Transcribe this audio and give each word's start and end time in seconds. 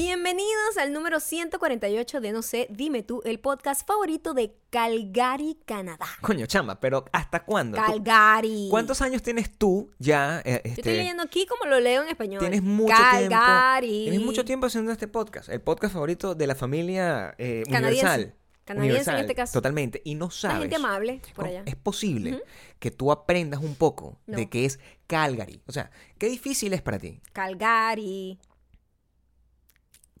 Bienvenidos 0.00 0.76
al 0.78 0.92
número 0.92 1.20
148 1.20 2.20
de 2.20 2.30
No 2.32 2.42
sé, 2.42 2.66
dime 2.68 3.02
tú, 3.02 3.22
el 3.24 3.40
podcast 3.40 3.86
favorito 3.88 4.34
de 4.34 4.54
Calgary, 4.68 5.56
Canadá. 5.64 6.04
Coño, 6.20 6.44
chama, 6.44 6.78
pero 6.78 7.06
¿hasta 7.12 7.42
cuándo? 7.46 7.78
¿Tú- 7.78 7.82
Calgary. 7.82 8.66
¿Cuántos 8.70 9.00
años 9.00 9.22
tienes 9.22 9.56
tú 9.56 9.90
ya? 9.98 10.42
eh, 10.44 10.60
Yo 10.66 10.68
este, 10.68 10.80
estoy 10.82 10.96
leyendo 10.98 11.22
aquí 11.22 11.46
como 11.46 11.64
lo 11.64 11.80
leo 11.80 12.02
en 12.02 12.10
español. 12.10 12.40
Tienes 12.40 12.62
mucho 12.62 12.92
Calgary. 12.92 13.86
tiempo. 13.88 14.10
Tienes 14.10 14.20
mucho 14.26 14.44
tiempo 14.44 14.66
haciendo 14.66 14.92
este 14.92 15.08
podcast. 15.08 15.48
El 15.48 15.62
podcast 15.62 15.94
favorito 15.94 16.34
de 16.34 16.46
la 16.46 16.54
familia 16.54 17.34
eh, 17.38 17.62
Canadiense. 17.64 18.04
universal. 18.06 18.34
Canadiense 18.66 19.10
en 19.12 19.16
este 19.16 19.34
caso. 19.34 19.52
Totalmente. 19.54 20.02
Y 20.04 20.14
no 20.14 20.26
La 20.26 20.30
sabes. 20.30 20.58
gente 20.60 20.76
amable 20.76 21.22
por 21.34 21.46
allá. 21.46 21.62
Es 21.64 21.74
posible 21.76 22.42
que 22.80 22.90
tú 22.90 23.10
aprendas 23.10 23.60
un 23.62 23.74
poco 23.76 24.18
No. 24.26 24.36
de 24.36 24.50
qué 24.50 24.66
es 24.66 24.78
Calgary. 25.06 25.62
O 25.66 25.72
sea, 25.72 25.90
qué 26.18 26.26
difícil 26.28 26.74
es 26.74 26.82
para 26.82 26.98
ti. 26.98 27.22
Calgary. 27.32 28.38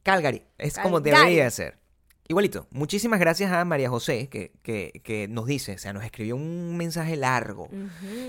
Calgary. 0.06 0.42
Es 0.56 0.78
como 0.78 1.02
Calgary. 1.02 1.24
debería 1.24 1.50
ser. 1.50 1.78
Igualito. 2.28 2.66
Muchísimas 2.70 3.20
gracias 3.20 3.52
a 3.52 3.64
María 3.64 3.88
José 3.88 4.28
que, 4.28 4.52
que, 4.62 5.00
que 5.04 5.28
nos 5.28 5.46
dice, 5.46 5.74
o 5.74 5.78
sea, 5.78 5.92
nos 5.92 6.04
escribió 6.04 6.34
un 6.34 6.76
mensaje 6.76 7.16
largo. 7.16 7.68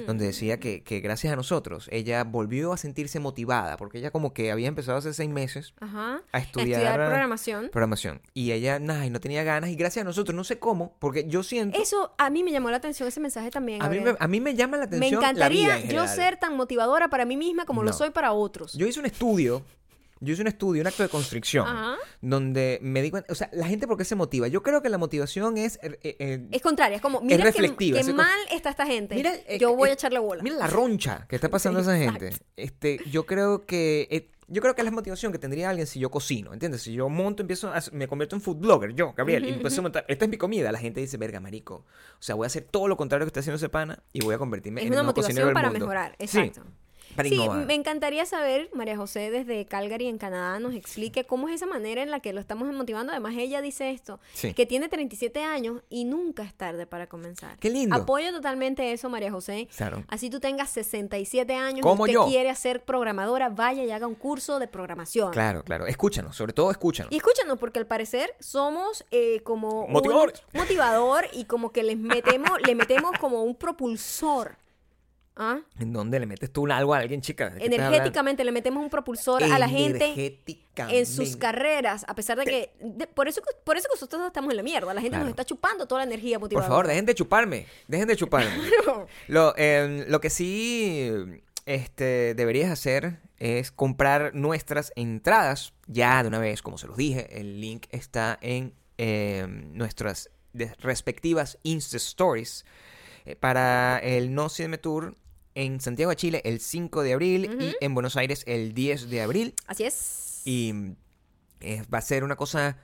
Donde 0.06 0.26
decía 0.26 0.60
que, 0.60 0.84
que 0.84 1.00
gracias 1.00 1.34
a 1.34 1.36
nosotros 1.36 1.90
ella 1.92 2.24
volvió 2.24 2.74
a 2.74 2.78
sentirse 2.78 3.20
motivada, 3.20 3.76
porque 3.78 3.98
ella 3.98 4.12
como 4.12 4.34
que 4.34 4.52
había 4.52 4.68
empezado 4.68 4.98
hace 4.98 5.14
seis 5.14 5.30
meses 5.30 5.74
Ajá. 5.80 6.22
a 6.32 6.38
estudiar, 6.38 6.96
programación. 6.96 7.70
programación, 7.72 8.22
y 8.34 8.52
ella 8.52 8.78
y 8.78 9.10
no 9.10 9.20
tenía 9.20 9.44
ganas, 9.44 9.70
y 9.72 9.76
gracias 9.76 10.02
a 10.02 10.06
nosotros, 10.06 10.36
no 10.36 10.44
sé 10.44 10.60
cómo, 10.60 10.96
porque 11.00 11.26
yo 11.28 11.42
siento... 11.42 11.80
Eso 11.80 12.14
a 12.18 12.30
mí 12.30 12.44
me 12.44 12.52
llamó 12.52 12.70
la 12.70 12.78
atención 12.78 13.08
ese 13.08 13.20
mensaje 13.20 13.50
también. 13.50 13.82
a, 13.82 13.90
mí 13.90 14.00
me, 14.00 14.16
a 14.20 14.28
mí 14.28 14.40
me 14.40 14.54
llama 14.56 14.78
la 14.78 14.86
Me 14.86 14.98
atención 14.98 15.22
la 15.22 15.30
encantaría 15.30 15.76
vida 15.78 15.80
en 15.80 15.90
yo 15.90 16.08
ser 16.08 16.38
tan 16.38 16.56
motivadora 16.56 17.10
para 17.10 17.26
mí 17.26 17.36
misma 17.36 17.66
como 17.66 17.84
lo 17.84 17.94
soy 17.94 18.12
para 18.12 18.32
otros. 18.32 18.74
Yo 18.74 18.86
hice 18.86 19.00
un 19.00 19.08
estudio, 19.08 19.64
yo 20.20 20.34
hice 20.34 20.42
un 20.42 20.48
estudio, 20.48 20.82
un 20.82 20.88
acto 20.88 21.04
de 21.04 21.10
constricción, 21.10 21.68
Ajá. 21.68 21.96
donde 22.22 22.80
me 22.82 23.02
di 23.02 23.12
cuenta, 23.12 23.32
o 23.32 23.36
sea, 23.36 23.50
la 23.54 23.68
gente 23.68 23.88
por 23.88 23.98
qué 23.98 24.06
se 24.06 24.16
motiva. 24.16 24.48
Yo 24.48 24.64
creo 24.64 24.82
que 24.82 24.90
la 24.90 24.98
motivación 24.98 25.58
es... 25.58 25.80
eh, 25.82 25.98
eh, 26.04 26.48
Es 26.52 26.62
contraria, 26.62 26.96
es 26.98 27.02
como, 27.02 27.22
mira 27.22 27.44
reflectiva, 27.44 27.96
que, 27.96 28.02
es 28.02 28.08
que 28.08 28.14
mal 28.14 28.40
está 28.52 28.70
esta 28.70 28.86
gente. 28.86 29.16
Mira, 29.16 29.34
eh, 29.48 29.58
yo 29.60 29.76
voy 29.76 29.90
eh, 29.90 29.92
a 29.92 29.94
echarle 29.94 30.20
bola. 30.20 30.44
Mira 30.44 30.56
la 30.58 30.68
roncha 30.68 31.26
que 31.30 31.36
está 31.36 31.50
pasando 31.50 31.80
a 31.80 31.82
esa 31.84 31.98
gente. 31.98 32.32
Este, 32.56 33.00
yo 33.12 33.26
creo 33.26 33.66
que 33.66 34.08
eh, 34.12 34.30
yo 34.50 34.62
creo 34.62 34.74
que 34.76 34.80
es 34.82 34.86
la 34.86 34.92
motivación 34.92 35.34
que 35.34 35.40
tendría 35.40 35.70
alguien 35.70 35.86
si 35.88 36.00
yo 36.00 36.10
cocino, 36.10 36.54
¿entiendes? 36.54 36.82
Si 36.82 36.94
yo 36.94 37.10
monto, 37.10 37.44
empiezo 37.44 37.70
a, 37.70 37.84
me 37.92 38.08
convierto 38.08 38.34
en 38.38 38.42
food 38.42 38.56
blogger, 38.56 38.94
yo, 38.94 39.14
Gabriel, 39.14 39.44
y 39.46 39.50
empiezo 39.50 39.82
a 39.82 39.84
montar, 39.84 40.06
esta 40.08 40.24
es 40.24 40.32
mi 40.32 40.38
comida, 40.38 40.72
la 40.72 40.80
gente 40.80 41.02
dice, 41.02 41.18
"Verga, 41.18 41.42
marico." 41.42 41.84
O 42.14 42.22
sea, 42.22 42.36
voy 42.36 42.46
a 42.46 42.48
hacer 42.48 42.64
todo 42.64 42.88
lo 42.88 42.96
contrario 42.96 43.26
que 43.26 43.30
está 43.30 43.42
haciendo 43.42 43.58
ese 43.58 43.68
pana 43.68 44.02
y 44.14 44.22
voy 44.24 44.36
a 44.36 44.38
convertirme 44.38 44.80
es 44.82 44.88
en 44.88 44.94
una 44.94 45.04
motivación 45.04 45.36
del 45.48 45.54
para 45.54 45.70
mundo. 45.70 45.86
mejorar, 45.86 46.16
Sí, 46.20 46.40
exacto. 46.40 46.62
Para 47.16 47.30
Sí, 47.30 47.36
innovar. 47.36 47.66
me 47.66 47.74
encantaría 47.74 48.26
saber, 48.26 48.70
María 48.74 48.98
José, 48.98 49.32
desde 49.32 49.66
Calgary 49.66 50.08
en 50.08 50.18
Canadá, 50.18 50.60
nos 50.60 50.74
explique 50.76 51.24
cómo 51.26 51.48
es 51.50 51.56
esa 51.56 51.66
manera 51.66 52.02
en 52.04 52.12
la 52.12 52.20
que 52.20 52.34
lo 52.34 52.40
estamos 52.40 52.72
motivando. 52.74 53.12
Además, 53.12 53.34
ella 53.38 53.62
dice 53.62 53.92
esto, 53.92 54.20
Sí. 54.34 54.54
que 54.54 54.66
tiene 54.66 54.90
37 54.90 55.44
años 55.44 55.82
y 55.90 56.06
nunca 56.06 56.44
es 56.44 56.54
tarde 56.54 56.86
para 56.86 57.08
comenzar. 57.08 57.58
Qué 57.60 57.70
lindo. 57.70 57.96
Apoyo 57.96 58.32
totalmente 58.32 58.92
eso, 58.94 59.10
María 59.10 59.32
José. 59.32 59.68
Claro. 59.76 60.04
Así 60.08 60.30
tú 60.30 60.40
tengas 60.40 60.70
67 60.70 61.54
años 61.56 61.82
Como 61.82 62.06
y 62.08 62.12
usted 62.12 62.14
yo. 62.14 62.28
quiere 62.28 62.54
ser 62.56 62.84
programadora, 62.84 63.50
vaya 63.50 63.84
y 63.84 63.92
haga 63.92 64.08
un 64.08 64.16
curso 64.16 64.60
de 64.60 64.68
programación. 64.68 65.32
Claro, 65.32 65.64
claro. 65.64 65.88
Escúchanos, 65.88 66.36
sobre 66.36 66.54
todo 66.54 66.72
escúchanos. 66.72 67.12
Y 67.12 67.18
escúchanos, 67.18 67.58
porque 67.60 67.80
al 67.80 67.88
parecer 67.88 68.34
somos 68.40 69.06
eh, 69.12 69.42
como 69.44 69.86
un 69.86 69.94
Motivadores. 69.94 70.42
motivador 70.54 71.26
y 71.34 71.46
como 71.46 71.72
que 71.72 71.84
les 71.84 71.98
metemos, 71.98 72.52
le 72.66 72.76
metemos 72.76 73.12
como 73.20 73.44
un 73.44 73.56
propulsor. 73.56 74.56
¿Ah? 75.40 75.60
¿En 75.80 75.94
dónde 75.94 76.20
le 76.20 76.26
metes 76.26 76.52
tú 76.52 76.66
algo 76.72 76.94
a 76.94 76.98
alguien, 76.98 77.22
chica? 77.22 77.50
¿De 77.52 77.60
qué 77.60 77.66
estás 77.66 77.78
Energéticamente 77.80 78.44
le 78.44 78.52
metemos 78.52 78.84
un 78.84 78.90
propulsor 78.90 79.44
a 79.44 79.60
la 79.60 79.70
gente 79.70 80.42
en 80.76 81.06
sus 81.06 81.36
carreras, 81.38 82.04
a 82.08 82.16
pesar 82.16 82.38
de 82.40 82.46
que 82.46 82.74
de- 82.82 83.06
por 83.08 83.28
eso 83.28 83.42
por 83.64 83.78
eso 83.78 83.88
que 83.88 83.96
nosotros 83.96 84.26
estamos 84.26 84.50
en 84.52 84.58
la 84.58 84.64
mierda, 84.64 84.94
la 84.94 85.02
gente 85.02 85.18
nos 85.18 85.30
está 85.30 85.46
chupando 85.46 85.86
toda 85.88 86.02
la 86.02 86.06
energía 86.12 86.38
Por 86.40 86.46
motivadora. 86.46 86.68
favor, 86.70 86.88
dejen 86.88 87.06
de 87.06 87.14
chuparme. 87.16 87.66
Dejen 87.88 88.08
de 88.08 88.16
chuparme. 88.18 88.52
Lo, 89.28 89.54
eh, 89.58 90.06
lo 90.08 90.20
que 90.22 90.30
sí 90.30 91.12
este, 91.66 92.34
deberías 92.34 92.72
hacer 92.72 93.20
es 93.38 93.72
comprar 93.72 94.34
nuestras 94.34 94.92
entradas 94.96 95.74
ya 95.86 96.24
de 96.24 96.30
una 96.30 96.40
vez, 96.40 96.62
como 96.64 96.78
se 96.80 96.88
los 96.88 96.98
dije. 96.98 97.40
El 97.40 97.62
link 97.62 97.86
está 97.92 98.40
en 98.42 98.74
eh, 98.98 99.46
nuestras 99.48 100.32
respectivas 100.80 101.60
Insta 101.62 101.98
Stories 101.98 102.66
eh, 103.26 103.36
para 103.36 104.00
el 104.00 104.34
No 104.34 104.50
Cinema 104.50 104.78
Tour 104.78 105.16
en 105.58 105.82
Santiago 105.82 106.12
de 106.12 106.16
Chile 106.16 106.42
el 106.46 106.60
5 106.60 107.02
de 107.02 107.14
abril 107.14 107.58
y 107.60 107.84
en 107.84 107.94
Buenos 107.96 108.16
Aires 108.16 108.44
el 108.46 108.76
10 108.76 109.10
de 109.10 109.22
abril. 109.22 109.56
Así 109.66 109.86
es. 109.86 110.44
Y 110.46 110.72
eh, 111.62 111.84
va 111.92 111.98
a 111.98 112.02
ser 112.02 112.24
una 112.24 112.36
cosa 112.36 112.78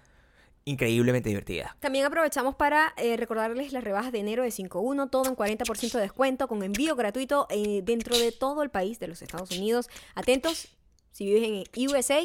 increíblemente 0.65 1.29
divertida. 1.29 1.77
También 1.79 2.05
aprovechamos 2.05 2.55
para 2.55 2.93
eh, 2.97 3.15
recordarles 3.15 3.73
las 3.73 3.83
rebajas 3.83 4.11
de 4.11 4.19
enero 4.19 4.41
de 4.41 4.49
5.1, 4.49 5.09
todo 5.11 5.29
en 5.29 5.35
40% 5.35 5.91
de 5.91 6.01
descuento 6.01 6.47
con 6.47 6.63
envío 6.63 6.95
gratuito 6.95 7.45
eh, 7.51 7.81
dentro 7.83 8.17
de 8.17 8.31
todo 8.31 8.63
el 8.63 8.71
país 8.71 8.97
de 8.99 9.07
los 9.07 9.21
Estados 9.21 9.51
Unidos. 9.51 9.87
Atentos 10.15 10.69
si 11.11 11.25
vives 11.25 11.67
en 11.71 11.89
USA, 11.89 12.21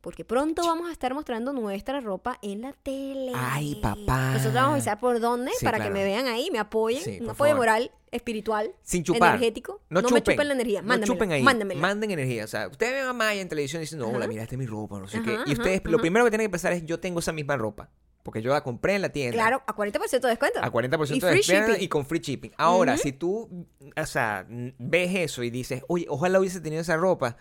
porque 0.00 0.24
pronto 0.24 0.62
vamos 0.64 0.88
a 0.88 0.92
estar 0.92 1.12
mostrando 1.14 1.52
nuestra 1.52 2.00
ropa 2.00 2.38
en 2.42 2.62
la 2.62 2.72
tele. 2.72 3.32
Ay, 3.34 3.74
papá. 3.82 4.32
Nosotros 4.32 4.54
vamos 4.54 4.70
a 4.70 4.74
avisar 4.74 5.00
por 5.00 5.20
dónde 5.20 5.50
Sí, 5.58 5.64
para 5.64 5.78
claro. 5.78 5.92
que 5.92 5.98
me 5.98 6.04
vean 6.04 6.26
ahí, 6.26 6.50
me 6.52 6.58
apoyen. 6.58 7.02
Sí, 7.02 7.18
un 7.20 7.30
apoyo 7.30 7.56
moral, 7.56 7.90
espiritual, 8.12 8.72
Sin 8.82 9.02
chupar. 9.02 9.30
energético. 9.34 9.80
No, 9.90 10.00
me 10.00 10.08
chupen. 10.08 10.22
chupen 10.22 10.48
la 10.48 10.54
energía. 10.54 10.82
No 10.82 10.88
Mándamela, 10.88 11.12
chupen 11.14 11.32
ahí. 11.32 11.42
mándamela. 11.42 11.80
Manden 11.80 12.10
energía. 12.12 12.44
O 12.44 12.48
sea, 12.48 12.68
ustedes 12.68 12.92
ven 12.94 13.04
a 13.04 13.12
Maya 13.12 13.40
en 13.40 13.48
televisión 13.48 13.80
diciendo, 13.80 14.06
hola, 14.08 14.18
Ajá. 14.20 14.28
mira, 14.28 14.42
esta 14.44 14.54
es 14.54 14.58
mi 14.58 14.66
ropa, 14.66 14.98
no 15.00 15.08
sé 15.08 15.18
Ajá, 15.18 15.26
qué. 15.26 15.32
Y 15.32 15.36
ajá, 15.36 15.52
ustedes, 15.52 15.82
lo 15.84 15.96
ajá. 15.96 16.00
primero 16.00 16.24
que 16.24 16.30
tienen 16.30 16.46
que 16.46 16.50
pensar 16.52 16.72
es, 16.72 16.86
yo 16.86 17.00
tengo 17.00 17.18
esa 17.18 17.32
misma 17.32 17.56
ropa. 17.56 17.90
Porque 18.22 18.42
yo 18.42 18.50
la 18.52 18.62
compré 18.62 18.94
en 18.94 19.02
la 19.02 19.08
tienda. 19.08 19.32
Claro, 19.34 19.62
a 19.66 19.74
40% 19.74 20.20
de 20.20 20.28
descuento. 20.28 20.60
A 20.62 20.70
40% 20.70 21.16
y 21.16 21.20
de 21.20 21.30
descuento 21.34 21.72
y 21.78 21.88
con 21.88 22.04
free 22.04 22.20
shipping. 22.20 22.50
Ahora, 22.58 22.96
si 22.98 23.12
tú, 23.12 23.66
o 23.96 24.06
sea, 24.06 24.44
ves 24.48 25.14
eso 25.14 25.42
y 25.42 25.50
dices, 25.50 25.82
oye, 25.88 26.04
ojalá 26.08 26.38
hubiese 26.38 26.60
tenido 26.60 26.82
esa 26.82 26.96
ropa. 26.96 27.36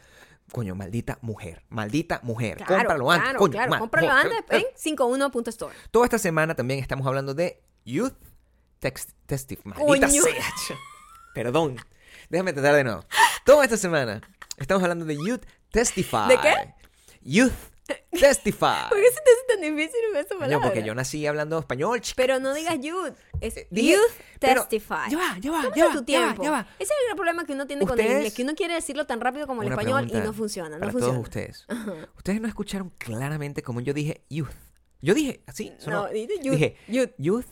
Coño, 0.52 0.75
maldita 0.75 1.18
mujer, 1.22 1.63
maldita 1.69 2.19
mujer. 2.24 2.58
Claro, 2.58 2.75
cómpralo 2.75 3.12
antes, 3.12 3.24
claro, 3.25 3.40
coño. 3.40 3.52
claro. 3.52 3.80
Cómpralo 3.80 4.12
antes 4.12 4.40
eh, 4.50 4.66
en 4.85 4.97
51.store. 4.97 5.75
Toda 5.91 6.06
esta 6.06 6.18
semana 6.19 6.56
también 6.56 6.80
estamos 6.80 7.06
hablando 7.06 7.34
de 7.34 7.62
Youth 7.85 8.16
Text 8.80 9.12
Testify. 9.25 9.72
Coño. 9.72 9.88
Maldita 9.88 10.07
sea. 10.09 10.22
ch- 10.24 10.78
Perdón. 11.34 11.78
Déjame 12.30 12.53
tratar 12.53 12.75
de 12.75 12.84
nuevo. 12.84 13.03
Toda 13.46 13.63
esta 13.63 13.78
semana 13.78 14.22
estamos 14.57 14.81
hablando 14.84 15.06
de 15.06 15.16
Youth 15.16 15.44
Testify. 15.72 16.30
¿De 16.30 16.38
qué? 16.40 16.53
Youth 17.22 17.53
Testify. 18.12 18.90
¿Por 18.90 18.98
qué 19.00 19.08
se 19.09 19.22
te 19.22 19.31
hace 19.31 19.44
tan 19.50 19.62
difícil 19.62 20.00
esa 20.16 20.30
palabra? 20.30 20.48
Coño, 20.58 20.62
porque 20.62 20.84
yo 20.84 20.96
nací 20.96 21.25
hablando 21.28 21.59
español, 21.59 22.02
chica. 22.02 22.16
Pero 22.18 22.40
no 22.40 22.53
digas 22.53 22.78
youth, 22.80 23.14
es 23.42 23.58
Eh, 23.58 23.68
dije- 23.72 23.94
youth 23.94 24.12
pero- 24.40 24.62
testify. 24.62 25.09
ya 25.09 25.18
va, 25.18 25.38
ya 25.40 25.52
va, 25.52 25.62
Tómate 25.62 25.80
ya 25.80 25.86
va, 25.88 25.92
tu 25.94 25.98
ya 26.06 26.20
va, 26.20 26.25
tiempo. 26.28 26.44
ya 26.44 26.52
va. 26.52 26.68
Ese 26.80 26.84
es 26.94 27.00
el 27.00 27.06
gran 27.08 27.16
problema 27.18 27.46
que 27.46 27.53
uno 27.53 27.68
tiene 27.68 27.86
con 27.86 27.98
el 28.00 28.06
Ustedes- 28.06 28.18
inglés, 28.18 28.34
que 28.34 28.44
uno 28.44 28.56
quiere 28.56 28.74
decirlo 28.74 29.06
tan 29.06 29.22
rápido 29.22 29.48
como 29.48 29.62
el 29.62 29.68
Una 29.68 29.75
español 29.75 30.08
y 30.09 30.14
no 30.14 30.34
funciona, 30.34 30.70
no 30.75 30.80
para 30.80 30.92
funciona. 30.92 31.14
todos 31.14 31.28
ustedes. 31.28 31.66
Ustedes 32.18 32.42
no 32.42 32.48
escucharon 32.48 32.90
claramente 32.98 33.62
como 33.64 33.81
yo 33.81 33.94
dije 33.94 34.24
youth. 34.30 34.50
Yo 35.02 35.14
dije 35.14 35.42
así, 35.46 35.72
sonó. 35.78 36.04
No, 36.04 36.09
dijiste 36.09 36.40
youth, 36.44 36.54
Dije 36.56 36.78
youth. 36.88 37.12
youth 37.18 37.46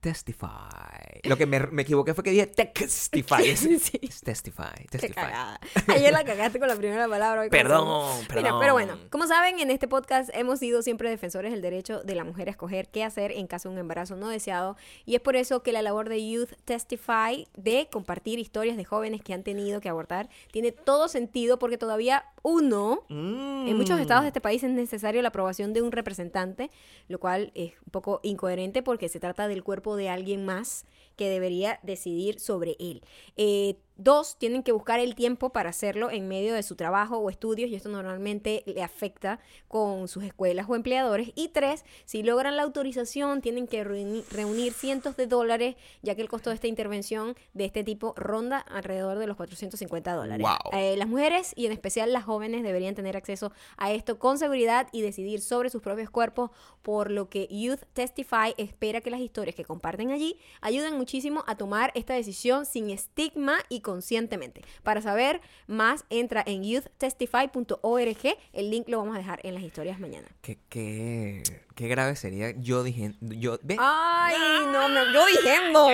testify. 0.00 1.20
Lo 1.24 1.36
que 1.36 1.46
me, 1.46 1.60
me 1.68 1.82
equivoqué 1.82 2.14
fue 2.14 2.22
que 2.24 2.30
dije 2.30 2.46
testify. 2.46 3.48
Es, 3.48 3.60
Sí. 3.82 3.98
es 4.02 4.20
testify, 4.20 4.64
Qué 4.82 4.88
testify. 4.98 5.14
cagada. 5.14 5.60
Ayer 5.88 6.12
la 6.12 6.24
cagaste 6.24 6.58
con 6.58 6.68
la 6.68 6.76
primera 6.76 7.08
palabra. 7.08 7.48
Perdón, 7.50 8.26
perdón. 8.28 8.44
Mira, 8.44 8.58
pero 8.60 8.72
bueno, 8.72 8.98
como 9.10 9.26
saben, 9.26 9.58
en 9.58 9.70
este 9.70 9.88
podcast 9.88 10.30
hemos 10.34 10.58
sido 10.60 10.82
siempre 10.82 11.10
defensores 11.10 11.52
del 11.52 11.62
derecho 11.62 12.02
de 12.02 12.14
la 12.14 12.24
mujer 12.24 12.48
a 12.48 12.52
escoger 12.52 12.88
qué 12.88 13.04
hacer 13.04 13.32
en 13.32 13.46
caso 13.46 13.68
de 13.68 13.74
un 13.74 13.78
embarazo 13.80 14.16
no 14.16 14.28
deseado. 14.28 14.76
Y 15.04 15.14
es 15.14 15.20
por 15.20 15.36
eso 15.36 15.62
que 15.62 15.72
la 15.72 15.82
labor 15.82 16.08
de 16.08 16.28
Youth 16.28 16.50
Testify 16.64 17.46
de 17.56 17.88
compartir 17.90 18.38
historias 18.38 18.76
de 18.76 18.84
jóvenes 18.84 19.22
que 19.22 19.34
han 19.34 19.42
tenido 19.42 19.80
que 19.80 19.88
abortar 19.88 20.28
tiene 20.52 20.72
todo 20.72 21.08
sentido 21.08 21.58
porque 21.58 21.78
todavía 21.78 22.24
uno 22.42 23.04
En 23.08 23.76
muchos 23.76 23.98
estados 24.00 24.22
de 24.22 24.28
este 24.28 24.40
país 24.40 24.62
es 24.62 24.70
necesario 24.70 25.20
la 25.22 25.28
aprobación 25.28 25.72
de 25.72 25.82
un 25.82 25.92
representante, 25.92 26.70
lo 27.08 27.18
cual 27.18 27.52
es 27.54 27.72
un 27.84 27.90
poco 27.90 28.20
incoherente 28.22 28.82
porque 28.82 29.08
se 29.08 29.20
trata 29.20 29.48
del 29.48 29.62
cuerpo 29.64 29.87
de 29.96 30.08
alguien 30.08 30.44
más 30.44 30.84
que 31.16 31.28
debería 31.28 31.80
decidir 31.82 32.40
sobre 32.40 32.76
él. 32.78 33.02
Eh, 33.36 33.76
dos, 33.98 34.38
tienen 34.38 34.62
que 34.62 34.72
buscar 34.72 35.00
el 35.00 35.14
tiempo 35.14 35.50
para 35.50 35.70
hacerlo 35.70 36.10
en 36.10 36.26
medio 36.28 36.54
de 36.54 36.62
su 36.62 36.74
trabajo 36.76 37.18
o 37.18 37.28
estudios 37.28 37.68
y 37.70 37.74
esto 37.74 37.88
normalmente 37.90 38.62
le 38.66 38.82
afecta 38.82 39.40
con 39.68 40.08
sus 40.08 40.24
escuelas 40.24 40.66
o 40.68 40.74
empleadores. 40.74 41.32
Y 41.34 41.48
tres, 41.48 41.84
si 42.06 42.22
logran 42.22 42.56
la 42.56 42.62
autorización, 42.62 43.42
tienen 43.42 43.66
que 43.66 43.84
reuni- 43.84 44.24
reunir 44.30 44.72
cientos 44.72 45.16
de 45.16 45.26
dólares, 45.26 45.76
ya 46.02 46.14
que 46.14 46.22
el 46.22 46.28
costo 46.28 46.50
de 46.50 46.54
esta 46.54 46.68
intervención 46.68 47.36
de 47.52 47.64
este 47.66 47.84
tipo 47.84 48.14
ronda 48.16 48.58
alrededor 48.58 49.18
de 49.18 49.26
los 49.26 49.36
450 49.36 50.14
dólares. 50.14 50.46
Wow. 50.46 50.78
Eh, 50.80 50.96
las 50.96 51.08
mujeres 51.08 51.52
y 51.56 51.66
en 51.66 51.72
especial 51.72 52.12
las 52.12 52.24
jóvenes 52.24 52.62
deberían 52.62 52.94
tener 52.94 53.16
acceso 53.16 53.52
a 53.76 53.92
esto 53.92 54.18
con 54.18 54.38
seguridad 54.38 54.88
y 54.92 55.02
decidir 55.02 55.40
sobre 55.40 55.70
sus 55.70 55.82
propios 55.82 56.08
cuerpos, 56.08 56.50
por 56.82 57.10
lo 57.10 57.28
que 57.28 57.46
Youth 57.50 57.80
Testify 57.92 58.54
espera 58.56 59.00
que 59.00 59.10
las 59.10 59.20
historias 59.20 59.56
que 59.56 59.64
comparten 59.64 60.10
allí 60.12 60.38
ayuden 60.60 60.96
muchísimo 60.96 61.44
a 61.46 61.56
tomar 61.56 61.90
esta 61.94 62.14
decisión 62.14 62.64
sin 62.64 62.90
estigma 62.90 63.58
y 63.68 63.80
conscientemente. 63.88 64.60
Para 64.82 65.00
saber 65.00 65.40
más, 65.66 66.04
entra 66.10 66.42
en 66.46 66.62
youthtestify.org. 66.62 68.36
El 68.52 68.70
link 68.70 68.86
lo 68.86 68.98
vamos 68.98 69.14
a 69.14 69.18
dejar 69.18 69.40
en 69.44 69.54
las 69.54 69.62
historias 69.62 69.98
mañana. 69.98 70.28
Qué, 70.42 70.58
qué, 70.68 71.42
qué 71.78 71.86
grave 71.86 72.16
sería 72.16 72.50
yo 72.58 72.82
dije, 72.82 73.14
yo, 73.20 73.56
¿ves? 73.62 73.78
Ay, 73.80 74.34
no, 74.72 74.88
no, 74.88 75.12
yo 75.12 75.26
diciendo. 75.26 75.86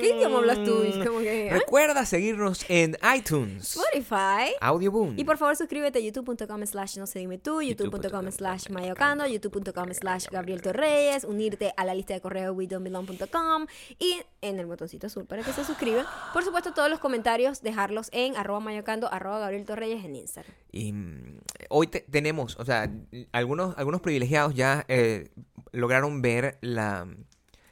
¿Qué 0.00 0.10
idioma 0.10 0.38
hablas 0.38 0.64
tú? 0.64 0.82
Como 1.06 1.20
que, 1.20 1.46
¿eh? 1.46 1.50
Recuerda 1.52 2.04
seguirnos 2.04 2.64
en 2.68 2.96
iTunes, 3.16 3.76
Spotify. 3.76 4.54
Audioboom. 4.60 5.16
Y 5.16 5.22
por 5.22 5.38
favor 5.38 5.54
suscríbete 5.54 6.00
a 6.00 6.02
youtube.com 6.02 6.66
slash 6.66 6.98
no 6.98 7.06
se 7.06 7.20
dime 7.20 7.38
tú, 7.38 7.62
youtube.com 7.62 8.28
slash 8.32 8.70
mayocando, 8.70 9.24
youtube.com 9.24 9.94
slash 9.94 10.26
Gabriel 10.32 10.62
Torreyes, 10.62 11.22
unirte 11.22 11.72
a 11.76 11.84
la 11.84 11.94
lista 11.94 12.14
de 12.14 12.20
correo 12.20 12.52
WeDon'tBelong.com 12.52 13.66
y 14.00 14.16
en 14.40 14.58
el 14.58 14.66
botoncito 14.66 15.06
azul 15.06 15.26
para 15.26 15.44
que 15.44 15.52
se 15.52 15.64
suscriban. 15.64 16.06
Por 16.32 16.42
supuesto, 16.42 16.72
todos 16.74 16.90
los 16.90 16.98
comentarios 16.98 17.62
dejarlos 17.62 18.08
en 18.10 18.36
arroba 18.36 18.58
mayocando, 18.58 19.12
arroba 19.12 19.38
Gabriel 19.38 19.64
Torreyes 19.64 20.04
en 20.04 20.16
Instagram. 20.16 20.52
Y 20.72 20.92
mm, 20.92 21.37
hoy 21.70 21.86
te- 21.88 22.00
tenemos, 22.10 22.56
o 22.58 22.64
sea, 22.64 22.90
algunos, 23.32 23.76
algunos 23.78 24.00
privilegiados 24.00 24.54
ya 24.54 24.84
eh, 24.88 25.28
lograron 25.72 26.22
ver 26.22 26.58
la, 26.60 27.06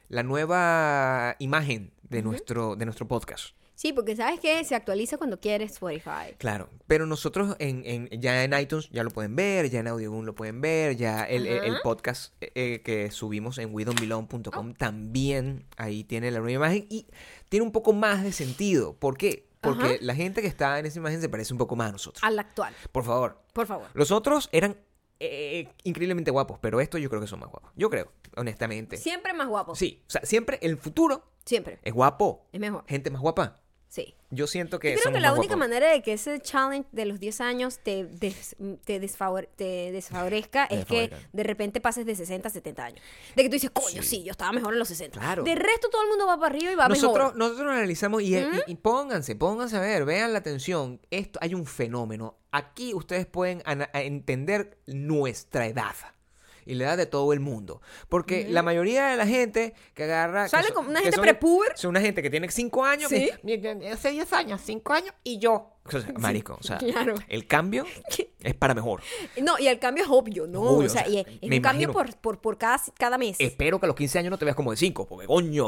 la 0.09 0.23
nueva 0.23 1.37
imagen 1.39 1.93
de, 2.03 2.23
nuestro, 2.23 2.77
de 2.77 2.85
nuestro 2.85 3.07
podcast. 3.09 3.55
Sí, 3.75 3.93
porque 3.93 4.17
sabes 4.17 4.41
que 4.41 4.65
se 4.65 4.75
actualiza 4.75 5.19
cuando 5.19 5.39
quieres 5.39 5.73
Spotify. 5.73 6.33
Claro, 6.39 6.71
pero 6.87 7.05
nosotros 7.05 7.57
en, 7.59 7.83
en- 7.85 8.09
ya 8.23 8.43
en 8.43 8.59
iTunes 8.59 8.89
ya 8.91 9.05
lo 9.05 9.11
pueden 9.11 9.37
ver, 9.37 9.69
ya 9.69 9.81
en 9.81 9.89
Audioboom 9.89 10.25
lo 10.25 10.35
pueden 10.35 10.63
ver, 10.63 10.97
ya 10.97 11.25
el, 11.25 11.47
el- 11.47 11.77
podcast 11.83 12.33
eh, 12.41 12.53
eh, 12.55 12.83
que 12.83 13.11
subimos 13.11 13.59
en 13.59 13.75
widonbelong.com 13.75 14.73
también 14.73 15.67
ahí 15.77 16.05
tiene 16.05 16.31
la 16.31 16.39
nueva 16.41 16.53
imagen 16.69 16.87
y 16.89 17.07
tiene 17.51 17.67
un 17.67 17.73
poco 17.73 17.93
más 17.93 18.23
de 18.25 18.33
sentido. 18.33 18.95
¿Por 18.95 19.19
qué? 19.19 19.47
Porque 19.67 19.85
Ajá. 19.95 19.97
la 20.01 20.15
gente 20.15 20.41
que 20.43 20.49
está 20.49 20.79
en 20.79 20.87
esa 20.87 20.99
imagen 20.99 21.21
se 21.21 21.29
parece 21.29 21.53
un 21.55 21.59
poco 21.59 21.77
más 21.77 21.89
a 21.91 21.93
nosotros. 21.93 22.23
Al 22.25 22.39
actual, 22.39 22.75
Por 22.93 23.05
favor, 23.05 23.39
por 23.53 23.67
favor. 23.67 23.87
los 23.95 24.11
otros 24.11 24.49
eran 24.53 24.77
eh, 25.21 25.69
increíblemente 25.85 26.31
guapos, 26.31 26.59
pero 26.61 26.81
estos 26.81 27.01
yo 27.01 27.09
creo 27.09 27.21
que 27.21 27.27
son 27.27 27.41
más 27.41 27.51
guapos. 27.51 27.71
Yo 27.77 27.89
creo, 27.91 28.13
honestamente. 28.37 28.97
Siempre 28.97 29.33
más 29.33 29.49
guapo. 29.49 29.75
Sí, 29.75 30.03
o 30.07 30.11
sea, 30.11 30.21
siempre 30.25 30.59
el 30.63 30.77
futuro 30.77 31.25
Siempre. 31.45 31.79
es 31.83 31.93
guapo. 31.95 32.47
Es 32.53 32.61
mejor. 32.61 32.85
Gente 32.87 33.11
más 33.11 33.21
guapa. 33.23 33.61
Sí. 33.89 34.15
Yo 34.31 34.47
siento 34.49 34.79
que 34.81 34.93
Yo 34.95 35.01
creo 35.01 35.15
que 35.15 35.21
la 35.21 35.33
única 35.33 35.55
guapos. 35.55 35.59
manera 35.69 35.91
de 35.91 36.03
que 36.03 36.13
ese 36.15 36.39
challenge 36.41 36.87
de 36.93 37.07
los 37.07 37.21
10 37.21 37.41
años 37.41 37.79
te, 37.79 38.05
des- 38.05 38.57
te, 38.85 39.01
desfavor- 39.01 39.49
te 39.57 39.93
desfavorezca 39.93 40.65
es 40.67 40.85
que 40.85 41.11
de 41.33 41.43
repente 41.45 41.81
pases 41.81 42.05
de 42.05 42.15
60 42.17 42.49
a 42.49 42.51
70 42.51 42.85
años. 42.85 43.01
De 43.37 43.43
que 43.45 43.49
tú 43.49 43.55
dices, 43.55 43.71
coño, 43.71 44.03
sí, 44.03 44.25
yo 44.25 44.33
estaba 44.33 44.53
mejor 44.53 44.73
en 44.75 44.81
los 44.81 44.89
60. 44.89 45.19
Claro. 45.19 45.45
De 45.45 45.55
resto 45.55 45.89
todo 45.89 46.03
el 46.03 46.09
mundo 46.09 46.27
va 46.27 46.37
para 46.37 46.55
arriba 46.55 46.73
y 46.73 46.75
va 46.75 46.89
nosotros, 46.89 47.35
mejor. 47.35 47.37
nosotros 47.37 47.71
analizamos 47.73 48.23
y, 48.23 48.37
y- 48.37 48.49
y 48.67 48.75
pónganse, 48.75 49.37
pónganse 49.37 49.77
a 49.77 49.81
ver, 49.81 50.05
vean 50.05 50.33
la 50.33 50.41
atención. 50.41 51.01
Esto 51.11 51.39
hay 51.41 51.55
un 51.55 51.65
fenómeno. 51.65 52.37
Aquí 52.51 52.93
ustedes 52.93 53.27
pueden 53.27 53.63
entender 53.95 54.79
nuestra 54.87 55.67
edad. 55.67 55.95
Y 56.67 56.75
la 56.75 56.85
edad 56.85 56.97
de 56.97 57.07
todo 57.07 57.33
el 57.33 57.41
mundo. 57.41 57.81
Porque 58.09 58.49
la 58.49 58.63
mayoría 58.63 59.07
de 59.07 59.17
la 59.17 59.27
gente 59.27 59.73
que 59.95 60.05
agarra. 60.05 60.45
que 60.45 60.51
Sale 60.51 60.67
son- 60.69 60.75
como 60.75 60.91
una 60.91 61.01
gente 61.01 61.19
prepuber. 61.21 61.73
Son 61.77 61.91
una 61.91 62.01
gente 62.01 62.23
que 62.23 62.29
tiene 62.31 62.51
5 62.51 62.85
años. 62.85 63.09
Sí. 63.09 63.31
que- 63.31 63.39
"Mira, 63.43 63.93
hace 63.93 64.11
10 64.11 64.33
años, 64.33 64.61
5 64.65 64.93
años 64.93 65.15
y 65.25 65.39
yo. 65.39 65.73
O 65.85 65.91
sea, 65.91 66.01
marico, 66.19 66.57
o 66.59 66.63
sea, 66.65 66.79
claro. 66.79 67.15
el 67.29 67.47
cambio 67.47 67.85
es 68.41 68.55
para 68.57 68.75
mejor. 68.75 69.03
No, 69.41 69.57
y 69.57 69.69
el 69.69 69.79
cambio 69.79 70.03
es 70.03 70.11
obvio, 70.11 70.49
¿no? 70.49 70.63
Obvio, 70.63 70.87
o 70.87 70.91
sea, 70.91 71.07
y 71.09 71.19
es, 71.19 71.27
es 71.41 71.49
un 71.49 71.61
cambio 71.61 71.93
por, 71.93 72.13
por, 72.17 72.41
por 72.41 72.59
cada, 72.59 72.83
cada 72.99 73.17
mes. 73.19 73.37
Espero 73.39 73.79
que 73.79 73.87
a 73.87 73.89
los 73.89 73.95
15 73.95 74.19
años 74.19 74.33
no 74.33 74.39
te 74.39 74.45
veas 74.45 74.57
como 74.57 74.73
de 74.73 74.77
5, 74.79 75.07
porque 75.07 75.29
coño, 75.29 75.65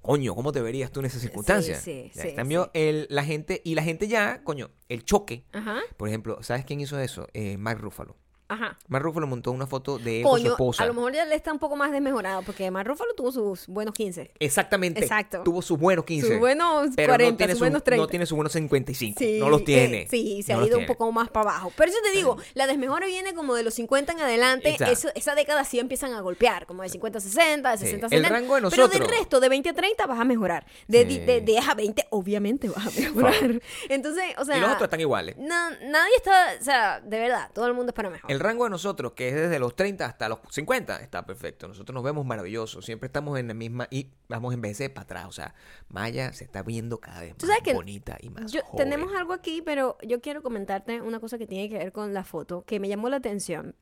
coño, 0.00 0.34
¿cómo 0.36 0.52
te 0.52 0.60
verías 0.60 0.92
tú 0.92 1.00
en 1.00 1.06
esas 1.06 1.20
circunstancias? 1.22 1.82
sí, 1.82 2.08
sí, 2.14 2.28
en 2.28 2.36
cambio, 2.36 2.70
el- 2.72 3.08
la 3.10 3.24
gente, 3.24 3.60
y 3.64 3.74
la 3.74 3.82
gente 3.82 4.06
ya, 4.06 4.44
coño, 4.44 4.70
el 4.88 5.04
choque. 5.04 5.44
Ajá, 5.52 5.80
Por 5.96 6.08
ejemplo, 6.08 6.40
¿sabes 6.44 6.64
quién 6.64 6.80
hizo 6.80 6.96
eso? 7.00 7.26
Eh, 7.34 7.56
Mark 7.58 7.80
Ruffalo. 7.80 8.14
Ajá. 8.48 8.76
Mark 8.88 9.04
Ruffalo 9.04 9.26
montó 9.26 9.52
una 9.52 9.66
foto 9.66 9.98
de 9.98 10.18
él 10.18 10.22
con 10.24 10.38
su 10.38 10.42
Coño, 10.44 10.52
esposa. 10.52 10.82
a 10.82 10.86
lo 10.86 10.94
mejor 10.94 11.12
ya 11.12 11.24
le 11.24 11.34
está 11.34 11.52
un 11.52 11.58
poco 11.58 11.76
más 11.76 11.92
desmejorado 11.92 12.42
porque 12.42 12.70
Mark 12.70 12.88
Ruffalo 12.88 13.14
tuvo 13.14 13.32
sus 13.32 13.66
buenos 13.66 13.94
15. 13.94 14.32
Exactamente. 14.38 15.00
Exacto. 15.00 15.42
Tuvo 15.44 15.62
sus 15.62 15.78
buenos 15.78 16.04
15. 16.04 16.28
Sus 16.28 16.38
buenos 16.38 16.88
pero 16.96 17.12
40, 17.12 17.30
no 17.32 17.36
tiene 17.36 17.52
sus 17.52 17.58
su- 17.58 17.64
buenos 17.64 17.84
30. 17.84 18.02
No 18.02 18.08
tiene 18.08 18.26
sus 18.26 18.36
buenos 18.36 18.52
55. 18.52 19.18
Sí, 19.18 19.38
no 19.38 19.48
los 19.50 19.60
eh, 19.60 19.64
tiene. 19.64 20.06
sí, 20.10 20.42
se 20.42 20.52
No 20.54 20.60
ha 20.60 20.66
ido 20.66 20.78
un 20.78 20.86
poco 20.86 21.10
más 21.12 21.28
para 21.30 21.50
abajo. 21.50 21.72
Pero 21.76 21.90
eso 21.90 22.00
te 22.02 22.10
digo, 22.10 22.36
la 22.54 22.66
desmejora 22.66 23.06
viene 23.06 23.34
como 23.34 23.54
de 23.54 23.62
los 23.62 23.74
50 23.74 24.12
en 24.12 24.20
adelante. 24.20 24.76
Eso- 24.90 25.10
esa 25.14 25.34
década 25.34 25.64
sí 25.64 25.78
empiezan 25.78 26.14
a 26.14 26.20
golpear, 26.20 26.66
como 26.66 26.82
de 26.82 26.88
50 26.88 27.18
a 27.18 27.20
60, 27.20 27.70
de 27.72 27.76
Sí. 27.78 27.84
60 27.84 28.06
a 28.06 28.08
El 28.08 28.22
70. 28.22 28.28
rango 28.28 28.54
de 28.54 28.60
Pero 28.62 28.76
nosotros. 28.84 28.90
del 29.08 29.08
resto, 29.18 29.40
de 29.40 29.48
20 29.48 29.68
a 29.70 29.74
30 29.74 30.06
vas 30.06 30.20
a 30.20 30.24
mejorar. 30.24 30.66
De, 30.86 31.00
Sí. 31.02 31.04
di- 31.04 31.18
de 31.26 31.40
10 31.40 31.68
a 31.68 31.74
20, 31.74 32.06
obviamente 32.10 32.68
vas 32.68 32.86
a 32.86 33.00
mejorar. 33.00 33.60
Entonces, 33.88 34.24
o 34.38 34.44
sea. 34.44 34.56
y 34.56 34.60
los 34.60 34.70
otros 34.70 34.84
están 34.84 35.00
iguales. 35.00 35.36
no- 35.36 35.70
nadie 35.90 36.16
está, 36.16 36.54
o 36.60 36.64
sea, 36.64 37.00
de 37.00 37.18
verdad, 37.18 37.50
todo 37.54 37.66
el 37.66 37.74
mundo 37.74 37.90
es 37.90 37.94
para 37.94 38.10
mejor. 38.10 38.30
El 38.38 38.44
rango 38.44 38.62
de 38.64 38.70
nosotros, 38.70 39.14
que 39.14 39.30
es 39.30 39.34
desde 39.34 39.58
los 39.58 39.74
30 39.74 40.06
hasta 40.06 40.28
los 40.28 40.38
50, 40.48 41.00
está 41.02 41.26
perfecto. 41.26 41.66
Nosotros 41.66 41.92
nos 41.92 42.04
vemos 42.04 42.24
maravillosos. 42.24 42.84
Siempre 42.84 43.06
estamos 43.08 43.36
en 43.36 43.48
la 43.48 43.54
misma 43.54 43.88
y 43.90 44.12
vamos 44.28 44.54
en 44.54 44.60
vez 44.60 44.78
de 44.78 44.88
para 44.90 45.02
atrás. 45.02 45.26
O 45.26 45.32
sea, 45.32 45.54
Maya 45.88 46.32
se 46.32 46.44
está 46.44 46.62
viendo 46.62 46.98
cada 47.00 47.22
vez 47.22 47.34
más 47.42 47.74
bonita 47.74 48.16
y 48.20 48.30
más 48.30 48.52
Yo- 48.52 48.62
joven. 48.62 48.88
tenemos 48.88 49.12
algo 49.16 49.32
aquí, 49.32 49.60
pero 49.60 49.98
yo 50.06 50.20
quiero 50.20 50.40
comentarte 50.40 51.00
una 51.00 51.18
cosa 51.18 51.36
que 51.36 51.48
tiene 51.48 51.68
que 51.68 51.78
ver 51.78 51.90
con 51.90 52.14
la 52.14 52.22
foto, 52.22 52.62
que 52.64 52.78
me 52.78 52.86
llamó 52.88 53.08
la 53.08 53.16
atención, 53.16 53.74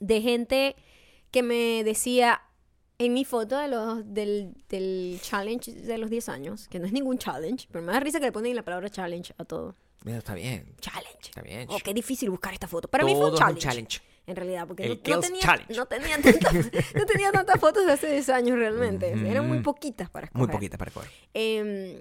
de 0.00 0.22
gente 0.22 0.76
que 1.30 1.42
me 1.42 1.84
decía 1.84 2.40
en 2.96 3.12
mi 3.12 3.26
foto 3.26 3.58
de 3.58 3.68
los, 3.68 4.14
del, 4.14 4.54
del 4.70 5.18
challenge 5.20 5.72
de 5.74 5.98
los 5.98 6.08
10 6.08 6.28
años, 6.30 6.68
que 6.68 6.78
no 6.78 6.86
es 6.86 6.92
ningún 6.92 7.18
challenge, 7.18 7.68
pero 7.70 7.84
me 7.84 7.92
da 7.92 8.00
risa 8.00 8.18
que 8.18 8.24
le 8.26 8.32
ponen 8.32 8.56
la 8.56 8.64
palabra 8.64 8.88
challenge 8.88 9.34
a 9.36 9.44
todo. 9.44 9.76
Mira, 10.04 10.18
está 10.18 10.34
bien. 10.34 10.74
Challenge. 10.80 11.18
Está 11.22 11.42
bien. 11.42 11.66
Oh, 11.70 11.78
qué 11.82 11.92
difícil 11.92 12.30
buscar 12.30 12.52
esta 12.52 12.68
foto. 12.68 12.86
Para 12.88 13.04
mí 13.04 13.12
fue 13.14 13.26
un 13.26 13.32
es 13.34 13.38
challenge. 13.40 13.58
un 13.66 13.70
challenge. 13.72 14.00
En 14.26 14.36
realidad, 14.36 14.66
porque 14.66 14.88
no, 14.88 14.94
no 14.94 15.20
tenía, 15.20 15.66
no, 15.76 15.86
tenía 15.86 16.16
tantas, 16.22 16.54
no 16.94 17.04
tenía 17.06 17.30
tantas 17.32 17.60
fotos 17.60 17.84
de 17.84 17.92
hace 17.92 18.10
10 18.10 18.28
años 18.30 18.56
realmente. 18.58 19.10
Eran 19.12 19.46
muy 19.48 19.60
poquitas 19.60 20.08
para 20.08 20.26
escoger 20.26 20.46
Muy 20.46 20.52
poquita 20.54 20.78
para 20.78 20.90
coger. 20.92 21.10
em, 21.34 21.98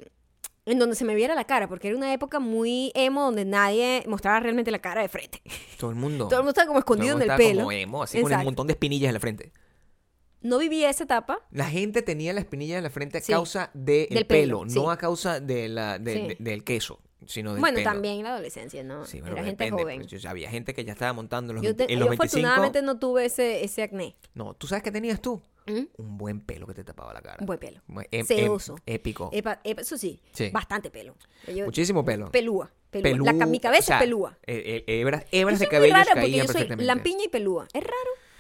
en 0.66 0.80
donde 0.80 0.96
se 0.96 1.04
me 1.04 1.16
viera 1.16 1.36
la 1.36 1.44
cara, 1.44 1.68
porque 1.68 1.90
era 1.90 1.98
una 1.98 2.14
época 2.14 2.40
muy 2.40 2.92
emo 2.96 3.24
donde 3.24 3.44
nadie 3.44 4.04
mostraba 4.08 4.40
realmente 4.40 4.72
la 4.72 4.80
cara 4.80 5.02
de 5.02 5.10
frente. 5.10 5.42
Todo 5.78 5.90
el 5.90 5.98
mundo. 5.98 6.30
Todo 6.30 6.40
el 6.40 6.44
mundo 6.44 6.52
estaba 6.52 6.68
como 6.68 6.80
todo 6.82 6.96
escondido 6.96 7.22
en 7.22 7.30
el 7.30 7.38
pelo. 7.38 7.60
como 7.62 7.72
emo, 7.74 8.04
así 8.04 8.22
con 8.22 8.32
un 8.34 8.44
montón 8.46 8.68
de 8.68 8.74
espinillas 8.74 9.10
en 9.10 9.14
la 9.16 9.20
frente. 9.20 9.52
No 10.42 10.60
viví 10.60 10.84
esa 10.86 11.04
etapa. 11.06 11.40
La 11.52 11.66
gente 11.70 12.02
tenía 12.02 12.32
la 12.34 12.40
espinilla 12.42 12.78
en 12.78 12.84
la 12.84 12.90
frente 12.90 13.18
a 13.18 13.22
Sí. 13.22 13.32
causa 13.34 13.70
del 13.74 14.08
pelo, 14.26 14.60
pelo, 14.62 14.66
no 14.66 14.92
a 14.92 14.98
causa 14.98 15.40
de 15.42 15.68
la, 15.70 16.00
de- 16.00 16.14
Sí. 16.14 16.22
de- 16.22 16.38
del 16.40 16.64
queso, 16.66 17.00
sino 17.28 17.56
Bueno, 17.56 17.78
pelo. 17.78 17.90
también 17.90 18.18
en 18.18 18.24
la 18.24 18.34
adolescencia, 18.34 18.84
¿no? 18.84 19.06
Sí, 19.06 19.20
bueno, 19.22 19.36
era 19.36 19.46
gente 19.46 19.64
depende, 19.64 19.84
joven. 19.84 20.08
pues, 20.08 20.22
yo- 20.22 20.30
había 20.30 20.50
gente 20.50 20.74
que 20.74 20.84
ya 20.86 20.94
estaba 20.94 21.14
montando 21.14 21.54
los, 21.54 21.62
Yo, 21.64 21.72
te- 21.76 21.86
20 21.88 21.94
en 21.94 22.00
yo 22.00 22.06
los 22.06 22.10
25. 22.18 22.24
afortunadamente 22.48 22.82
no 22.82 23.00
tuve 23.00 23.26
ese, 23.26 23.64
ese 23.64 23.84
acné. 23.84 24.16
No, 24.34 24.54
¿tú 24.54 24.68
sabes 24.68 24.84
qué 24.84 24.92
tenías 24.92 25.22
tú? 25.22 25.42
¿Mm? 25.66 25.84
Un 25.98 26.18
buen 26.18 26.42
pelo 26.42 26.68
que 26.68 26.74
te 26.74 26.84
tapaba 26.84 27.14
la 27.14 27.22
cara. 27.22 27.38
Un 27.40 27.46
buen 27.46 27.58
pelo. 27.60 27.82
Sedoso. 28.26 28.76
em- 28.86 28.96
épico. 28.96 29.30
Epa- 29.32 29.60
epa, 29.64 29.82
eso 29.82 29.98
sí, 29.98 30.20
Sí. 30.34 30.50
bastante 30.52 30.90
pelo. 30.90 31.16
Yo- 31.48 31.66
Muchísimo 31.66 32.04
pelo. 32.04 32.30
Pelúa. 32.32 32.70
pelúa. 32.92 33.32
La 33.34 33.46
mi 33.48 33.60
cabeza 33.60 33.80
o 33.80 33.86
sea, 33.88 33.98
es 33.98 34.04
pelúa. 34.04 34.38
eh, 34.46 34.84
eh, 34.88 35.00
hebras 35.00 35.26
hebras 35.32 35.58
Yo 35.60 35.66
de 35.66 35.70
cabello 35.70 35.94
caían 36.14 36.32
yo 36.42 36.44
soy 36.46 36.54
perfectamente. 36.54 36.86
lampiña 36.86 37.24
y 37.24 37.28
pelúa. 37.30 37.68
Es 37.74 37.82
raro. 37.84 37.96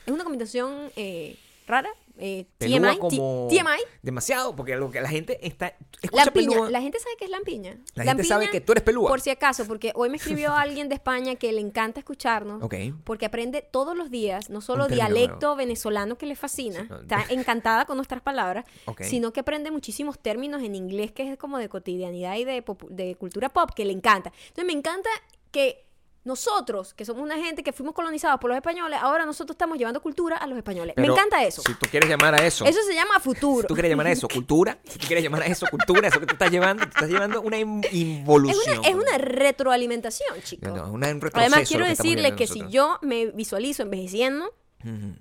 Es 0.06 0.14
una 0.14 0.24
combinación 0.24 0.92
eh, 0.96 1.38
rara. 1.66 1.90
Eh, 2.26 2.46
TMI. 2.58 2.98
como... 3.00 3.50
TMI. 3.50 3.84
Demasiado, 4.02 4.56
porque 4.56 4.78
lo 4.78 4.90
que 4.90 5.02
la 5.02 5.10
gente 5.10 5.46
está... 5.46 5.76
Escucha 6.02 6.24
Lampiña. 6.24 6.52
pelúa. 6.52 6.72
La 6.72 6.80
gente 6.80 6.98
sabe 6.98 7.18
que 7.18 7.26
es 7.26 7.32
lampiña. 7.32 7.78
La 7.96 8.06
gente 8.06 8.24
sabe 8.24 8.50
que 8.50 8.62
tú 8.62 8.72
eres 8.72 8.82
pelúa. 8.82 9.10
Por 9.10 9.20
si 9.20 9.30
acaso, 9.30 9.68
porque 9.68 9.92
hoy 9.94 10.10
me 10.10 10.16
escribió 10.16 10.54
alguien 10.56 10.88
de 10.88 10.96
España 10.96 11.36
que 11.36 11.52
le 11.52 11.60
encanta 11.60 12.00
escucharnos. 12.00 12.64
Porque 13.04 13.26
aprende 13.26 13.62
todos 13.62 13.98
los 13.98 14.10
días, 14.10 14.50
no 14.50 14.62
solo 14.62 14.88
dialecto 14.88 15.58
venezolano 15.58 16.18
que 16.18 16.26
le 16.26 16.38
fascina, 16.38 16.88
Sí, 16.88 16.94
está 17.02 17.26
encantada 17.30 17.84
con 17.84 17.98
nuestras 17.98 18.22
palabras, 18.22 18.64
sino 19.02 19.34
que 19.34 19.42
aprende 19.42 19.70
muchísimos 19.70 20.18
términos 20.18 20.64
en 20.64 20.76
inglés 20.76 21.12
que 21.12 21.30
es 21.30 21.38
como 21.38 21.58
de 21.58 21.68
cotidianidad 21.68 22.38
y 22.38 22.46
de, 22.46 22.64
de 22.90 23.16
cultura 23.16 23.50
pop 23.50 23.72
que 23.76 23.84
le 23.84 23.92
encanta. 23.92 24.32
Entonces 24.48 24.66
me 24.66 24.74
encanta 24.74 25.10
que 25.52 25.84
nosotros, 26.26 26.94
que 26.94 27.04
somos 27.06 27.22
una 27.22 27.38
gente 27.38 27.64
que 27.64 27.74
fuimos 27.74 27.94
colonizados 27.94 28.40
por 28.40 28.50
los 28.50 28.56
españoles, 28.58 28.98
ahora 29.02 29.26
nosotros 29.26 29.56
estamos 29.56 29.78
llevando 29.78 30.02
cultura 30.02 30.38
a 30.38 30.48
los 30.48 30.58
españoles. 30.58 30.96
me 30.98 31.08
encanta 31.08 31.44
eso. 31.44 31.62
Si 31.66 31.74
tú 31.76 31.86
quieres 31.90 32.10
llamar 32.10 32.34
a 32.36 32.46
eso... 32.46 32.66
Eso 32.66 32.82
se 32.84 32.94
llama 32.96 33.20
futuro. 33.20 33.62
Si 33.62 33.68
tú 33.68 33.74
quieres 33.74 33.90
llamar 33.90 34.08
a 34.08 34.12
eso 34.12 34.28
cultura, 34.28 34.78
si 34.86 34.98
tú 35.00 35.08
quieres 35.08 35.24
llamar 35.24 35.42
a 35.44 35.48
eso 35.48 35.66
cultura, 35.70 36.08
eso 36.08 36.20
que 36.20 36.26
tú 36.26 36.34
estás 36.34 36.50
llevando, 36.52 36.84
tú 36.86 36.90
estás 36.90 37.10
llevando 37.10 37.42
una 37.42 37.58
Es 37.58 37.94
involución. 37.94 38.80
una, 38.80 38.88
es 38.90 38.96
una 38.96 39.18
retroalimentación, 39.18 40.42
chicos. 40.44 40.70
No, 40.70 40.76
no, 40.78 40.84
es 40.86 40.90
una- 40.92 41.08
un 41.10 41.22
retroceso 41.22 41.40
Además, 41.54 41.68
quiero 41.70 41.86
decirle 41.86 42.36
que 42.36 42.48
si 42.48 42.62
yo 42.70 43.00
me 43.02 43.28
visualizo 43.28 43.84
envejeciendo. 43.84 44.54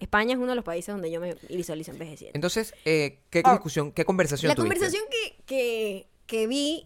España 0.01 0.33
es 0.33 0.39
uno 0.39 0.49
de 0.49 0.57
los 0.57 0.65
países 0.65 0.93
donde 0.93 1.09
yo 1.09 1.21
me 1.21 1.37
visualizo 1.49 1.93
envejeciendo. 1.93 2.33
Entonces, 2.35 2.75
eh, 2.85 3.21
¿qué 3.31 3.43
Ah, 3.45 3.53
discusión, 3.53 3.93
qué 3.93 4.05
conversación 4.05 4.49
La 4.49 4.57
tuviste? 4.57 4.75
conversación 4.75 5.05
que, 5.09 5.37
que, 5.47 6.09
que 6.27 6.47
vi 6.49 6.85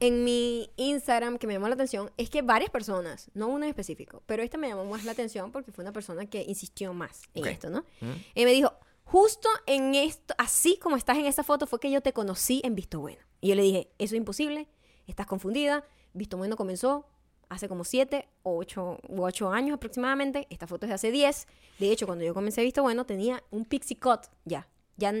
en 0.00 0.24
mi 0.24 0.70
Instagram 0.76 1.38
que 1.38 1.46
me 1.46 1.54
llamó 1.54 1.68
la 1.68 1.74
atención 1.74 2.10
es 2.16 2.30
que 2.30 2.42
varias 2.42 2.70
personas, 2.70 3.30
no 3.34 3.48
una 3.48 3.66
en 3.66 3.70
específico, 3.70 4.22
pero 4.26 4.42
esta 4.42 4.56
me 4.58 4.68
llamó 4.68 4.84
más 4.84 5.04
la 5.04 5.12
atención 5.12 5.50
porque 5.52 5.72
fue 5.72 5.82
una 5.82 5.92
persona 5.92 6.26
que 6.26 6.42
insistió 6.42 6.92
más 6.94 7.22
en 7.34 7.42
Ok. 7.44 7.50
esto, 7.50 7.70
¿no? 7.70 7.80
Mm. 8.00 8.12
Y 8.34 8.44
me 8.44 8.52
dijo, 8.52 8.72
justo 9.04 9.48
en 9.66 9.94
esto, 9.94 10.34
así 10.38 10.78
como 10.78 10.96
estás 10.96 11.18
en 11.18 11.26
esta 11.26 11.42
foto, 11.42 11.66
fue 11.66 11.80
que 11.80 11.90
yo 11.90 12.00
te 12.00 12.12
conocí 12.12 12.60
en 12.64 12.74
Visto 12.74 13.00
Bueno. 13.00 13.20
Y 13.40 13.48
yo 13.48 13.54
le 13.54 13.62
dije, 13.62 13.90
eso 13.98 14.14
es 14.14 14.18
imposible. 14.18 14.68
estás 15.06 15.26
confundida. 15.26 15.84
Visto 16.12 16.36
Bueno 16.36 16.56
comenzó 16.56 17.06
hace 17.48 17.66
como 17.68 17.82
7 17.84 18.28
o 18.42 18.58
8, 18.58 18.98
u 19.08 19.22
8 19.22 19.50
años 19.50 19.74
aproximadamente. 19.76 20.46
Esta 20.50 20.66
foto 20.66 20.86
es 20.86 20.90
de 20.90 20.94
hace 20.94 21.10
10. 21.10 21.46
De 21.78 21.90
hecho, 21.90 22.06
cuando 22.06 22.24
yo 22.24 22.34
comencé 22.34 22.62
Visto 22.62 22.82
Bueno 22.82 23.06
tenía 23.06 23.42
un 23.50 23.64
pixie 23.64 23.98
cut 23.98 24.20
ya. 24.44 24.68
Ya, 24.96 25.12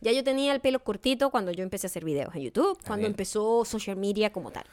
ya 0.00 0.12
yo 0.12 0.24
tenía 0.24 0.52
el 0.54 0.60
pelo 0.60 0.78
cortito 0.82 1.30
cuando 1.30 1.52
yo 1.52 1.62
empecé 1.62 1.86
a 1.86 1.88
hacer 1.88 2.04
videos 2.04 2.34
en 2.34 2.42
YouTube, 2.42 2.78
cuando 2.86 3.06
empezó 3.06 3.64
social 3.64 3.96
media 3.96 4.32
como 4.32 4.50
tal. 4.50 4.64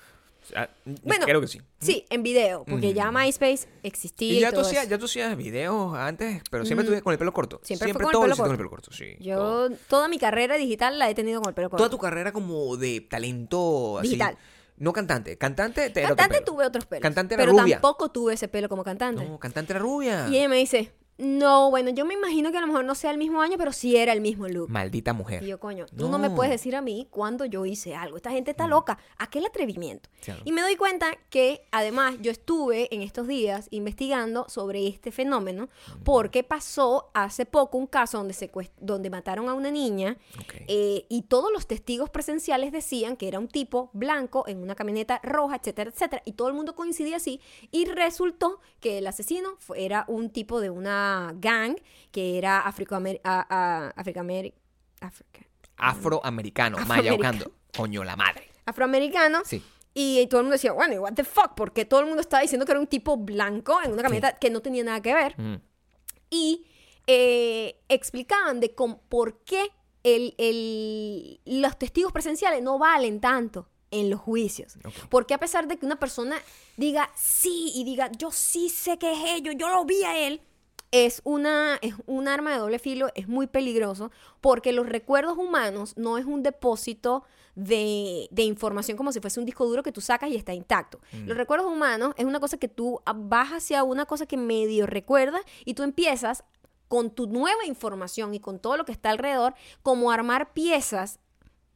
Ah, 0.55 0.69
Bueno, 1.03 1.25
creo 1.25 1.41
que 1.41 1.47
sí. 1.47 1.59
Sí, 1.79 2.05
en 2.09 2.23
video, 2.23 2.63
porque 2.63 2.93
ya 2.93 3.11
MySpace 3.11 3.67
existía. 3.83 4.31
Y 4.33 4.39
ya 4.39 4.49
tú, 4.51 4.57
todo 4.57 4.65
hacías, 4.67 4.83
eso. 4.83 4.91
ya 4.91 4.97
tú 4.97 5.05
hacías 5.05 5.35
videos 5.35 5.93
antes, 5.97 6.41
pero 6.49 6.63
siempre 6.65 6.85
tuve 6.87 7.01
con 7.01 7.11
el 7.11 7.19
pelo 7.19 7.33
corto. 7.33 7.59
Siempre 7.63 7.91
fue 7.93 8.03
con 8.03 8.05
el 8.09 8.11
todo 8.13 8.27
lo 8.27 8.35
pelo 8.35 8.43
con 8.43 8.51
el 8.51 8.57
pelo 8.57 8.69
corto, 8.69 8.91
sí. 8.93 9.15
todo. 9.17 9.69
Yo 9.69 9.75
toda 9.89 10.07
mi 10.07 10.17
carrera 10.19 10.55
digital 10.55 10.97
la 10.99 11.09
he 11.09 11.15
tenido 11.15 11.41
con 11.41 11.49
el 11.49 11.53
pelo 11.55 11.69
corto. 11.69 11.83
Toda 11.83 11.89
tu 11.89 11.97
carrera 11.97 12.31
como 12.31 12.77
de 12.77 13.01
talento 13.01 13.99
así. 13.99 14.09
Digital. 14.09 14.37
No 14.77 14.93
cantante. 14.93 15.37
Cantante 15.37 15.89
te 15.89 15.99
era 16.01 16.09
otro 16.13 16.17
Cantante 16.17 16.41
pelo. 16.45 16.53
tuve 16.55 16.65
otros 16.65 16.85
pelos. 16.85 17.01
Cantante 17.01 17.33
era 17.33 17.41
pero 17.43 17.57
rubia. 17.57 17.75
tampoco 17.77 18.09
tuve 18.09 18.35
ese 18.35 18.47
pelo 18.47 18.69
como 18.69 18.83
cantante. 18.85 19.25
No, 19.25 19.39
cantante 19.39 19.73
era 19.73 19.79
rubia. 19.79 20.27
Y 20.29 20.37
ella 20.37 20.47
me 20.47 20.55
dice, 20.57 20.93
no, 21.17 21.71
bueno, 21.71 21.89
yo 21.89 22.05
me 22.05 22.13
imagino 22.13 22.51
que 22.51 22.57
a 22.57 22.61
lo 22.61 22.67
mejor 22.67 22.85
no 22.85 22.93
sea 22.93 23.09
el 23.09 23.17
mismo 23.17 23.41
año, 23.41 23.57
pero 23.57 23.71
sí 23.71 23.97
era 23.97 24.13
el 24.13 24.21
mismo 24.21 24.47
look. 24.47 24.69
Maldita 24.69 25.13
mujer. 25.13 25.41
Y 25.41 25.47
yo, 25.47 25.59
coño, 25.59 25.87
tú 25.97 26.09
no. 26.09 26.19
me 26.19 26.29
puedes 26.29 26.51
decir 26.51 26.75
a 26.75 26.81
mí 26.81 27.07
cuando 27.09 27.45
yo 27.45 27.65
hice 27.65 27.95
algo. 27.95 28.17
Esta 28.17 28.31
gente 28.31 28.51
está 28.51 28.67
loca. 28.67 28.99
Aquel 29.17 29.45
atrevimiento. 29.45 30.09
Claro. 30.23 30.41
Y 30.45 30.51
me 30.51 30.61
doy 30.61 30.75
cuenta 30.75 31.17
que, 31.29 31.65
además, 31.71 32.15
yo 32.21 32.31
estuve 32.31 32.93
en 32.93 33.01
estos 33.01 33.27
días 33.27 33.67
investigando 33.71 34.45
sobre 34.47 34.87
este 34.87 35.11
fenómeno 35.11 35.69
porque 36.03 36.43
pasó 36.43 37.09
hace 37.13 37.45
poco 37.45 37.77
un 37.79 37.87
caso 37.87 38.19
donde, 38.19 38.49
donde 38.79 39.09
mataron 39.09 39.49
a 39.49 39.53
una 39.53 39.71
niña 39.71 40.17
eh, 40.67 41.05
y 41.09 41.23
todos 41.23 41.51
los 41.51 41.65
testigos 41.65 42.09
presenciales 42.11 42.71
decían 42.71 43.17
que 43.17 43.27
era 43.27 43.39
un 43.39 43.47
tipo 43.47 43.89
blanco 43.93 44.43
en 44.47 44.61
una 44.61 44.75
camioneta 44.75 45.19
roja, 45.23 45.55
etcétera, 45.55 45.89
etcétera. 45.89 46.21
Y 46.25 46.33
todo 46.33 46.47
el 46.47 46.53
mundo 46.53 46.75
coincidía 46.75 47.17
así. 47.17 47.41
Y 47.71 47.85
resultó 47.85 48.59
que 48.79 48.99
el 48.99 49.07
asesino 49.07 49.57
era 49.75 50.05
un 50.07 50.29
tipo 50.29 50.61
de 50.61 50.69
una 50.69 51.06
gang 51.35 51.75
que 52.11 52.37
era 52.37 52.63
afroamer- 52.65 53.21
a- 53.23 53.45
a- 53.49 53.93
africamer- 54.01 54.53
africa- 55.01 55.45
Afroamericano, 55.77 56.77
mayaucando. 56.85 57.51
Coño, 57.75 58.03
la 58.03 58.15
madre. 58.15 58.49
afroamericano. 58.65 59.41
Sí. 59.45 59.63
Y 59.93 60.27
todo 60.27 60.41
el 60.41 60.45
mundo 60.45 60.53
decía, 60.53 60.73
bueno, 60.73 60.93
¿y 60.93 60.97
what 60.97 61.13
the 61.13 61.23
fuck? 61.23 61.53
Porque 61.55 61.85
todo 61.85 62.01
el 62.01 62.05
mundo 62.07 62.21
estaba 62.21 62.41
diciendo 62.41 62.65
que 62.65 62.71
era 62.71 62.79
un 62.81 62.87
tipo 62.87 63.15
blanco 63.17 63.79
en 63.83 63.93
una 63.93 64.01
camioneta 64.03 64.37
que 64.37 64.49
no 64.49 64.61
tenía 64.61 64.83
nada 64.83 65.01
que 65.01 65.13
ver. 65.13 65.39
Mm. 65.39 65.55
Y 66.29 66.65
eh, 67.07 67.79
explicaban 67.87 68.59
de 68.59 68.75
cómo- 68.75 68.99
por 69.07 69.39
qué 69.45 69.69
el- 70.03 70.35
el- 70.37 71.39
los 71.45 71.77
testigos 71.79 72.11
presenciales 72.11 72.61
no 72.61 72.77
valen 72.77 73.21
tanto 73.21 73.69
en 73.91 74.09
los 74.09 74.19
juicios. 74.19 74.77
Porque 75.09 75.33
a 75.33 75.37
pesar 75.37 75.67
de 75.69 75.77
que 75.77 75.85
una 75.85 75.97
persona 75.99 76.35
diga 76.75 77.09
sí 77.15 77.71
y 77.75 77.85
diga 77.85 78.11
yo 78.17 78.29
sí 78.31 78.67
sé 78.69 78.97
que 78.99 79.13
es 79.13 79.19
ello, 79.39 79.53
yo 79.53 79.69
lo 79.69 79.85
vi 79.85 80.03
a 80.03 80.27
él, 80.27 80.41
es 80.91 81.21
una 81.23 81.77
es 81.81 81.95
un 82.05 82.27
arma 82.27 82.51
de 82.51 82.59
doble 82.59 82.79
filo, 82.79 83.09
es 83.15 83.27
muy 83.27 83.47
peligroso 83.47 84.11
porque 84.41 84.71
los 84.71 84.87
recuerdos 84.87 85.37
humanos 85.37 85.93
no 85.97 86.17
es 86.17 86.25
un 86.25 86.43
depósito 86.43 87.23
de, 87.55 88.27
de 88.31 88.43
información 88.43 88.97
como 88.97 89.11
si 89.11 89.19
fuese 89.19 89.39
un 89.39 89.45
disco 89.45 89.65
duro 89.65 89.83
que 89.83 89.91
tú 89.91 89.99
sacas 89.99 90.29
y 90.29 90.35
está 90.35 90.53
intacto. 90.53 90.99
Los 91.25 91.35
recuerdos 91.37 91.71
humanos 91.71 92.13
es 92.17 92.25
una 92.25 92.39
cosa 92.39 92.57
que 92.57 92.67
tú 92.67 93.01
vas 93.15 93.49
hacia 93.49 93.83
una 93.83 94.05
cosa 94.05 94.27
que 94.27 94.37
medio 94.37 94.85
recuerdas 94.85 95.41
y 95.65 95.73
tú 95.73 95.83
empiezas 95.83 96.43
con 96.87 97.09
tu 97.09 97.27
nueva 97.27 97.65
información 97.65 98.33
y 98.33 98.39
con 98.39 98.59
todo 98.59 98.77
lo 98.77 98.85
que 98.85 98.91
está 98.91 99.09
alrededor, 99.09 99.55
como 99.81 100.11
armar 100.11 100.53
piezas 100.53 101.19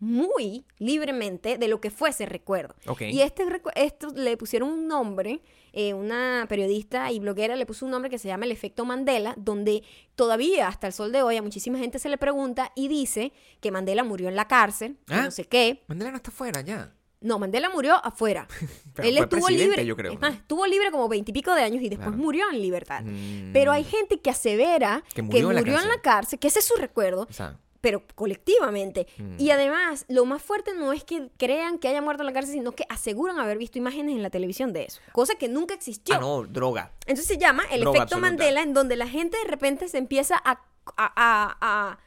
muy 0.02 0.66
libremente 0.80 1.58
de 1.58 1.68
lo 1.70 1.80
que 1.80 1.90
fue 1.92 2.10
ese 2.10 2.26
recuerdo. 2.26 2.76
Ok. 2.88 3.04
Y 3.04 3.22
este 3.22 3.46
esto 3.76 4.08
le 4.16 4.36
pusieron 4.36 4.68
un 4.70 4.88
nombre, 4.88 5.42
eh, 5.74 5.94
una 5.94 6.46
periodista 6.50 7.12
y 7.12 7.20
bloguera 7.20 7.56
le 7.56 7.66
puso 7.66 7.86
un 7.86 7.92
nombre 7.92 8.10
que 8.10 8.18
se 8.18 8.28
llama 8.28 8.46
el 8.46 8.52
efecto 8.52 8.84
Mandela, 8.84 9.34
donde 9.38 9.84
todavía 10.16 10.68
hasta 10.68 10.88
el 10.88 10.94
sol 10.94 11.12
de 11.12 11.22
hoy 11.24 11.38
a 11.38 11.42
muchísima 11.42 11.78
gente 11.78 12.00
se 12.00 12.10
le 12.10 12.18
pregunta 12.18 12.72
y 12.76 12.88
dice 12.88 13.32
que 13.62 13.72
Mandela 13.72 14.04
murió 14.04 14.28
en 14.28 14.36
la 14.36 14.48
cárcel, 14.48 14.98
que 15.08 15.14
Ah. 15.14 15.24
no 15.24 15.32
sé 15.32 15.46
qué. 15.46 15.84
Mandela 15.88 16.12
no 16.12 16.18
está 16.18 16.32
afuera 16.32 16.62
ya. 16.62 16.94
No, 17.22 17.38
Mandela 17.38 17.70
murió 17.70 18.04
afuera. 18.04 18.48
Pero 18.96 19.08
Él 19.08 19.16
fue 19.18 19.24
estuvo 19.26 19.50
libre. 19.50 19.86
yo 19.86 19.96
creo, 19.96 20.12
es 20.14 20.20
¿no? 20.20 20.28
más, 20.28 20.38
estuvo 20.40 20.66
libre 20.66 20.90
como 20.90 21.08
veintipico 21.08 21.54
de 21.54 21.62
años 21.62 21.84
y 21.84 21.90
después 21.90 22.08
Claro. 22.10 22.24
murió 22.24 22.46
en 22.52 22.60
libertad. 22.60 23.04
Mm. 23.04 23.54
Pero 23.54 23.72
hay 23.72 23.84
gente 23.84 24.20
que 24.20 24.32
asevera 24.32 25.04
Que 25.14 25.22
murió, 25.22 25.50
en 25.52 25.56
la 25.56 25.62
en 25.62 25.88
la 25.88 26.02
cárcel, 26.02 26.40
que 26.40 26.48
ese 26.48 26.58
es 26.60 26.66
su 26.66 26.76
recuerdo, 26.78 27.28
O 27.30 27.34
sea, 27.34 27.60
pero 27.82 28.04
colectivamente. 28.16 29.08
Mm. 29.18 29.36
Y 29.40 29.50
además, 29.52 30.06
lo 30.08 30.24
más 30.26 30.42
fuerte 30.42 30.74
no 30.76 30.94
es 30.94 31.04
que 31.04 31.30
crean 31.38 31.80
que 31.80 31.88
haya 31.88 32.02
muerto 32.02 32.22
en 32.24 32.28
la 32.28 32.34
cárcel, 32.34 32.54
sino 32.54 32.72
que 32.74 32.86
aseguran 32.90 33.40
haber 33.40 33.58
visto 33.58 33.78
imágenes 33.80 34.16
en 34.16 34.22
la 34.24 34.30
televisión 34.30 34.72
de 34.72 34.84
eso. 34.86 35.02
Cosa 35.12 35.36
que 35.36 35.50
nunca 35.50 35.74
existió. 35.74 36.16
ah, 36.16 36.20
no, 36.20 36.44
droga. 36.44 36.92
Entonces 37.02 37.26
se 37.26 37.38
llama 37.38 37.64
el 37.72 37.82
Droga 37.82 37.98
efecto 38.00 38.16
absoluta. 38.16 38.28
Mandela, 38.30 38.62
en 38.62 38.74
donde 38.74 38.96
la 38.96 39.08
gente 39.08 39.38
de 39.44 39.50
repente 39.50 39.88
se 39.90 39.98
empieza 39.98 40.36
a, 40.46 40.62
a, 40.96 41.98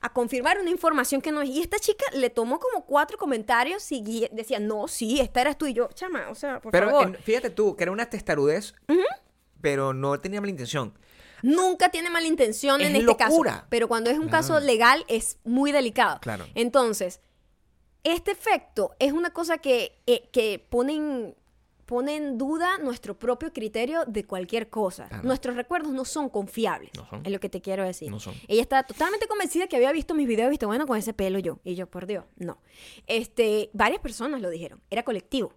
a- 0.00 0.12
confirmar 0.12 0.58
una 0.60 0.70
información 0.70 1.20
que 1.20 1.30
no 1.30 1.42
es. 1.42 1.50
Y 1.50 1.60
esta 1.60 1.78
chica 1.78 2.04
le 2.14 2.30
tomó 2.30 2.58
como 2.58 2.84
cuatro 2.86 3.18
comentarios 3.18 3.92
y 3.92 4.26
decía, 4.32 4.58
no, 4.58 4.88
sí, 4.88 5.20
esta 5.20 5.42
eras 5.42 5.58
tú 5.58 5.66
y 5.66 5.74
yo. 5.74 5.88
Chama, 5.94 6.28
o 6.30 6.34
sea, 6.34 6.58
por 6.60 6.72
Pero 6.72 6.86
favor. 6.90 7.06
en- 7.08 7.14
fíjate 7.22 7.50
tú, 7.50 7.76
que 7.76 7.84
era 7.84 7.92
una 7.92 8.08
testarudez, 8.10 8.74
pero 9.60 9.92
no 9.92 10.18
tenía 10.18 10.40
mala 10.40 10.50
intención. 10.50 10.94
Nunca 11.42 11.90
tiene 11.90 12.10
mala 12.10 12.26
intención 12.26 12.80
Es 12.80 12.88
en 12.88 12.96
este 12.96 13.06
locura. 13.06 13.52
caso. 13.52 13.66
Pero 13.70 13.88
cuando 13.88 14.10
es 14.10 14.16
un 14.18 14.28
Claro. 14.28 14.38
caso 14.46 14.60
legal 14.60 15.04
es 15.08 15.38
muy 15.44 15.72
delicado. 15.72 16.18
Claro. 16.20 16.46
Entonces, 16.54 17.20
este 18.04 18.30
efecto 18.30 18.94
es 18.98 19.12
una 19.12 19.30
cosa 19.30 19.58
que, 19.58 20.00
eh, 20.06 20.28
que 20.32 20.58
pone, 20.70 20.94
en, 20.94 21.34
pone 21.84 22.16
en 22.16 22.38
duda 22.38 22.78
nuestro 22.78 23.18
propio 23.18 23.52
criterio 23.52 24.04
de 24.06 24.24
cualquier 24.24 24.70
cosa. 24.70 25.08
Claro. 25.08 25.24
Nuestros 25.24 25.56
recuerdos 25.56 25.92
no 25.92 26.04
son 26.04 26.28
confiables. 26.30 26.92
No 26.96 27.06
son. 27.08 27.26
Es 27.26 27.32
lo 27.32 27.40
que 27.40 27.48
te 27.48 27.60
quiero 27.60 27.84
decir. 27.84 28.10
No 28.10 28.18
son. 28.20 28.34
Ella 28.48 28.62
estaba 28.62 28.84
totalmente 28.84 29.26
convencida 29.26 29.66
que 29.66 29.76
había 29.76 29.92
visto 29.92 30.14
mis 30.14 30.26
videos, 30.26 30.48
visto, 30.50 30.66
bueno, 30.66 30.86
con 30.86 30.96
ese 30.96 31.12
pelo 31.12 31.38
yo. 31.40 31.58
Y 31.64 31.74
yo, 31.74 31.86
por 31.88 32.06
Dios, 32.06 32.24
no. 32.36 32.58
Este, 33.06 33.68
varias 33.72 34.00
personas 34.00 34.40
lo 34.40 34.48
dijeron. 34.50 34.80
Era 34.90 35.02
colectivo. 35.02 35.52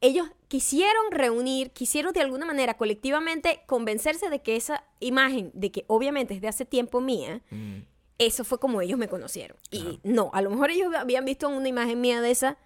Ellos 0.00 0.28
quisieron 0.48 1.10
reunir, 1.10 1.70
quisieron 1.70 2.12
de 2.12 2.20
alguna 2.20 2.44
manera 2.46 2.76
colectivamente 2.76 3.62
convencerse 3.66 4.28
de 4.28 4.42
que 4.42 4.56
esa 4.56 4.84
imagen, 5.00 5.50
de 5.54 5.72
que 5.72 5.84
obviamente 5.88 6.34
es 6.34 6.40
de 6.40 6.48
hace 6.48 6.64
tiempo 6.64 7.00
mía, 7.00 7.42
Mm. 7.50 7.78
eso 8.18 8.44
fue 8.44 8.58
como 8.58 8.80
ellos 8.80 8.98
me 8.98 9.08
conocieron. 9.08 9.56
Y 9.70 10.00
no, 10.02 10.30
a 10.32 10.42
lo 10.42 10.50
mejor 10.50 10.70
ellos 10.70 10.94
habían 10.94 11.24
visto 11.24 11.48
una 11.48 11.68
imagen 11.68 12.00
mía 12.00 12.20
de 12.20 12.30
esa 12.30 12.58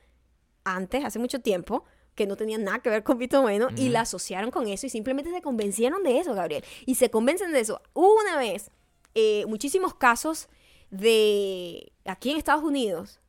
antes, 0.64 1.04
hace 1.04 1.18
mucho 1.18 1.40
tiempo, 1.40 1.84
que 2.14 2.26
no 2.26 2.36
tenía 2.36 2.58
nada 2.58 2.80
que 2.80 2.90
ver 2.90 3.02
con 3.02 3.16
Vito 3.18 3.40
Bueno, 3.40 3.68
y 3.76 3.88
la 3.88 4.02
asociaron 4.02 4.50
con 4.50 4.68
eso 4.68 4.86
y 4.86 4.90
simplemente 4.90 5.30
se 5.30 5.40
convencieron 5.40 6.02
de 6.02 6.18
eso, 6.18 6.34
Gabriel. 6.34 6.64
Y 6.84 6.96
se 6.96 7.10
convencen 7.10 7.52
de 7.52 7.60
eso. 7.60 7.80
Hubo 7.94 8.14
una 8.20 8.36
vez 8.36 8.70
eh, 9.14 9.46
muchísimos 9.46 9.94
casos 9.94 10.48
de, 10.90 11.92
aquí 12.04 12.30
en 12.30 12.36
Estados 12.36 12.64
Unidos, 12.64 13.19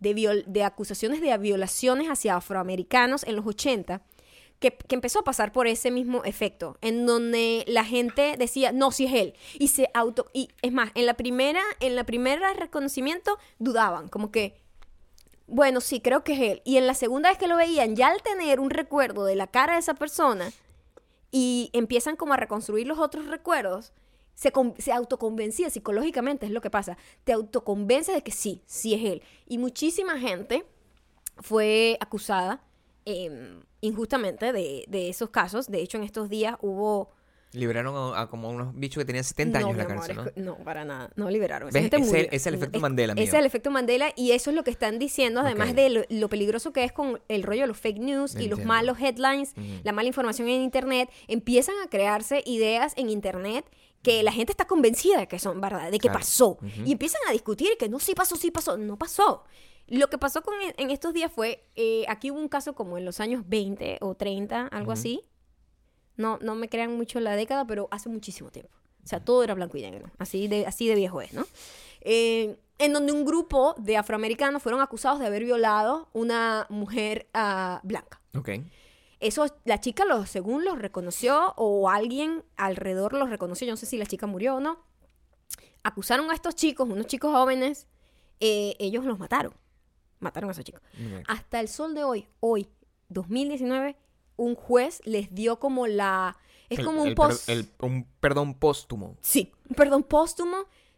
de, 0.00 0.64
acusaciones 0.64 1.20
de 1.20 1.36
violaciones 1.38 2.08
hacia 2.08 2.36
afroamericanos 2.36 3.24
en 3.24 3.36
los 3.36 3.46
80, 3.46 4.02
que, 4.58 4.72
que 4.72 4.94
empezó 4.94 5.20
a 5.20 5.24
pasar 5.24 5.52
por 5.52 5.66
ese 5.66 5.90
mismo 5.90 6.24
efecto, 6.24 6.78
en 6.80 7.06
donde 7.06 7.64
la 7.66 7.84
gente 7.84 8.36
decía, 8.38 8.72
no, 8.72 8.90
si 8.90 9.06
es 9.06 9.12
él, 9.12 9.34
y 9.58 9.68
se 9.68 9.90
auto, 9.94 10.26
y 10.32 10.48
es 10.62 10.72
más, 10.72 10.90
en 10.94 11.06
la 11.06 11.14
primera, 11.14 11.62
en 11.80 11.94
la 11.94 12.04
primera 12.04 12.54
reconocimiento 12.54 13.38
dudaban, 13.58 14.08
como 14.08 14.30
que, 14.30 14.56
bueno, 15.46 15.80
sí, 15.80 16.00
creo 16.00 16.24
que 16.24 16.32
es 16.32 16.40
él, 16.40 16.62
y 16.64 16.76
en 16.76 16.86
la 16.86 16.94
segunda 16.94 17.28
vez 17.28 17.38
que 17.38 17.48
lo 17.48 17.56
veían, 17.56 17.96
ya 17.96 18.08
al 18.08 18.22
tener 18.22 18.60
un 18.60 18.70
recuerdo 18.70 19.24
de 19.24 19.36
la 19.36 19.46
cara 19.46 19.74
de 19.74 19.80
esa 19.80 19.94
persona, 19.94 20.50
y 21.30 21.70
empiezan 21.72 22.16
como 22.16 22.32
a 22.32 22.38
reconstruir 22.38 22.86
los 22.86 22.98
otros 22.98 23.26
recuerdos, 23.26 23.92
se, 24.36 24.52
se 24.78 24.92
autoconvencía 24.92 25.68
psicológicamente, 25.70 26.46
es 26.46 26.52
lo 26.52 26.60
que 26.60 26.70
pasa, 26.70 26.96
te 27.24 27.32
autoconvence 27.32 28.12
de 28.12 28.22
que 28.22 28.30
sí, 28.30 28.62
sí 28.66 28.94
es 28.94 29.02
él. 29.04 29.22
Y 29.48 29.58
muchísima 29.58 30.20
gente 30.20 30.64
fue 31.38 31.96
acusada 32.00 32.62
eh, 33.04 33.58
injustamente 33.80 34.52
de, 34.52 34.84
de 34.88 35.08
esos 35.08 35.30
casos. 35.30 35.66
De 35.68 35.80
hecho, 35.80 35.96
en 35.98 36.04
estos 36.04 36.28
días 36.28 36.56
hubo... 36.60 37.10
Liberaron 37.52 37.94
a, 38.14 38.20
a 38.22 38.28
como 38.28 38.50
unos 38.50 38.74
bichos 38.74 39.00
que 39.00 39.04
tenían 39.06 39.24
70 39.24 39.58
años 39.60 39.68
no, 39.68 39.72
en 39.72 39.78
la 39.78 39.84
mi 39.86 39.92
amor, 39.92 40.06
cárcel, 40.06 40.24
¿no? 40.24 40.30
es 40.30 40.58
no, 40.58 40.64
para 40.64 40.84
nada. 40.84 41.10
No 41.16 41.30
liberaron. 41.30 41.68
Ese- 41.74 41.96
murió. 41.98 42.14
ese 42.24 42.36
es 42.36 42.46
el 42.48 42.54
efecto 42.56 42.80
Mandela, 42.80 43.12
Ese 43.14 43.22
es 43.22 43.34
el 43.34 43.46
efecto 43.46 43.70
Mandela 43.70 44.12
y 44.16 44.32
eso 44.32 44.50
es 44.50 44.56
lo 44.56 44.64
que 44.64 44.70
están 44.72 44.98
diciendo, 44.98 45.40
además 45.40 45.70
Ok. 45.70 45.76
de 45.76 45.88
lo, 45.90 46.02
lo 46.10 46.28
peligroso 46.28 46.72
que 46.74 46.84
es 46.84 46.92
con 46.92 47.20
el 47.28 47.44
rollo 47.44 47.62
de 47.62 47.66
los 47.68 47.78
fake 47.78 47.98
news 47.98 48.32
y 48.34 48.48
los 48.48 48.58
Entiendo. 48.58 48.66
malos 48.66 48.98
headlines, 49.00 49.54
la 49.84 49.92
mala 49.92 50.08
información 50.08 50.48
en 50.48 50.60
Internet. 50.60 51.08
Empiezan 51.28 51.76
a 51.82 51.88
crearse 51.88 52.42
ideas 52.44 52.92
en 52.96 53.08
Internet 53.08 53.64
que 54.06 54.22
la 54.22 54.30
gente 54.30 54.52
está 54.52 54.66
convencida 54.66 55.18
de 55.18 55.26
que 55.26 55.40
son 55.40 55.60
verdad, 55.60 55.90
de 55.90 55.98
que 55.98 56.08
Claro. 56.08 56.20
pasó. 56.20 56.48
Ujú. 56.50 56.82
Y 56.84 56.92
empiezan 56.92 57.20
a 57.28 57.32
discutir 57.32 57.70
que 57.76 57.88
no, 57.88 57.98
sí 57.98 58.14
pasó, 58.14 58.36
sí 58.36 58.52
pasó. 58.52 58.76
No 58.76 58.96
pasó. 58.96 59.42
Lo 59.88 60.08
que 60.08 60.16
pasó 60.16 60.42
con, 60.42 60.54
en 60.76 60.90
estos 60.92 61.12
días 61.12 61.32
fue, 61.32 61.66
eh, 61.74 62.04
aquí 62.08 62.30
hubo 62.30 62.38
un 62.38 62.48
caso 62.48 62.74
como 62.76 62.98
en 62.98 63.04
los 63.04 63.18
años 63.18 63.42
20 63.48 63.98
o 64.00 64.14
30, 64.14 64.68
algo 64.68 64.92
Ujú. 64.92 65.00
así. 65.00 65.22
No, 66.16 66.38
no 66.40 66.54
me 66.54 66.68
crean 66.68 66.96
mucho 66.96 67.18
la 67.18 67.34
década, 67.34 67.66
pero 67.66 67.88
hace 67.90 68.08
muchísimo 68.08 68.50
tiempo. 68.50 68.70
O 69.04 69.08
sea, 69.08 69.18
todo 69.24 69.42
era 69.42 69.54
blanco 69.54 69.76
y 69.76 69.82
negro. 69.82 70.08
Así 70.18 70.46
de, 70.46 70.66
así 70.66 70.86
de 70.88 70.94
viejo 70.94 71.20
es, 71.20 71.32
¿no? 71.32 71.44
Eh, 72.00 72.56
en 72.78 72.92
donde 72.92 73.12
un 73.12 73.24
grupo 73.24 73.74
de 73.78 73.96
afroamericanos 73.96 74.62
fueron 74.62 74.80
acusados 74.80 75.18
de 75.18 75.26
haber 75.26 75.42
violado 75.44 76.08
una 76.12 76.66
mujer 76.70 77.26
ah, 77.34 77.80
blanca. 77.82 78.20
Ok. 78.36 78.50
Eso, 79.20 79.46
la 79.64 79.80
chica, 79.80 80.04
lo, 80.04 80.26
según 80.26 80.64
los 80.64 80.78
reconoció, 80.78 81.54
o 81.56 81.88
alguien 81.88 82.44
alrededor 82.56 83.14
los 83.14 83.30
reconoció, 83.30 83.66
yo 83.66 83.72
no 83.72 83.76
sé 83.78 83.86
si 83.86 83.96
la 83.96 84.06
chica 84.06 84.26
murió 84.26 84.56
o 84.56 84.60
no, 84.60 84.78
acusaron 85.82 86.30
a 86.30 86.34
estos 86.34 86.54
chicos, 86.54 86.88
unos 86.88 87.06
chicos 87.06 87.32
jóvenes, 87.32 87.86
eh, 88.40 88.76
ellos 88.78 89.04
los 89.04 89.18
mataron. 89.18 89.54
Mataron 90.18 90.50
a 90.50 90.52
esos 90.52 90.64
chicos. 90.64 90.80
Hasta 91.28 91.60
el 91.60 91.68
sol 91.68 91.94
de 91.94 92.04
hoy, 92.04 92.26
hoy, 92.40 92.68
2019, 93.08 93.96
un 94.36 94.54
juez 94.54 95.00
les 95.04 95.34
dio 95.34 95.58
como 95.58 95.86
la... 95.86 96.36
Es 96.68 96.80
El- 96.80 96.84
como 96.84 97.02
un 97.02 97.08
el 97.08 97.14
post... 97.14 97.48
el- 97.48 97.70
un 97.80 98.04
perdón 98.20 98.54
póstumo. 98.54 99.16
Sí, 99.20 99.52
un 99.68 99.76
perdón 99.76 100.02
póstumo 100.02 100.56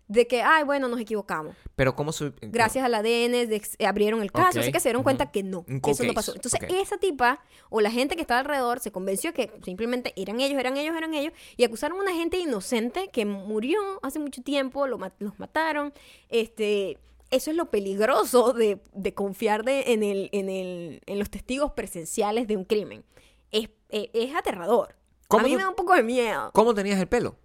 de 0.09 0.27
que, 0.27 0.43
ay, 0.43 0.65
bueno, 0.65 0.89
nos 0.89 0.99
equivocamos. 1.01 1.55
Pero 1.77 1.95
¿cómo 1.95 2.13
se...? 2.13 2.33
Gracias 2.41 2.83
al 2.85 2.95
ADN 2.95 3.47
de- 3.47 3.63
eh, 3.79 3.87
abrieron 3.87 4.23
el 4.23 4.33
caso, 4.33 4.59
así 4.61 4.73
que 4.73 4.81
se 4.81 4.89
dieron 4.89 5.03
cuenta 5.03 5.31
que 5.31 5.43
no, 5.43 5.65
que 5.67 5.91
eso 5.91 6.03
no 6.05 6.15
pasó. 6.15 6.35
Entonces, 6.35 6.61
esa 6.71 6.97
tipa 6.97 7.41
o 7.69 7.81
la 7.83 7.91
gente 7.91 8.17
que 8.17 8.23
estaba 8.23 8.41
alrededor 8.41 8.81
se 8.81 8.91
convenció 8.91 9.33
que 9.35 9.53
simplemente 9.65 10.15
eran 10.17 10.41
ellos, 10.41 10.59
eran 10.59 10.77
ellos, 10.79 10.97
eran 10.97 11.13
ellos 11.15 11.33
y 11.59 11.65
acusaron 11.65 11.99
a 11.99 12.03
una 12.03 12.13
gente 12.15 12.39
inocente 12.39 13.09
que 13.13 13.27
murió 13.27 13.79
hace 14.03 14.19
mucho 14.19 14.43
tiempo, 14.43 14.87
lo 14.87 14.99
los 15.19 15.39
mataron. 15.39 15.93
Este, 16.31 16.99
eso 17.31 17.51
es 17.51 17.57
lo 17.57 17.67
peligroso 17.71 18.55
de, 18.55 18.81
de 18.95 19.13
confiar 19.15 19.63
de- 19.65 19.93
en, 19.93 20.03
el, 20.03 20.31
en, 20.33 20.49
el, 20.49 21.03
en 21.07 21.19
los 21.19 21.29
testigos 21.31 21.73
presenciales 21.73 22.49
de 22.49 22.57
un 22.57 22.65
crimen. 22.65 23.05
Es, 23.53 23.69
es, 23.91 24.09
es 24.15 24.35
aterrador. 24.35 24.93
A 24.95 25.27
¿Cómo 25.29 25.45
mí 25.45 25.55
me 25.55 25.63
da 25.63 25.69
un 25.69 25.75
poco 25.75 25.95
de 25.95 26.03
miedo. 26.03 26.51
¿Cómo 26.55 26.73
tenías 26.75 26.99
el 26.99 27.07
pelo? 27.09 27.37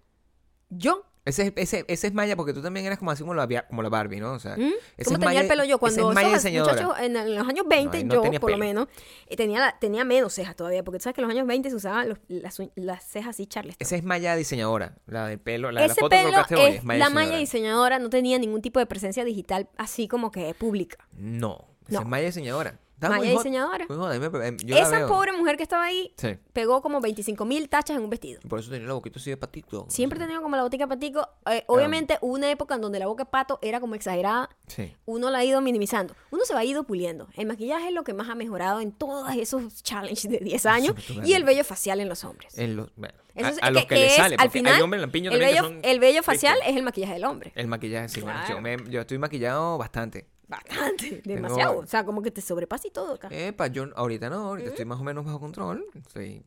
Yo 0.70 1.04
Ese, 1.26 1.44
es- 1.46 1.52
ese, 1.56 1.84
ese 1.88 2.06
es 2.08 2.12
Maya 2.12 2.36
porque 2.36 2.52
tú 2.52 2.60
también 2.60 2.84
eras 2.84 2.98
como 2.98 3.10
así 3.10 3.22
como 3.22 3.32
la, 3.32 3.46
como 3.66 3.82
la 3.82 3.88
Barbie, 3.88 4.20
¿no? 4.20 4.32
O 4.32 4.38
sea, 4.38 4.56
¿Mm? 4.56 4.72
ese 4.98 5.04
¿Cómo 5.06 5.16
tenía 5.18 5.28
Maya- 5.28 5.40
el 5.40 5.48
pelo 5.48 5.64
yo? 5.64 5.78
Cuando 5.78 6.10
es 6.10 6.14
Maya 6.14 6.28
muchachos 6.28 6.94
en, 7.00 7.16
en 7.16 7.34
los 7.34 7.48
años 7.48 7.64
20, 7.66 7.96
ahí 7.96 8.04
no 8.04 8.30
yo 8.30 8.40
por 8.40 8.50
lo 8.50 8.58
menos, 8.58 8.88
eh, 9.26 9.36
tenía, 9.36 9.58
la- 9.60 9.78
tenía 9.78 10.04
menos 10.04 10.34
cejas 10.34 10.54
todavía, 10.54 10.84
porque 10.84 10.98
tú 10.98 11.04
sabes 11.04 11.14
que 11.14 11.22
en 11.22 11.28
los 11.28 11.34
años 11.34 11.46
20 11.46 11.70
se 11.70 11.76
usaban 11.76 12.10
los- 12.10 12.18
las, 12.28 12.58
las 12.74 13.04
cejas 13.04 13.30
así, 13.30 13.46
Charles. 13.46 13.76
Esa 13.78 13.96
es 13.96 14.04
Maya 14.04 14.36
diseñadora, 14.36 14.96
la 15.06 15.26
del 15.28 15.38
pelo, 15.38 15.72
la, 15.72 15.80
la 15.80 15.86
Ese 15.86 15.94
foto 15.94 16.10
que 16.10 16.16
pelo 16.24 16.62
hoy 16.62 16.72
es, 16.74 16.84
Maya 16.84 16.98
la 16.98 17.06
diseñadora. 17.08 17.38
diseñadora 17.38 17.98
no 18.00 18.10
tenía 18.10 18.38
ningún 18.38 18.60
tipo 18.60 18.78
de 18.78 18.84
presencia 18.86 19.24
digital 19.24 19.68
así 19.78 20.08
como 20.08 20.30
que 20.30 20.52
pública. 20.52 21.08
No, 21.16 21.68
esa 21.88 21.94
No. 21.94 22.00
es 22.00 22.06
Maya 22.06 22.26
diseñadora. 22.26 22.78
Estaba 23.04 23.16
muy 23.16 23.26
Malla 23.26 23.36
hot, 23.38 23.44
diseñadora. 23.44 23.86
muy 23.88 23.96
hot, 23.98 24.10
a 24.12 24.18
mí 24.18 24.28
me- 24.38 24.46
em, 24.48 24.56
yo 24.58 24.74
la 24.76 24.82
Esa 24.82 24.98
veo. 24.98 25.08
pobre 25.08 25.32
mujer 25.32 25.56
que 25.56 25.62
estaba 25.62 25.84
ahí 25.84 26.12
Sí, 26.16 26.36
pegó 26.52 26.82
como 26.82 27.00
25 27.00 27.44
mil 27.44 27.68
tachas 27.68 27.96
en 27.96 28.02
un 28.04 28.10
vestido. 28.10 28.40
por 28.48 28.58
eso 28.60 28.70
tenía 28.70 28.88
la 28.88 28.94
boquita 28.94 29.18
así 29.18 29.30
de 29.30 29.36
patito. 29.36 29.86
Siempre 29.88 30.18
he 30.18 30.22
tenido 30.22 30.42
como 30.42 30.56
la 30.56 30.62
botica 30.62 30.84
de 30.84 30.88
patico. 30.88 31.28
Eh, 31.50 31.64
obviamente 31.66 32.18
hubo 32.20 32.34
una 32.34 32.50
época 32.50 32.74
en 32.74 32.80
donde 32.80 32.98
la 32.98 33.06
boca 33.06 33.24
de 33.24 33.30
pato 33.30 33.58
era 33.62 33.80
como 33.80 33.94
exagerada. 33.94 34.48
Sí. 34.66 34.94
Uno 35.06 35.30
la 35.30 35.38
ha 35.38 35.44
ido 35.44 35.60
minimizando. 35.60 36.14
Uno 36.30 36.44
se 36.44 36.54
va 36.54 36.64
ido 36.64 36.84
puliendo. 36.84 37.28
El 37.36 37.46
maquillaje 37.46 37.88
es 37.88 37.94
lo 37.94 38.04
que 38.04 38.14
más 38.14 38.28
ha 38.28 38.34
mejorado 38.34 38.80
en 38.80 38.92
todos 38.92 39.34
esos 39.36 39.82
challenges 39.82 40.30
de 40.30 40.38
10 40.38 40.66
años. 40.66 40.94
totalmente. 40.94 41.30
Y 41.30 41.34
el 41.34 41.44
vello 41.44 41.64
facial 41.64 42.00
en 42.00 42.08
los 42.08 42.24
hombres. 42.24 42.56
En 42.58 42.76
los, 42.76 42.90
bueno, 42.96 43.14
Eso 43.34 43.46
a, 43.46 43.50
es- 43.50 43.58
a 43.62 43.70
los 43.70 43.84
que, 43.86 43.94
le 43.96 44.06
es, 44.06 44.14
sale, 44.16 44.34
al 44.36 44.46
porque 44.46 44.58
final, 44.58 44.74
hay 44.74 44.80
hombres 44.82 45.00
lampiños 45.00 45.34
el 45.34 45.40
también 45.40 45.56
que 45.56 45.62
vello, 45.62 45.74
son 45.82 45.90
el 45.90 46.00
vello 46.00 46.22
facial 46.22 46.58
es 46.66 46.76
el 46.76 46.82
maquillaje 46.82 47.12
del 47.14 47.24
hombre. 47.24 47.52
El 47.54 47.66
maquillaje, 47.66 48.08
sí, 48.08 48.20
bueno, 48.20 48.40
yo, 48.48 48.60
me- 48.60 48.76
yo 48.90 49.00
estoy 49.00 49.18
maquillado 49.18 49.76
bastante. 49.78 50.26
Bastante, 50.68 51.22
demasiado. 51.24 51.78
O 51.78 51.86
sea, 51.86 52.04
como 52.04 52.22
que 52.22 52.30
te 52.30 52.40
sobrepasa 52.40 52.88
y 52.88 52.90
todo 52.90 53.14
acá. 53.14 53.28
Epa, 53.30 53.66
yo 53.68 53.86
ahorita 53.96 54.30
no, 54.30 54.36
ahorita 54.48 54.70
estoy 54.70 54.84
más 54.84 55.00
o 55.00 55.04
menos 55.04 55.24
bajo 55.24 55.40
control. 55.40 55.84
Estoy 55.94 56.44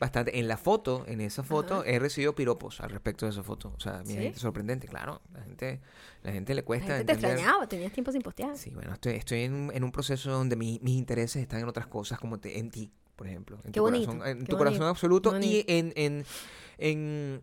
bastante. 0.00 0.38
En 0.38 0.48
la 0.48 0.56
foto, 0.56 1.04
en 1.06 1.20
esa 1.20 1.42
foto, 1.42 1.84
he 1.84 1.98
recibido 1.98 2.34
piropos 2.34 2.80
al 2.80 2.90
respecto 2.90 3.26
de 3.26 3.32
esa 3.32 3.42
foto. 3.42 3.72
O 3.76 3.80
sea, 3.80 3.98
mi 4.04 4.14
¿Sí? 4.14 4.18
gente 4.18 4.38
sorprendente, 4.38 4.88
claro. 4.88 5.20
La 5.34 5.42
gente, 5.42 5.80
la 6.22 6.32
gente 6.32 6.54
le 6.54 6.62
La 6.62 6.66
cuesta 6.66 6.86
gente 6.96 7.04
te 7.04 7.12
entender. 7.12 7.30
extrañaba, 7.38 7.66
tenías 7.68 7.92
tiempo 7.92 8.10
sin 8.12 8.22
postear. 8.22 8.56
Sí, 8.56 8.70
bueno, 8.70 8.92
estoy, 8.94 9.14
estoy 9.14 9.42
en, 9.42 9.54
un- 9.54 9.72
en 9.72 9.84
un 9.84 9.92
proceso 9.92 10.30
donde 10.30 10.56
mi- 10.56 10.80
mis 10.82 10.96
intereses 10.96 11.42
están 11.42 11.60
en 11.60 11.68
otras 11.68 11.86
cosas, 11.86 12.18
como 12.18 12.38
te- 12.40 12.58
en 12.58 12.70
ti, 12.70 12.90
por 13.16 13.26
ejemplo. 13.28 13.56
En 13.64 13.72
Qué 13.72 13.78
tu 13.80 13.82
bonito, 13.82 14.06
corazón, 14.12 14.28
en 14.28 14.38
qué 14.40 14.50
tu 14.50 14.56
corazón 14.58 14.86
absoluto 14.86 15.38
y 15.40 15.64
en, 15.68 15.92
en, 15.96 16.24
en 16.78 17.42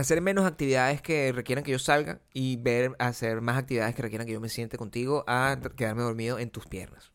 hacer 0.00 0.20
menos 0.20 0.44
actividades 0.46 1.00
que 1.02 1.32
requieran 1.32 1.64
que 1.64 1.72
yo 1.72 1.78
salga 1.78 2.20
y 2.32 2.56
ver 2.56 2.94
hacer 2.98 3.40
más 3.40 3.56
actividades 3.58 3.94
que 3.94 4.02
requieran 4.02 4.26
que 4.26 4.32
yo 4.32 4.40
me 4.40 4.48
siente 4.48 4.76
contigo 4.78 5.24
a 5.26 5.58
quedarme 5.76 6.02
dormido 6.02 6.38
en 6.38 6.50
tus 6.50 6.66
piernas. 6.66 7.12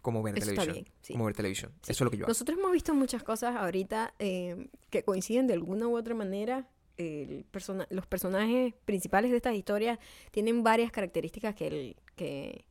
Como 0.00 0.22
ver 0.22 0.36
Eso 0.36 0.50
está 0.50 0.62
televisión. 0.62 0.84
bien, 0.84 0.94
sí. 1.02 1.12
Como 1.12 1.24
ver 1.26 1.36
televisión. 1.36 1.72
Sí. 1.82 1.92
Eso 1.92 2.02
es 2.02 2.04
lo 2.06 2.10
que 2.10 2.16
yo 2.16 2.24
hago. 2.24 2.30
Nosotros 2.30 2.58
hemos 2.58 2.72
visto 2.72 2.92
muchas 2.94 3.22
cosas 3.22 3.54
ahorita 3.56 4.14
eh, 4.18 4.68
que 4.90 5.04
coinciden 5.04 5.46
de 5.46 5.54
alguna 5.54 5.86
u 5.86 5.96
otra 5.96 6.14
manera. 6.14 6.68
El 6.96 7.44
persona- 7.50 7.86
los 7.88 8.06
personajes 8.06 8.74
principales 8.84 9.30
de 9.30 9.36
estas 9.38 9.54
historias 9.54 9.98
tienen 10.30 10.62
varias 10.62 10.90
características 10.92 11.54
que, 11.54 11.66
el- 11.68 11.96
que 12.16 12.64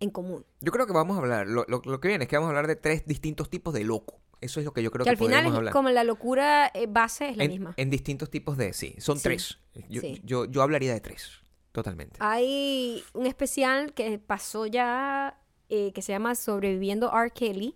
en 0.00 0.10
común. 0.10 0.46
Yo 0.60 0.70
creo 0.72 0.86
que 0.86 0.92
vamos 0.92 1.16
a 1.16 1.20
hablar, 1.20 1.46
lo, 1.48 1.64
lo- 1.68 1.82
lo 1.84 2.00
que 2.00 2.08
viene 2.08 2.24
es 2.24 2.28
que 2.30 2.36
vamos 2.36 2.46
a 2.48 2.50
hablar 2.50 2.66
de 2.68 2.76
tres 2.76 3.04
distintos 3.06 3.50
tipos 3.50 3.74
de 3.74 3.84
loco. 3.84 4.20
Eso 4.44 4.60
es 4.60 4.66
lo 4.66 4.72
que 4.72 4.82
yo 4.82 4.90
creo 4.90 5.04
que 5.04 5.08
que, 5.08 5.10
al 5.10 5.16
final 5.16 5.46
es 5.46 5.52
hablar. 5.52 5.72
como 5.72 5.90
la 5.90 6.04
locura 6.04 6.70
eh, 6.74 6.86
base 6.88 7.28
es 7.30 7.36
la 7.36 7.44
en, 7.44 7.50
misma. 7.50 7.74
en 7.76 7.90
distintos 7.90 8.30
tipos 8.30 8.56
de, 8.56 8.72
sí, 8.72 8.94
son 8.98 9.16
Sí, 9.18 9.22
tres. 9.24 9.58
Yo, 9.88 10.00
sí. 10.00 10.20
yo, 10.24 10.44
yo 10.44 10.62
hablaría 10.62 10.92
de 10.92 11.00
tres, 11.00 11.30
totalmente. 11.72 12.16
Hay 12.20 13.02
un 13.14 13.26
especial 13.26 13.92
que 13.94 14.18
pasó 14.18 14.66
ya 14.66 15.40
eh, 15.68 15.92
que 15.92 16.02
se 16.02 16.12
llama 16.12 16.34
Sobreviviendo 16.34 17.10
R. 17.12 17.30
Kelly. 17.30 17.74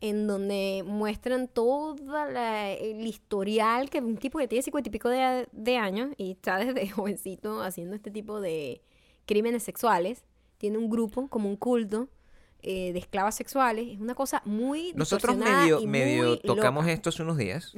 En 0.00 0.28
donde 0.28 0.84
muestran 0.86 1.48
toda 1.48 2.26
la, 2.30 2.70
el 2.70 3.04
historial 3.04 3.90
que 3.90 3.98
un 3.98 4.16
tipo 4.16 4.38
que 4.38 4.46
tiene 4.46 4.62
cincuenta 4.62 4.88
y 4.88 4.92
pico 4.92 5.08
de, 5.08 5.48
de 5.50 5.76
años 5.76 6.10
y 6.16 6.30
está 6.32 6.56
desde 6.58 6.88
jovencito 6.90 7.62
haciendo 7.62 7.96
este 7.96 8.12
tipo 8.12 8.40
de 8.40 8.80
crímenes 9.26 9.64
sexuales. 9.64 10.24
Tiene 10.58 10.78
un 10.78 10.88
grupo, 10.88 11.26
como 11.28 11.48
un 11.48 11.56
culto 11.56 12.08
eh, 12.62 12.92
de 12.92 12.98
esclavas 12.98 13.34
sexuales. 13.34 13.88
Es 13.88 14.00
una 14.00 14.14
cosa 14.14 14.42
muy 14.44 14.92
Nosotros 14.94 15.36
medio, 15.36 15.80
y 15.80 15.86
medio 15.86 16.28
muy 16.28 16.40
tocamos 16.40 16.84
loca. 16.84 16.92
esto 16.92 17.10
hace 17.10 17.22
unos 17.22 17.36
días. 17.36 17.74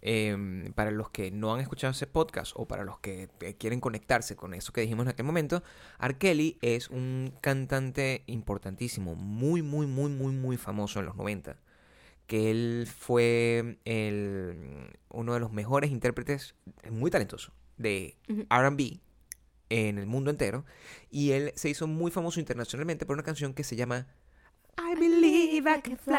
Em, 0.00 0.72
para 0.74 0.92
los 0.92 1.10
que 1.10 1.32
no 1.32 1.52
han 1.52 1.60
escuchado 1.60 1.90
ese 1.90 2.06
podcast 2.06 2.52
o 2.54 2.66
para 2.68 2.84
los 2.84 3.00
que 3.00 3.28
quieren 3.58 3.80
conectarse 3.80 4.36
con 4.36 4.54
eso 4.54 4.72
que 4.72 4.80
dijimos 4.80 5.06
en 5.06 5.10
aquel 5.10 5.26
momento, 5.26 5.62
R. 6.00 6.16
Kelly 6.18 6.56
es 6.62 6.88
un 6.88 7.34
cantante 7.40 8.22
importantísimo, 8.26 9.16
muy, 9.16 9.62
muy, 9.62 9.86
muy, 9.86 10.10
muy, 10.10 10.32
muy 10.32 10.56
famoso 10.56 11.00
en 11.00 11.06
los 11.06 11.16
90. 11.16 11.56
Que 12.28 12.50
él 12.50 12.86
fue 12.86 13.78
el, 13.84 14.90
uno 15.08 15.34
de 15.34 15.40
los 15.40 15.50
mejores 15.52 15.90
intérpretes, 15.90 16.54
muy 16.90 17.10
talentoso, 17.10 17.52
de. 17.76 18.16
RB 18.28 19.00
en 19.70 19.98
el 19.98 20.06
mundo 20.06 20.30
entero. 20.30 20.64
Y 21.10 21.32
él 21.32 21.52
se 21.56 21.68
hizo 21.68 21.86
muy 21.86 22.10
famoso 22.10 22.40
internacionalmente 22.40 23.06
por 23.06 23.14
una 23.14 23.22
canción 23.22 23.54
que 23.54 23.64
se 23.64 23.76
llama 23.76 24.06
I 24.78 24.94
believe 24.94 25.68
I 25.70 25.80
can 25.82 25.98
fly. 25.98 26.14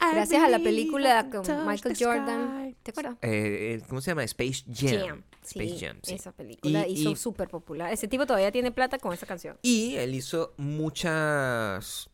I 0.00 0.14
Gracias 0.14 0.42
a 0.42 0.48
la 0.48 0.58
película 0.58 1.30
con 1.30 1.66
Michael 1.66 1.96
Jordan. 1.98 2.76
¿Te 2.82 2.90
acuerdas? 2.90 3.16
Eh, 3.22 3.80
¿Cómo 3.88 4.00
se 4.00 4.10
llama? 4.10 4.24
Space 4.24 4.64
Jam. 4.72 5.06
Jam. 5.08 5.22
Space 5.44 5.68
Sí, 5.68 5.78
Jam, 5.86 5.98
sí. 6.02 6.14
Esa 6.14 6.32
película 6.32 6.86
Y- 6.88 6.92
hizo 7.02 7.14
súper 7.14 7.48
popular. 7.48 7.92
Ese 7.92 8.08
tipo 8.08 8.26
todavía 8.26 8.50
tiene 8.50 8.72
plata 8.72 8.98
con 8.98 9.12
esa 9.12 9.26
canción. 9.26 9.56
Y 9.62 9.94
él 9.94 10.12
hizo 10.14 10.54
muchas... 10.56 12.10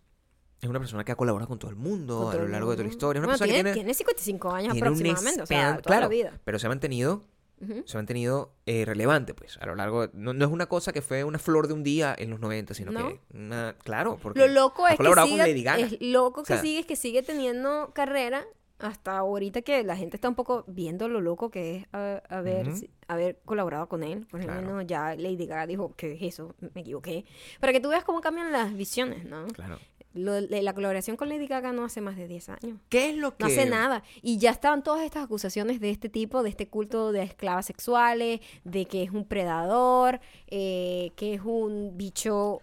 Es 0.61 0.69
una 0.69 0.79
persona 0.79 1.03
que 1.03 1.11
ha 1.13 1.17
colaborado 1.17 1.49
con 1.49 1.59
todo 1.59 1.71
el 1.71 1.77
mundo 1.77 2.19
Con 2.19 2.29
a 2.29 2.33
todo 2.33 2.43
lo 2.43 2.49
largo 2.49 2.71
de 2.71 2.77
toda 2.77 2.87
la 2.87 2.93
historia. 2.93 3.19
Es 3.19 3.25
una 3.25 3.27
Bueno, 3.33 3.39
persona 3.39 3.53
tiene, 3.55 3.71
que 3.71 3.75
tiene, 3.75 3.85
tiene 3.87 3.95
55 3.95 4.51
años 4.53 4.73
tiene 4.75 4.87
aproximadamente, 4.87 5.43
o 5.43 5.47
sea, 5.47 5.71
toda 5.79 5.83
claro, 5.83 6.03
la 6.03 6.09
vida. 6.09 6.41
pero 6.45 6.59
se 6.61 6.67
ha 6.67 6.69
mantenido 6.69 7.25
Ujú. 7.63 7.83
se 7.87 7.97
ha 7.97 7.99
mantenido 8.01 8.53
eh, 8.67 8.85
relevante, 8.85 9.35
pues, 9.35 9.57
a 9.59 9.67
lo 9.67 9.75
largo... 9.75 10.07
de- 10.07 10.11
no, 10.15 10.33
no 10.33 10.45
es 10.45 10.51
una 10.51 10.67
cosa 10.67 10.93
que 10.93 11.01
fue 11.01 11.25
una 11.25 11.39
flor 11.39 11.69
de 11.69 11.75
un 11.75 11.83
día 11.83 12.15
en 12.19 12.31
los 12.31 12.41
90, 12.41 12.75
sino 12.75 12.91
¿No? 12.93 13.09
que... 13.09 13.21
Una, 13.35 13.77
claro, 13.85 14.19
porque... 14.21 14.41
Lo 14.41 14.49
loco 14.49 14.87
es 14.89 14.97
que 14.97 15.63
Gaga. 15.63 15.79
es 15.79 15.97
loco 16.01 16.43
que 16.43 16.53
O 16.55 16.57
sea- 16.57 16.63
sigue, 16.63 16.81
es 16.81 16.87
que 16.87 16.97
sigue 16.97 17.23
teniendo 17.23 17.93
carrera 17.95 18.45
hasta 18.79 19.17
ahorita 19.19 19.63
que 19.63 19.85
la 19.85 19.97
gente 19.97 20.17
está 20.17 20.29
un 20.29 20.35
poco 20.35 20.65
viendo 20.67 21.07
lo 21.09 21.21
loco 21.21 21.53
que 21.53 21.77
es 21.77 21.87
a- 21.93 22.21
haber, 22.29 22.67
Ujú. 22.69 22.77
si- 22.79 22.91
haber 23.07 23.39
colaborado 23.45 23.89
con 23.89 24.03
él. 24.03 24.27
Por 24.29 24.41
lo 24.41 24.47
Claro. 24.47 24.83
ya 24.83 25.15
Lady 25.15 25.47
Gaga 25.47 25.69
dijo 25.69 25.95
que 25.95 26.15
es 26.15 26.23
eso, 26.23 26.57
me 26.75 26.81
equivoqué. 26.81 27.25
Para 27.61 27.73
que 27.73 27.79
tú 27.79 27.91
veas 27.91 28.03
cómo 28.03 28.21
cambian 28.21 28.51
las 28.51 28.75
visiones, 28.77 29.25
¿no? 29.25 29.47
Claro. 29.49 29.79
Lo- 30.15 30.41
la 30.41 30.75
colaboración 30.75 31.17
con 31.17 31.29
Lady 31.29 31.47
Gaga 31.47 31.73
no 31.73 31.85
hace 31.85 32.01
más 32.01 32.17
de 32.17 32.29
10 32.29 32.49
años. 32.51 32.79
¿Qué 32.89 33.11
es 33.11 33.17
lo 33.17 33.37
que...? 33.37 33.45
No 33.45 33.47
hace 33.47 33.67
nada. 33.67 34.03
Y 34.21 34.39
ya 34.39 34.51
estaban 34.51 34.83
todas 34.83 35.05
estas 35.05 35.25
acusaciones 35.25 35.81
de 35.81 35.91
este 35.91 36.09
tipo, 36.09 36.43
de 36.43 36.51
este 36.51 36.69
culto 36.69 37.13
de 37.13 37.23
esclavas 37.23 37.67
sexuales, 37.67 38.41
de 38.65 38.85
que 38.87 39.03
es 39.03 39.11
un 39.11 39.25
predador, 39.27 40.21
eh, 40.49 41.13
que 41.17 41.35
es 41.35 41.41
un 41.43 41.97
bicho 41.97 42.61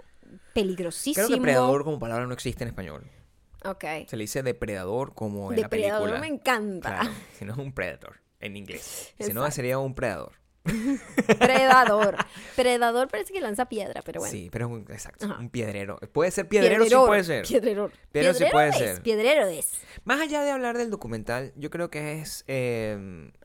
peligrosísimo. 0.54 1.26
Creo 1.26 1.38
que 1.38 1.42
predador 1.42 1.84
como 1.84 2.00
palabra 2.00 2.26
no 2.28 2.34
existe 2.34 2.64
en 2.64 2.68
español. 2.70 3.04
Ok. 3.66 3.84
Se 4.08 4.16
le 4.16 4.24
dice 4.24 4.44
depredador 4.44 5.14
como 5.14 5.52
en 5.52 5.58
la 5.58 5.64
Depredador 5.64 6.10
película. 6.10 6.20
me 6.22 6.34
encanta. 6.34 6.90
Claro, 7.02 7.10
si 7.38 7.46
no 7.46 7.54
es 7.54 7.60
un 7.60 7.74
predator 7.74 8.18
en 8.40 8.56
inglés. 8.58 9.14
Si 9.20 9.34
no, 9.34 9.50
sería 9.52 9.80
un 9.80 9.94
predador. 9.96 10.38
Predador. 11.40 12.16
Predador 12.56 13.08
parece 13.08 13.34
que 13.34 13.42
lanza 13.42 13.66
piedra, 13.66 14.02
pero 14.04 14.20
bueno. 14.22 14.32
Sí, 14.32 14.50
pero 14.52 14.66
es 14.68 14.72
un, 14.72 14.82
exacto, 14.90 15.26
Ajá. 15.26 15.38
un 15.40 15.50
piedrero. 15.50 15.98
Puede 16.12 16.32
ser 16.32 16.48
piedrero, 16.48 16.86
sí 16.86 16.96
puede 16.96 17.24
ser. 17.24 17.46
Piedreror. 17.46 17.92
Piedrero 18.12 18.34
sí 18.34 18.40
Piedrero 18.40 18.52
puede 18.52 18.70
es, 18.70 18.76
ser. 18.78 19.02
Piedrero 19.02 19.48
es. 19.48 19.68
Más 20.04 20.22
allá 20.22 20.44
de 20.44 20.52
hablar 20.52 20.78
del 20.78 20.90
documental, 20.90 21.54
yo 21.56 21.70
creo 21.70 21.90
que 21.90 22.20
es, 22.22 22.44
eh, 22.48 22.94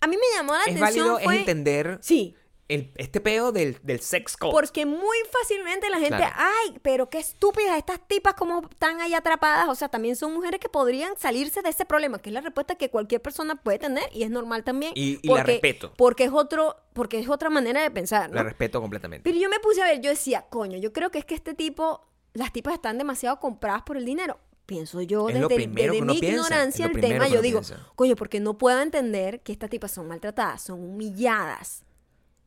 A 0.01 0.07
mí 0.07 0.17
me 0.17 0.37
llamó 0.37 0.53
la 0.55 0.61
es 0.61 0.77
atención 0.77 0.81
válido, 0.81 1.19
fue... 1.21 1.35
es 1.35 1.41
entender 1.41 1.99
Sí, 2.01 2.37
el, 2.69 2.93
este 2.97 3.21
peo 3.21 3.53
del, 3.53 3.79
del 3.83 4.01
sex 4.01 4.37
cult. 4.39 4.53
porque 4.53 4.87
muy 4.87 5.17
fácilmente 5.31 5.91
la 5.91 5.99
gente, 5.99 6.17
Claro. 6.17 6.35
ay, 6.37 6.79
pero 6.83 7.11
qué 7.11 7.19
estúpidas 7.19 7.77
estas 7.77 8.01
tipas 8.09 8.35
como 8.35 8.63
están 8.71 9.01
ahí 9.03 9.13
atrapadas. 9.13 9.69
O 9.69 9.75
sea, 9.75 9.89
también 9.89 10.17
son 10.17 10.33
mujeres 10.33 10.61
que 10.61 10.69
podrían 10.71 11.17
salirse 11.19 11.61
de 11.61 11.69
ese 11.69 11.85
problema, 11.85 12.19
que 12.19 12.31
es 12.31 12.35
la 12.35 12.41
respuesta 12.41 12.75
que 12.77 12.89
cualquier 12.89 13.21
persona 13.21 13.55
puede 13.57 13.79
tener 13.79 14.05
y 14.15 14.23
es 14.23 14.31
normal 14.31 14.65
también. 14.65 14.93
Y- 14.95 15.19
y 15.23 15.29
la 15.29 15.43
respeto. 15.43 15.93
Porque 15.97 16.25
es 16.25 16.33
otro, 16.33 16.77
porque 16.95 17.19
es 17.19 17.29
otra 17.29 17.51
manera 17.51 17.83
de 17.83 17.91
pensar, 17.91 18.31
¿no? 18.31 18.37
La 18.37 18.43
respeto 18.45 18.81
completamente. 18.81 19.23
Pero 19.31 19.39
yo 19.43 19.51
me 19.51 19.61
puse 19.61 19.83
a 19.83 19.85
ver, 19.87 20.01
yo 20.01 20.09
decía, 20.11 20.47
coño, 20.49 20.79
yo 20.79 20.93
creo 20.93 21.11
que 21.11 21.19
es 21.19 21.25
que 21.27 21.35
este 21.35 21.53
tipo, 21.53 22.01
las 22.33 22.51
tipas 22.53 22.75
están 22.75 22.97
demasiado 22.97 23.41
compradas 23.41 23.83
por 23.83 23.97
el 23.99 24.05
dinero. 24.07 24.39
Pienso 24.65 25.03
yo 25.03 25.29
Es 25.29 25.35
desde, 25.35 25.67
desde 25.67 26.01
mi 26.01 26.19
piensa, 26.19 26.27
ignorancia 26.27 26.87
el 26.87 26.99
tema, 26.99 27.29
yo 27.29 27.43
digo, 27.43 27.61
piensa. 27.61 27.87
coño, 27.95 28.17
porque 28.17 28.41
no 28.41 28.57
puedo 28.57 28.81
entender 28.81 29.43
que 29.43 29.53
estas 29.53 29.69
tipas 29.69 29.91
son 29.93 30.09
maltratadas, 30.09 30.63
son 30.63 30.83
humilladas, 30.83 31.85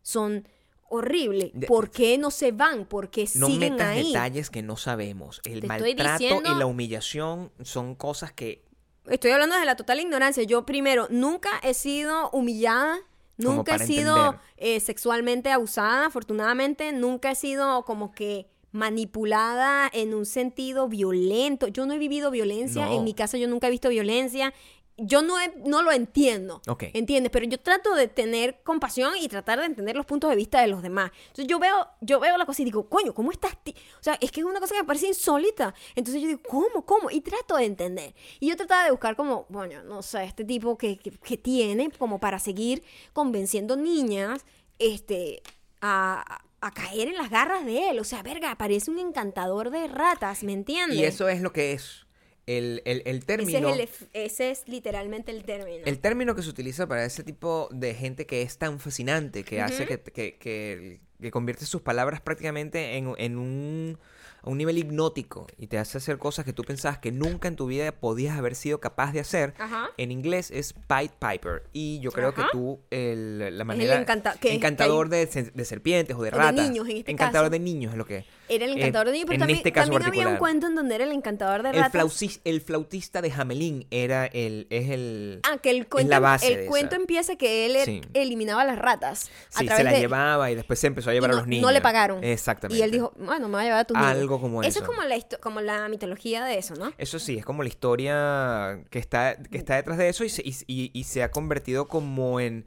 son 0.08 0.48
horribles. 0.90 1.52
De- 1.54 1.68
¿Por 1.68 1.90
qué 1.92 2.18
no 2.18 2.32
se 2.32 2.54
van? 2.54 2.86
¿Por 2.86 3.10
qué 3.10 3.28
No 3.36 3.48
siguen 3.48 3.74
metas 3.74 3.88
ahí? 3.90 4.08
detalles 4.08 4.50
que 4.50 4.64
no 4.64 4.78
sabemos. 4.78 5.42
El 5.44 5.60
Te 5.60 5.68
maltrato 5.68 6.18
diciendo- 6.24 6.50
y 6.56 6.58
la 6.58 6.66
humillación 6.66 7.52
son 7.62 7.94
cosas 7.96 8.32
que 8.32 8.64
Estoy 9.10 9.32
hablando 9.32 9.56
desde 9.56 9.66
la 9.66 9.76
total 9.78 10.00
ignorancia. 10.02 10.44
Yo 10.44 10.66
primero, 10.66 11.08
nunca 11.10 11.50
he 11.64 11.74
sido 11.74 12.30
humillada, 12.32 12.98
nunca 13.38 13.76
he 13.76 13.80
sido 13.80 14.38
eh, 14.58 14.80
sexualmente 14.82 15.50
abusada, 15.50 16.06
afortunadamente, 16.08 16.92
nunca 16.92 17.32
he 17.32 17.36
sido 17.36 17.84
como 17.86 18.12
que 18.12 18.48
manipulada 18.74 19.90
en 19.94 20.14
un 20.14 20.26
sentido 20.26 20.88
violento. 20.90 21.68
Yo 21.68 21.86
no 21.86 21.94
he 21.94 21.98
vivido 21.98 22.32
violencia, 22.32 22.86
No. 22.88 22.96
en 22.98 23.04
mi 23.06 23.14
casa 23.14 23.38
yo 23.38 23.48
nunca 23.48 23.68
he 23.68 23.72
visto 23.72 23.88
violencia. 23.90 24.54
Yo 25.00 25.22
no, 25.22 25.40
he- 25.40 25.54
no 25.64 25.84
lo 25.84 25.92
entiendo, 25.92 26.62
Ok. 26.68 26.86
¿entiendes? 26.94 27.32
Pero 27.32 27.46
yo 27.46 27.60
trato 27.60 27.94
de 27.94 28.08
tener 28.08 28.62
compasión 28.64 29.14
y 29.22 29.28
tratar 29.28 29.60
de 29.60 29.66
entender 29.68 29.96
los 29.96 30.08
puntos 30.08 30.28
de 30.30 30.36
vista 30.36 30.60
de 30.60 30.68
los 30.68 30.82
demás. 30.82 31.12
Entonces 31.28 31.46
yo 31.48 31.60
veo, 31.60 31.88
yo 32.02 32.20
veo 32.20 32.36
la 32.36 32.46
cosa 32.48 32.64
y 32.64 32.66
digo, 32.66 32.90
coño, 32.90 33.14
¿cómo 33.14 33.32
estás? 33.32 33.56
ti-?" 33.64 33.76
O 34.00 34.04
sea, 34.04 34.18
es 34.20 34.32
que 34.32 34.40
es 34.40 34.46
una 34.48 34.60
cosa 34.60 34.74
que 34.74 34.82
me 34.82 34.88
parece 34.88 35.08
insólita. 35.08 35.76
Entonces 35.96 36.20
yo 36.22 36.28
digo, 36.30 36.42
¿cómo? 36.50 36.84
¿Cómo? 36.86 37.12
Y 37.12 37.22
trato 37.22 37.58
de 37.58 37.66
entender. 37.66 38.16
Y 38.40 38.50
yo 38.50 38.56
trataba 38.58 38.86
de 38.86 38.92
buscar 38.92 39.16
como, 39.16 39.46
bueno, 39.50 39.84
no 39.84 40.02
sé, 40.02 40.24
este 40.24 40.44
tipo 40.44 40.78
que, 40.80 40.98
que, 40.98 41.12
que 41.12 41.38
tiene 41.38 41.92
como 41.92 42.20
para 42.20 42.40
seguir 42.40 42.82
convenciendo 43.14 43.76
niñas 43.76 44.46
este, 44.80 45.44
a, 45.80 46.42
a 46.60 46.72
caer 46.72 47.10
en 47.10 47.18
las 47.18 47.30
garras 47.30 47.64
de 47.66 47.90
él. 47.92 48.00
O 48.00 48.04
sea, 48.04 48.24
verga, 48.24 48.56
parece 48.56 48.90
un 48.90 48.98
encantador 48.98 49.70
de 49.70 49.88
ratas, 49.88 50.42
¿me 50.44 50.54
entiendes? 50.54 50.98
Y 50.98 51.04
eso 51.04 51.30
es 51.30 51.42
lo 51.42 51.54
que 51.54 51.74
es. 51.74 52.07
El, 52.48 52.82
el, 52.86 53.02
el 53.06 53.18
ese, 53.18 53.26
término. 53.26 53.70
es 53.76 53.90
ese 54.14 54.52
es 54.52 54.68
literalmente 54.68 55.32
el 55.34 55.44
término. 55.44 55.84
El 55.86 56.00
término 56.00 56.34
que 56.34 56.42
se 56.42 56.50
utiliza 56.50 56.88
para 56.88 57.04
ese 57.04 57.24
tipo 57.24 57.68
de 57.72 57.94
gente 57.94 58.26
que 58.26 58.42
es 58.42 58.58
tan 58.58 58.80
fascinante, 58.80 59.44
que 59.44 59.62
hace 59.62 59.86
que, 59.86 60.00
que, 60.02 60.38
que, 60.38 61.02
que 61.22 61.32
convierte 61.32 61.66
sus 61.66 61.82
palabras 61.82 62.22
prácticamente 62.22 62.96
en, 62.96 63.14
en 63.18 63.38
un, 63.38 63.98
a 64.44 64.50
un 64.50 64.58
nivel 64.58 64.78
hipnótico 64.78 65.46
y 65.58 65.68
te 65.68 65.78
hace 65.78 65.98
hacer 65.98 66.20
cosas 66.20 66.46
que 66.46 66.54
tú 66.54 66.64
pensabas 66.64 67.00
que 67.00 67.12
nunca 67.12 67.50
en 67.50 67.58
tu 67.58 67.66
vida 67.68 67.92
podías 67.92 68.38
haber 68.38 68.56
sido 68.56 68.80
capaz 68.80 69.12
de 69.12 69.20
hacer. 69.20 69.54
Ajá. 69.58 69.90
En 69.98 70.12
inglés 70.14 70.50
es 70.50 70.72
Pied 70.72 71.12
Piper. 71.20 71.64
Y 71.74 72.00
yo 72.00 72.12
creo 72.14 72.30
Ajá. 72.30 72.46
que 72.46 72.52
tú, 72.54 72.80
el- 72.92 73.58
la 73.58 73.66
manera. 73.66 74.00
encanta- 74.02 74.38
que- 74.40 74.54
encantador 74.54 75.10
de, 75.10 75.26
de 75.26 75.66
serpientes 75.66 76.16
o 76.16 76.22
de 76.24 76.32
ratas. 76.32 76.54
niños, 76.70 76.88
en 76.88 76.96
este 76.96 77.12
encantador 77.12 77.48
caso. 77.48 77.52
de 77.52 77.60
niños 77.60 77.92
es 77.92 77.98
lo 77.98 78.06
que. 78.06 78.24
Era 78.50 78.66
el 78.66 78.78
encantador 78.78 79.08
de 79.08 79.14
niños, 79.14 79.26
pero 79.28 79.36
en 79.36 79.40
también, 79.40 79.58
este 79.58 79.72
caso 79.72 79.92
también 79.92 80.08
había 80.08 80.28
un 80.28 80.38
cuento 80.38 80.68
en 80.68 80.76
donde 80.76 80.96
era 80.96 81.04
el 81.04 81.12
encantador 81.12 81.64
de 81.64 81.70
El, 81.72 81.76
ratas. 81.78 81.94
flaucis- 81.94 82.40
el 82.46 82.62
flautista 82.62 83.22
de 83.22 83.32
Hamelin 83.32 83.86
era 83.92 84.26
el, 84.28 84.68
es 84.70 84.90
el. 84.90 85.40
Ah, 85.44 85.58
que 85.62 85.70
el 85.72 85.88
cuento, 85.88 86.10
la 86.10 86.20
base 86.20 86.64
el 86.64 86.68
cuento 86.68 86.96
esa. 86.96 87.02
empieza 87.02 87.36
que 87.36 87.66
él 87.66 87.78
Sí. 87.86 88.02
eliminaba 88.14 88.64
las 88.66 88.78
ratas. 88.80 89.30
a 89.56 89.60
Sí, 89.60 89.66
través 89.66 89.78
se 89.78 89.84
la 89.84 89.92
de- 89.92 90.00
llevaba 90.00 90.50
y 90.52 90.56
después 90.56 90.80
se 90.80 90.88
empezó 90.88 91.10
a 91.10 91.14
llevar 91.14 91.30
no, 91.32 91.36
a 91.38 91.40
los 91.40 91.48
niños. 91.48 91.64
no 91.66 91.72
le 91.72 91.82
pagaron. 91.82 92.24
Exactamente. 92.24 92.80
Y 92.80 92.84
él 92.84 92.92
dijo, 92.92 93.12
bueno, 93.18 93.48
me 93.48 93.54
voy 93.56 93.62
a 93.62 93.64
llevar 93.66 93.80
a 93.80 93.84
tus 93.86 93.98
niños. 93.98 94.12
Algo 94.12 94.40
como 94.42 94.62
Eso 94.64 94.70
eso. 94.70 94.80
es 94.82 94.86
como 94.88 95.04
la, 95.08 95.18
como 95.42 95.62
la 95.62 95.88
mitología 95.90 96.46
de 96.46 96.58
eso, 96.58 96.76
¿no? 96.76 96.94
Eso 96.98 97.20
sí, 97.20 97.38
es 97.38 97.46
como 97.46 97.64
la 97.64 97.70
historia 97.70 98.80
que 98.90 99.00
está, 99.00 99.36
que 99.36 99.58
está 99.58 99.76
detrás 99.76 99.98
de 99.98 100.10
eso 100.10 100.24
y 100.24 100.30
se, 100.30 100.42
y, 100.44 100.56
y- 100.68 100.92
y 100.94 101.04
se 101.04 101.24
ha 101.24 101.32
convertido 101.32 101.88
como 101.88 102.40
en, 102.40 102.66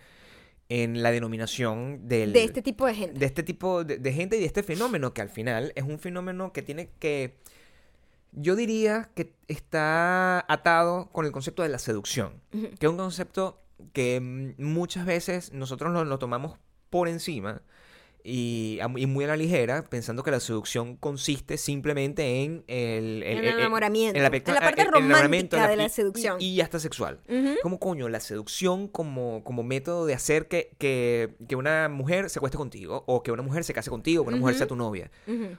en 0.70 1.02
la 1.02 1.10
denominación 1.10 2.08
del, 2.08 2.32
De 2.32 2.44
este 2.44 2.62
tipo 2.62 2.86
de 2.86 2.94
gente. 2.94 3.18
de 3.18 3.26
este 3.26 3.42
tipo 3.42 3.84
de, 3.84 3.98
de 3.98 4.12
gente 4.12 4.36
y 4.36 4.40
de 4.40 4.46
este 4.46 4.62
fenómeno 4.62 5.12
que 5.12 5.20
al 5.20 5.28
final 5.28 5.72
es 5.74 5.84
un 5.84 5.98
fenómeno 5.98 6.52
que 6.52 6.62
tiene 6.62 6.90
que... 6.98 7.36
Yo 8.32 8.54
diría 8.54 9.10
que 9.16 9.34
está 9.48 10.46
atado 10.48 11.10
con 11.10 11.26
el 11.26 11.32
concepto 11.32 11.64
de 11.64 11.68
la 11.68 11.80
seducción, 11.80 12.40
que 12.52 12.86
es 12.86 12.90
un 12.90 12.96
concepto 12.96 13.60
que 13.92 14.20
mm, 14.20 14.62
muchas 14.62 15.04
veces 15.04 15.52
nosotros 15.52 15.92
lo, 15.92 16.04
lo 16.04 16.18
tomamos 16.20 16.56
por 16.88 17.08
encima 17.08 17.62
y, 18.24 18.78
y 18.96 19.06
muy 19.06 19.24
a 19.24 19.28
la 19.28 19.36
ligera, 19.36 19.82
pensando 19.88 20.22
que 20.22 20.30
la 20.30 20.40
seducción 20.40 20.96
consiste 20.96 21.56
simplemente 21.56 22.42
en 22.42 22.64
el, 22.66 23.22
En 23.22 23.38
el 23.38 23.58
enamoramiento, 23.58 24.16
en 24.16 24.22
la, 24.22 24.28
en 24.28 24.42
la 24.54 24.60
parte 24.60 24.82
el 24.82 24.88
enamoramiento, 24.88 25.56
romántica 25.56 25.64
en 25.64 25.70
de 25.70 25.76
la 25.76 25.86
y- 25.86 25.90
seducción. 25.90 26.36
Y, 26.40 26.60
hasta 26.60 26.78
sexual. 26.78 27.20
Ujú. 27.28 27.54
¿Cómo 27.62 27.78
coño 27.80 28.08
la 28.08 28.20
seducción 28.20 28.88
como, 28.88 29.42
como 29.44 29.62
método 29.62 30.06
de 30.06 30.14
hacer 30.14 30.48
que, 30.48 30.72
que, 30.78 31.34
que 31.48 31.56
una 31.56 31.88
mujer 31.88 32.30
se 32.30 32.38
acueste 32.38 32.58
contigo 32.58 33.04
o 33.06 33.22
que 33.22 33.32
una 33.32 33.42
mujer 33.42 33.64
se 33.64 33.72
case 33.74 33.90
contigo, 33.90 34.24
que 34.24 34.28
una 34.28 34.36
mujer 34.38 34.54
sea 34.56 34.66
tu 34.66 34.76
novia 34.76 35.10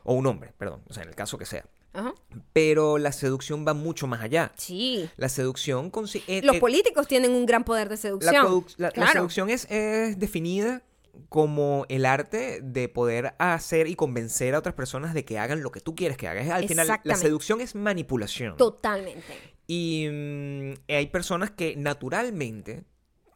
o 0.03 0.13
un 0.13 0.25
hombre, 0.27 0.53
perdón, 0.57 0.81
o 0.89 0.93
sea, 0.93 1.03
en 1.03 1.09
el 1.09 1.15
caso 1.15 1.37
que 1.37 1.45
sea. 1.45 1.65
Ajá. 1.93 2.13
Pero 2.53 2.97
la 2.97 3.11
seducción 3.11 3.65
va 3.67 3.73
mucho 3.73 4.07
más 4.07 4.21
allá. 4.21 4.53
Sí. 4.55 5.09
La 5.17 5.27
seducción 5.27 5.91
consi- 5.91 6.23
eh, 6.27 6.41
Los 6.41 6.55
eh, 6.55 6.59
políticos 6.59 7.05
tienen 7.07 7.31
un 7.31 7.45
gran 7.45 7.65
poder 7.65 7.89
de 7.89 7.97
seducción. 7.97 8.65
la, 8.77 8.91
la- 8.95 9.05
la 9.05 9.11
seducción 9.11 9.49
es, 9.49 9.67
es 9.69 10.17
definida 10.17 10.83
como 11.29 11.85
el 11.89 12.05
arte 12.05 12.59
de 12.61 12.89
poder 12.89 13.35
hacer 13.39 13.87
y 13.87 13.95
convencer 13.95 14.55
a 14.55 14.59
otras 14.59 14.75
personas 14.75 15.13
de 15.13 15.25
que 15.25 15.39
hagan 15.39 15.63
lo 15.63 15.71
que 15.71 15.81
tú 15.81 15.95
quieres 15.95 16.17
que 16.17 16.27
hagan. 16.27 16.51
Al 16.51 16.67
final, 16.67 16.87
la 17.03 17.15
seducción 17.15 17.61
es 17.61 17.75
manipulación. 17.75 18.57
Totalmente. 18.57 19.23
Y 19.67 20.07
mm, 20.11 20.73
hay 20.89 21.07
personas 21.07 21.51
que 21.51 21.75
naturalmente 21.75 22.83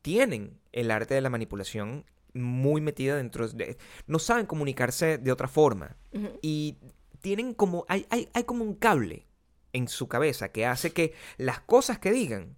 tienen 0.01 0.59
el 0.71 0.91
arte 0.91 1.13
de 1.15 1.21
la 1.21 1.29
manipulación 1.29 2.05
muy 2.33 2.81
metida 2.81 3.15
dentro 3.15 3.47
de... 3.47 3.77
No 4.07 4.19
saben 4.19 4.45
comunicarse 4.45 5.17
de 5.17 5.31
otra 5.31 5.47
forma. 5.47 5.95
Y 6.41 6.77
tienen 7.21 7.53
como... 7.53 7.85
Hay, 7.87 8.05
hay, 8.09 8.27
hay 8.33 8.43
como 8.43 8.63
un 8.63 8.75
cable 8.75 9.25
en 9.73 9.87
su 9.87 10.07
cabeza 10.07 10.49
que 10.49 10.65
hace 10.65 10.91
que 10.91 11.13
las 11.37 11.59
cosas 11.59 11.99
que 11.99 12.11
digan 12.11 12.57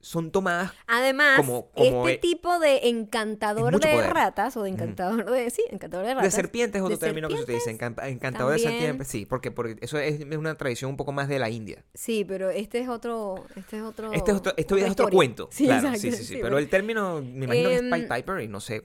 son 0.00 0.30
tomadas... 0.30 0.72
Además, 0.86 1.36
Como- 1.36 1.70
como, 1.72 2.08
este 2.08 2.14
eh, 2.14 2.30
tipo 2.30 2.58
de 2.58 2.88
encantador 2.88 3.78
de 3.78 3.88
poder. 3.88 4.12
ratas, 4.12 4.56
o 4.56 4.62
de 4.62 4.70
encantador 4.70 5.30
de. 5.30 5.50
Sí, 5.50 5.62
encantador 5.70 6.06
de 6.06 6.14
ratas. 6.14 6.32
De 6.32 6.36
serpientes 6.36 6.80
es 6.80 6.84
otro 6.84 6.98
término 6.98 7.28
que 7.28 7.36
se 7.36 7.42
utiliza. 7.42 7.70
Encantador 7.70 8.52
de 8.52 8.58
serpientes, 8.58 9.08
sí, 9.08 9.26
porque, 9.26 9.50
porque 9.50 9.76
eso 9.80 9.98
es, 9.98 10.20
es 10.20 10.36
una 10.36 10.56
tradición 10.56 10.90
un 10.90 10.96
poco 10.96 11.12
más 11.12 11.28
de 11.28 11.38
la 11.38 11.50
India. 11.50 11.84
Sí, 11.94 12.24
pero 12.24 12.50
este 12.50 12.78
es 12.80 12.88
otro. 12.88 13.44
Este 13.56 13.78
es 13.78 13.82
otro. 13.82 14.12
Este 14.12 14.30
es 14.30 14.36
otro, 14.36 14.52
esto 14.56 14.76
es 14.76 14.90
otro 14.90 15.08
cuento. 15.08 15.48
Sí, 15.50 15.64
claro, 15.64 15.88
exacto, 15.88 16.00
sí, 16.00 16.12
sí, 16.12 16.24
sí. 16.24 16.38
Pero 16.40 16.58
el 16.58 16.68
término, 16.68 17.20
me 17.20 17.44
imagino 17.46 17.68
que 17.68 17.74
es 17.76 17.82
Em, 17.82 17.90
Pied 17.90 18.08
Piper 18.08 18.40
y 18.40 18.48
no 18.48 18.60
sé, 18.60 18.82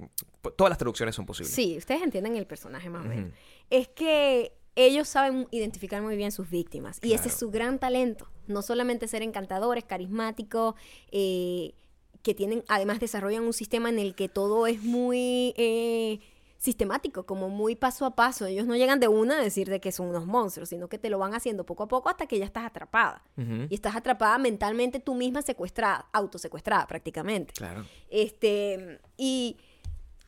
todas 0.56 0.70
las 0.70 0.78
traducciones 0.78 1.16
son 1.16 1.26
posibles. 1.26 1.54
Sí, 1.54 1.78
ustedes 1.78 2.02
entienden 2.02 2.36
el 2.38 2.48
personaje 2.48 2.90
más 2.90 3.06
o 3.06 3.10
menos. 3.10 3.32
Es 3.70 3.88
que 3.88 4.54
ellos 4.76 5.08
saben 5.08 5.48
identificar 5.52 6.02
muy 6.02 6.16
bien 6.16 6.32
sus 6.32 6.50
víctimas. 6.50 7.00
Y 7.04 7.14
ese 7.14 7.28
es 7.30 7.36
su 7.36 7.52
gran 7.52 7.80
talento. 7.80 8.28
No 8.48 8.62
solamente 8.62 9.08
ser 9.08 9.22
encantadores, 9.22 9.84
carismáticos, 9.84 10.76
eh, 11.12 11.74
que 12.24 12.34
tienen, 12.34 12.64
además 12.68 13.00
desarrollan 13.00 13.44
un 13.44 13.54
sistema 13.54 13.90
en 13.90 14.00
el 14.00 14.16
que 14.16 14.30
todo 14.30 14.66
es 14.66 14.82
muy 14.82 15.54
eh, 15.58 16.20
sistemático, 16.58 17.26
como 17.26 17.50
muy 17.50 17.76
paso 17.76 18.06
a 18.06 18.16
paso. 18.16 18.46
Ellos 18.46 18.66
no 18.66 18.78
llegan 18.78 19.02
de 19.02 19.10
una 19.10 19.40
a 19.40 19.44
decir 19.44 19.70
de 19.70 19.82
que 19.82 19.92
son 19.92 20.08
unos 20.08 20.26
monstruos, 20.26 20.70
sino 20.70 20.88
que 20.88 20.98
te 20.98 21.10
lo 21.10 21.20
van 21.20 21.34
haciendo 21.34 21.66
poco 21.66 21.84
a 21.84 21.88
poco 21.90 22.10
hasta 22.10 22.26
que 22.26 22.40
ya 22.40 22.46
estás 22.46 22.66
atrapada. 22.66 23.22
Y 23.70 23.76
estás 23.76 23.98
atrapada 23.98 24.38
mentalmente 24.38 25.02
tú 25.02 25.14
misma 25.16 25.42
secuestrada, 25.42 26.08
autosecuestrada 26.14 26.88
prácticamente. 26.88 27.54
Claro. 27.54 27.86
Este, 28.10 29.02
y 29.18 29.58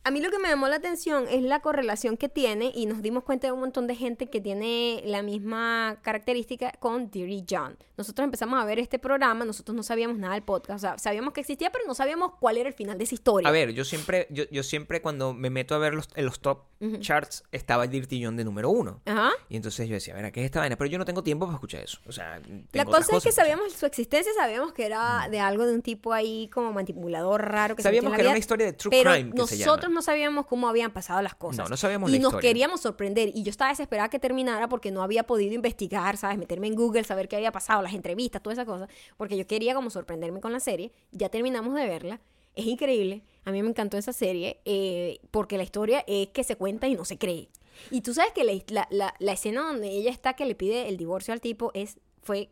a 0.06 0.12
mí 0.12 0.22
lo 0.22 0.30
que 0.30 0.38
me 0.38 0.50
llamó 0.50 0.68
la 0.68 0.76
atención 0.76 1.26
es 1.28 1.42
la 1.42 1.62
correlación 1.62 2.16
que 2.16 2.30
tiene 2.30 2.72
y 2.76 2.86
nos 2.86 3.02
dimos 3.02 3.24
cuenta 3.24 3.48
de 3.48 3.54
un 3.54 3.60
montón 3.60 3.88
de 3.88 3.96
gente 3.96 4.30
que 4.30 4.40
tiene 4.40 5.02
la 5.04 5.24
misma 5.24 5.98
característica 6.04 6.72
con 6.80 7.10
Dirty 7.10 7.44
John. 7.50 7.76
Nosotros 7.98 8.24
empezamos 8.24 8.62
a 8.62 8.66
ver 8.66 8.78
este 8.78 9.00
programa, 9.00 9.46
nosotros 9.46 9.76
no 9.76 9.82
sabíamos 9.82 10.20
nada 10.20 10.36
del 10.36 10.44
podcast, 10.44 10.76
o 10.76 10.80
sea, 10.80 10.98
sabíamos 11.00 11.34
que 11.34 11.42
existía, 11.42 11.72
pero 11.72 11.86
no 11.88 11.96
sabíamos 11.96 12.34
cuál 12.40 12.58
era 12.58 12.70
el 12.70 12.76
final 12.76 13.00
de 13.00 13.06
esa 13.06 13.16
historia. 13.16 13.50
A 13.50 13.52
ver, 13.52 13.72
yo 13.72 13.84
siempre, 13.84 14.28
yo, 14.30 14.44
yo 14.52 14.62
siempre 14.62 15.02
cuando 15.02 15.34
me 15.34 15.50
meto 15.50 15.74
a 15.74 15.80
ver 15.80 15.96
los, 15.96 16.08
en 16.14 16.26
los 16.26 16.40
top 16.40 16.66
charts, 17.00 17.44
estaba 17.52 17.88
Dirty 17.88 18.24
John 18.24 18.38
de 18.38 18.44
número 18.44 18.70
uno. 18.70 19.02
Ajá. 19.06 19.32
Y 19.50 19.56
entonces 19.56 19.88
yo 19.88 19.96
decía, 19.96 20.14
a 20.14 20.22
ver, 20.22 20.32
¿qué 20.32 20.42
es 20.42 20.46
esta 20.46 20.60
vaina? 20.60 20.76
Pero 20.76 20.92
yo 20.92 21.00
no 21.00 21.06
tengo 21.06 21.24
tiempo 21.24 21.48
para 21.48 21.56
escuchar 21.56 21.82
eso. 21.82 22.00
O 22.06 22.12
sea, 22.12 22.40
tengo 22.44 22.68
La 22.74 22.86
cosa 22.86 23.18
es 23.18 23.24
que 23.24 23.32
sabíamos 23.32 23.74
su 23.74 23.88
existencia, 23.88 24.32
sabíamos 24.38 24.72
que 24.74 24.86
era 24.86 25.28
de 25.32 25.40
algo 25.40 25.66
de 25.66 25.74
un 25.74 25.82
tipo 25.82 26.14
ahí 26.14 26.48
como 26.54 26.72
manipulador 26.74 27.42
raro. 27.42 27.76
Que 27.76 27.82
se 27.82 27.88
Sabíamos 27.88 28.14
que 28.14 28.22
era 28.22 28.30
una 28.30 28.40
historia 28.40 28.68
de 28.68 28.74
true 28.74 28.92
crime 28.92 29.32
que 29.32 29.48
se 29.48 29.58
llama. 29.58 29.95
No 29.96 30.04
sabíamos 30.04 30.46
cómo 30.46 30.68
habían 30.68 30.92
pasado 30.94 31.22
las 31.24 31.34
cosas. 31.34 31.66
No, 31.66 31.70
no 31.70 31.78
sabíamos 31.78 32.12
Y 32.12 32.14
la 32.14 32.20
nos 32.20 32.30
historia. 32.34 32.48
queríamos 32.50 32.82
sorprender. 32.82 33.32
Y 33.34 33.42
yo 33.42 33.50
estaba 33.50 33.72
desesperada 33.72 34.10
que 34.10 34.20
terminara 34.20 34.70
porque 34.70 34.92
no 34.92 35.02
había 35.02 35.24
podido 35.24 35.56
investigar, 35.56 36.18
¿sabes? 36.18 36.38
Meterme 36.38 36.68
en 36.68 36.76
Google, 36.76 37.04
saber 37.04 37.28
qué 37.28 37.38
había 37.38 37.52
pasado, 37.52 37.82
las 37.82 37.94
entrevistas, 37.96 38.44
toda 38.44 38.54
esa 38.54 38.66
cosa. 38.66 38.88
Porque 39.18 39.36
yo 39.38 39.48
quería 39.48 39.74
como 39.74 39.90
sorprenderme 39.90 40.40
con 40.42 40.52
la 40.54 40.60
serie. 40.60 40.92
Ya 41.12 41.30
terminamos 41.30 41.74
de 41.74 41.88
verla. 41.88 42.22
Es 42.54 42.66
increíble. 42.68 43.24
A 43.44 43.52
mí 43.52 43.62
me 43.64 43.70
encantó 43.70 43.98
esa 43.98 44.14
serie 44.14 44.62
eh, 44.66 45.20
porque 45.32 45.58
la 45.58 45.64
historia 45.64 46.04
es 46.08 46.28
que 46.28 46.44
se 46.44 46.56
cuenta 46.56 46.88
y 46.88 46.96
no 46.96 47.04
se 47.06 47.18
cree. 47.18 47.50
Y 47.92 48.02
tú 48.02 48.14
sabes 48.14 48.32
que 48.34 48.44
la, 48.44 48.54
la- 48.68 48.88
la- 48.92 49.14
la 49.20 49.32
escena 49.34 49.62
donde 49.64 49.90
ella 49.90 50.12
está 50.12 50.34
que 50.34 50.46
le 50.46 50.56
pide 50.56 50.88
el 50.88 50.98
divorcio 50.98 51.34
al 51.34 51.42
tipo 51.42 51.72
es 51.74 51.98
fue 52.22 52.50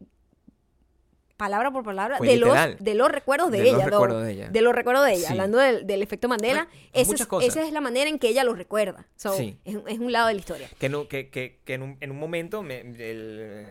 palabra 1.37 1.71
por 1.71 1.83
palabra 1.83 2.19
de 2.19 2.37
los, 2.37 2.55
de 2.79 2.93
los 2.93 3.09
recuerdos 3.11 3.51
de, 3.51 3.57
De 3.59 3.63
los 3.71 3.75
ella. 3.75 3.85
¿no? 3.85 3.91
recuerdos 3.91 4.23
de 4.23 4.31
ella. 4.31 4.49
De 4.49 4.61
los 4.61 4.73
recuerdos 4.75 5.05
de 5.05 5.13
ella. 5.13 5.27
Sí. 5.27 5.31
Hablando 5.33 5.57
del, 5.57 5.87
del 5.87 6.01
efecto 6.03 6.27
Mandela. 6.27 6.65
Bueno, 6.65 6.87
esa, 6.93 7.13
es, 7.15 7.25
cosas. 7.25 7.49
esa 7.49 7.65
es 7.65 7.71
la 7.73 7.81
manera 7.81 8.09
en 8.09 8.19
que 8.19 8.27
ella 8.29 8.43
lo 8.43 8.53
recuerda. 8.53 9.07
So, 9.15 9.33
Sí. 9.35 9.57
es, 9.65 9.75
un- 9.75 9.87
es 9.89 9.99
un 9.99 10.11
lado 10.11 10.27
de 10.27 10.33
la 10.35 10.39
historia. 10.39 10.69
Que, 10.79 10.89
no, 10.89 11.07
que, 11.07 11.29
que, 11.29 11.59
que 11.65 11.73
en, 11.73 11.81
un, 11.81 11.97
en 11.99 12.11
un 12.11 12.19
momento, 12.19 12.61
me- 12.63 12.81
el- 12.81 13.67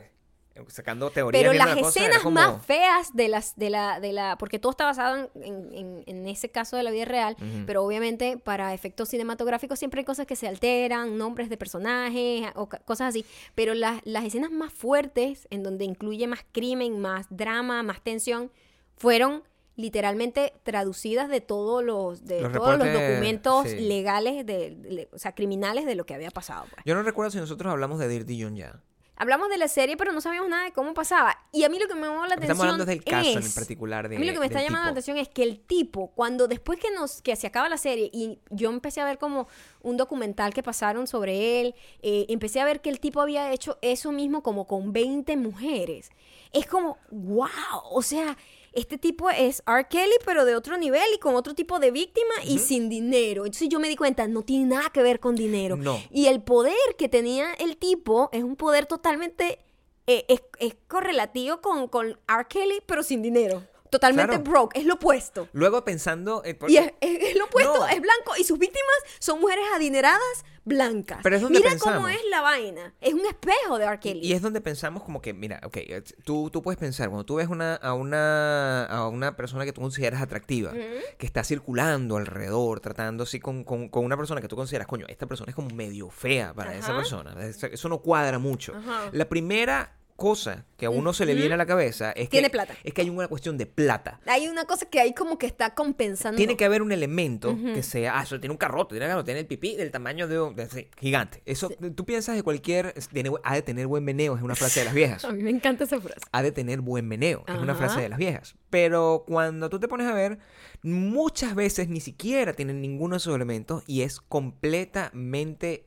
sacando 0.68 1.10
teorías. 1.10 1.42
Pero 1.42 1.52
las 1.52 1.74
cosa, 1.76 1.88
escenas 1.88 2.22
como- 2.22 2.34
más 2.34 2.64
feas 2.64 3.14
de 3.14 3.28
las 3.28 3.56
de 3.56 3.70
la 3.70 4.00
de 4.00 4.12
la 4.12 4.36
porque 4.38 4.58
todo 4.58 4.70
está 4.70 4.84
basado 4.84 5.30
en, 5.34 6.02
en- 6.06 6.26
ese 6.26 6.50
caso 6.50 6.76
de 6.76 6.82
la 6.82 6.90
vida 6.90 7.04
real, 7.04 7.36
pero 7.66 7.82
obviamente 7.84 8.38
para 8.38 8.74
efectos 8.74 9.08
cinematográficos 9.08 9.78
siempre 9.78 10.00
hay 10.00 10.04
cosas 10.04 10.26
que 10.26 10.36
se 10.36 10.46
alteran, 10.48 11.16
nombres 11.18 11.48
de 11.50 11.56
personajes 11.56 12.46
o 12.54 12.68
cosas 12.84 13.08
así, 13.08 13.24
pero 13.54 13.74
las, 13.74 14.00
las 14.04 14.24
escenas 14.24 14.50
más 14.50 14.72
fuertes 14.72 15.46
en 15.50 15.62
donde 15.62 15.84
incluye 15.84 16.26
más 16.26 16.40
crimen, 16.52 17.00
más 17.00 17.26
drama, 17.30 17.82
más 17.82 18.00
tensión 18.02 18.50
fueron 18.96 19.42
literalmente 19.74 20.52
traducidas 20.62 21.28
de 21.28 21.40
todos 21.40 21.82
los 21.82 22.24
de 22.26 22.42
Los 22.42 22.52
todos 22.52 22.78
los 22.78 22.86
documentos 22.92 23.68
sí. 23.68 23.80
legales 23.80 24.44
de, 24.46 24.70
de- 24.76 25.08
o 25.12 25.18
sea, 25.18 25.34
criminales 25.34 25.86
de 25.86 25.94
lo 25.94 26.04
que 26.06 26.14
había 26.14 26.30
pasado, 26.30 26.66
pues. 26.70 26.82
Yo 26.84 26.94
no 26.94 27.02
recuerdo 27.02 27.30
si 27.30 27.38
nosotros 27.38 27.70
hablamos 27.72 27.98
de 27.98 28.06
Dirty 28.08 28.42
John 28.42 28.54
ya. 28.56 28.80
Hablamos 29.22 29.48
de 29.50 29.56
la 29.56 29.68
serie, 29.68 29.96
pero 29.96 30.10
no 30.10 30.20
sabíamos 30.20 30.50
nada 30.50 30.64
de 30.64 30.72
cómo 30.72 30.94
pasaba. 30.94 31.38
Y 31.52 31.62
a 31.62 31.68
mí 31.68 31.78
lo 31.78 31.86
que 31.86 31.94
me 31.94 32.08
llamó 32.08 32.26
la 32.26 32.34
atención 32.34 32.42
Estamos 32.42 32.62
hablando 32.62 32.84
del 32.84 33.04
caso 33.04 33.38
en 33.38 33.52
particular 33.52 34.08
de 34.08 34.16
a 34.16 34.18
mí 34.18 34.26
lo 34.26 34.32
que 34.32 34.40
me 34.40 34.46
está 34.46 34.60
llamando 34.60 34.86
la 34.86 34.90
atención 34.90 35.16
es 35.16 35.28
que 35.28 35.44
el 35.44 35.60
tipo, 35.60 36.08
cuando 36.08 36.48
después 36.48 36.80
que 36.80 36.90
nos 36.90 37.22
que 37.22 37.36
se 37.36 37.46
acaba 37.46 37.68
la 37.68 37.76
serie 37.76 38.10
y 38.12 38.40
yo 38.50 38.68
empecé 38.70 39.00
a 39.00 39.04
ver 39.04 39.18
como 39.18 39.46
un 39.80 39.96
documental 39.96 40.52
que 40.52 40.64
pasaron 40.64 41.06
sobre 41.06 41.60
él, 41.60 41.76
eh, 42.02 42.26
empecé 42.30 42.60
a 42.60 42.64
ver 42.64 42.80
que 42.80 42.90
el 42.90 42.98
tipo 42.98 43.20
había 43.20 43.52
hecho 43.52 43.78
eso 43.80 44.10
mismo 44.10 44.42
como 44.42 44.66
con 44.66 44.92
20 44.92 45.36
mujeres. 45.36 46.10
Es 46.52 46.66
como, 46.66 46.98
wow, 47.12 47.46
o 47.92 48.02
sea, 48.02 48.36
este 48.72 48.98
tipo 48.98 49.30
es 49.30 49.62
R. 49.66 49.86
Kelly, 49.88 50.16
pero 50.24 50.44
de 50.44 50.56
otro 50.56 50.78
nivel 50.78 51.02
y 51.14 51.18
con 51.18 51.34
otro 51.34 51.54
tipo 51.54 51.78
de 51.78 51.90
víctima 51.90 52.34
y 52.44 52.58
sin 52.58 52.88
dinero. 52.88 53.44
Entonces 53.44 53.68
yo 53.68 53.80
me 53.80 53.88
di 53.88 53.96
cuenta, 53.96 54.26
no 54.26 54.42
tiene 54.42 54.66
nada 54.66 54.90
que 54.90 55.02
ver 55.02 55.20
con 55.20 55.34
dinero. 55.34 55.76
No. 55.76 56.00
Y 56.10 56.26
el 56.26 56.42
poder 56.42 56.74
que 56.96 57.08
tenía 57.08 57.52
el 57.54 57.76
tipo 57.76 58.30
es 58.32 58.42
un 58.42 58.56
poder 58.56 58.86
totalmente 58.86 59.58
eh, 60.06 60.24
es, 60.28 60.42
es 60.58 60.74
correlativo 60.88 61.60
con, 61.60 61.88
con 61.88 62.18
R. 62.28 62.46
Kelly, 62.48 62.82
pero 62.86 63.02
sin 63.02 63.22
dinero. 63.22 63.62
Totalmente 63.92 64.36
Claro. 64.36 64.50
broke, 64.50 64.78
es 64.78 64.86
lo 64.86 64.94
opuesto. 64.94 65.48
Luego 65.52 65.84
pensando. 65.84 66.42
eh, 66.46 66.54
por- 66.54 66.70
Y 66.70 66.78
es, 66.78 66.94
es- 67.02 67.22
es 67.28 67.36
lo 67.36 67.44
opuesto, 67.44 67.76
No. 67.80 67.86
es 67.88 68.00
blanco. 68.00 68.32
Y 68.38 68.44
sus 68.44 68.58
víctimas 68.58 68.96
son 69.18 69.38
mujeres 69.38 69.66
adineradas 69.74 70.18
blancas. 70.64 71.18
Pero 71.22 71.36
es 71.36 71.42
donde 71.42 71.58
Mira 71.58 71.70
pensamos. 71.72 71.96
cómo 71.96 72.08
es 72.08 72.20
la 72.30 72.40
vaina. 72.40 72.94
Es 73.02 73.12
un 73.12 73.26
espejo 73.26 73.78
de 73.78 73.84
R. 73.84 74.00
Kelly. 74.00 74.20
Y 74.26 74.32
es 74.32 74.40
donde 74.40 74.62
pensamos 74.62 75.02
como 75.02 75.20
que, 75.20 75.34
mira, 75.34 75.60
ok, 75.64 75.76
eh, 75.76 76.02
tú, 76.24 76.48
tú 76.50 76.62
puedes 76.62 76.78
pensar, 76.78 77.08
cuando 77.10 77.26
tú 77.26 77.34
ves 77.34 77.48
una, 77.48 77.74
a, 77.74 77.92
una, 77.92 78.86
a 78.86 79.08
una 79.08 79.36
persona 79.36 79.64
que 79.66 79.72
tú 79.74 79.82
consideras 79.82 80.22
atractiva, 80.22 80.72
que 80.72 81.26
está 81.26 81.44
circulando 81.44 82.16
alrededor, 82.16 82.80
tratando 82.80 83.24
así 83.24 83.40
con, 83.40 83.62
con, 83.64 83.88
con 83.90 84.04
una 84.06 84.16
persona 84.16 84.40
que 84.40 84.48
tú 84.48 84.56
consideras, 84.56 84.86
coño, 84.88 85.04
esta 85.08 85.26
persona 85.26 85.50
es 85.50 85.54
como 85.56 85.68
medio 85.74 86.08
fea 86.08 86.54
para 86.54 86.74
esa 86.74 86.96
persona, 86.96 87.34
eso, 87.44 87.66
eso 87.66 87.88
no 87.90 87.98
cuadra 87.98 88.38
mucho. 88.38 88.74
Ajá. 88.74 89.10
La 89.12 89.28
primera 89.28 89.98
cosa 90.16 90.66
que 90.76 90.86
a 90.86 90.90
uno 90.90 91.12
se 91.12 91.26
le 91.26 91.34
viene 91.34 91.54
a 91.54 91.56
la 91.56 91.66
cabeza 91.66 92.12
es 92.12 92.28
Tiene 92.28 92.48
que, 92.48 92.52
plata. 92.52 92.74
es 92.84 92.92
que 92.94 93.00
hay 93.02 93.10
una 93.10 93.28
cuestión 93.28 93.58
de 93.58 93.66
plata. 93.66 94.20
Hay 94.26 94.48
una 94.48 94.64
cosa 94.64 94.86
que 94.86 95.00
hay 95.00 95.12
como 95.14 95.38
que 95.38 95.46
está 95.46 95.74
compensando. 95.74 96.36
Tiene 96.36 96.56
que 96.56 96.64
haber 96.64 96.82
un 96.82 96.92
elemento 96.92 97.56
que 97.74 97.82
sea, 97.82 98.18
ah, 98.18 98.22
eso 98.22 98.38
tiene 98.40 98.52
un 98.52 98.58
carrote, 98.58 98.96
tiene, 98.98 99.22
tiene 99.24 99.40
el 99.40 99.46
pipí 99.46 99.76
del 99.76 99.90
tamaño 99.90 100.28
de, 100.28 100.40
un- 100.40 100.54
de- 100.56 100.68
sí, 100.68 100.88
gigante. 100.98 101.42
Eso, 101.46 101.70
tú 101.94 102.04
piensas 102.04 102.36
de 102.36 102.42
cualquier, 102.42 102.94
tiene- 103.12 103.30
ha 103.42 103.54
de 103.54 103.62
tener 103.62 103.86
buen 103.86 104.04
meneo, 104.04 104.36
es 104.36 104.42
una 104.42 104.54
frase 104.54 104.80
de 104.80 104.84
las 104.86 104.94
viejas. 104.94 105.24
A 105.24 105.32
mí 105.32 105.42
me 105.42 105.50
encanta 105.50 105.84
esa 105.84 106.00
frase. 106.00 106.20
Ha 106.30 106.42
de 106.42 106.52
tener 106.52 106.80
buen 106.80 107.06
meneo, 107.08 107.44
es 107.48 107.54
una 107.56 107.72
Ajá. 107.72 107.86
frase 107.86 108.00
de 108.00 108.08
las 108.08 108.18
viejas. 108.18 108.54
Pero 108.70 109.24
cuando 109.26 109.68
tú 109.70 109.80
te 109.80 109.88
pones 109.88 110.06
a 110.06 110.14
ver, 110.14 110.38
muchas 110.82 111.54
veces 111.54 111.88
ni 111.88 112.00
siquiera 112.00 112.52
tienen 112.54 112.80
ninguno 112.80 113.14
de 113.14 113.18
esos 113.18 113.34
elementos 113.34 113.82
y 113.86 114.02
es 114.02 114.20
completamente 114.20 115.84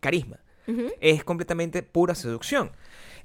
carisma. 0.00 0.40
Es 1.00 1.24
completamente 1.24 1.82
pura 1.82 2.14
seducción. 2.14 2.72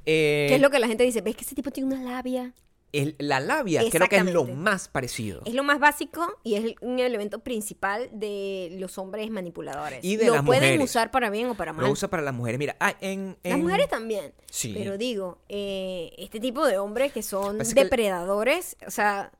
Eh, 0.06 0.46
¿Qué 0.50 0.56
es 0.56 0.62
lo 0.62 0.70
que 0.70 0.80
la 0.80 0.88
gente 0.88 1.04
dice? 1.04 1.22
¿Ves 1.22 1.36
que 1.36 1.44
ese 1.44 1.56
tipo 1.56 1.72
tiene 1.72 1.94
una 1.96 2.04
labia? 2.04 2.54
el- 2.92 3.16
la 3.20 3.40
labia 3.40 3.84
creo 3.92 4.08
que 4.10 4.16
es 4.18 4.26
lo 4.34 4.46
más 4.46 4.88
parecido. 4.88 5.44
Es 5.46 5.54
lo 5.54 5.62
más 5.64 5.80
básico 5.80 6.26
y 6.44 6.56
es 6.56 6.74
un 6.82 6.98
elemento 6.98 7.38
principal 7.38 8.10
de 8.12 8.76
los 8.80 8.98
hombres 8.98 9.30
manipuladores. 9.30 10.04
Y 10.04 10.16
de 10.16 10.26
lo 10.26 10.34
las 10.34 10.44
pueden 10.44 10.64
mujeres. 10.64 10.90
usar 10.90 11.12
para 11.12 11.30
bien 11.30 11.50
o 11.50 11.54
para 11.56 11.72
mal. 11.72 11.86
Lo 11.86 11.92
usa 11.92 12.10
para 12.10 12.24
las 12.24 12.34
mujeres. 12.34 12.58
Mira, 12.58 12.76
ah, 12.80 12.96
en, 13.00 13.38
Las 13.44 13.60
mujeres 13.60 13.90
también. 13.90 14.34
Sí. 14.50 14.74
Pero 14.76 14.98
digo, 14.98 15.38
eh, 15.50 16.14
este 16.18 16.40
tipo 16.40 16.66
de 16.66 16.80
hombres 16.80 17.14
que 17.14 17.22
son 17.22 17.58
Parece 17.58 17.76
que 17.76 17.82
el- 17.82 17.86
depredadores, 17.90 18.76
o 18.88 18.90
sea, 18.90 19.34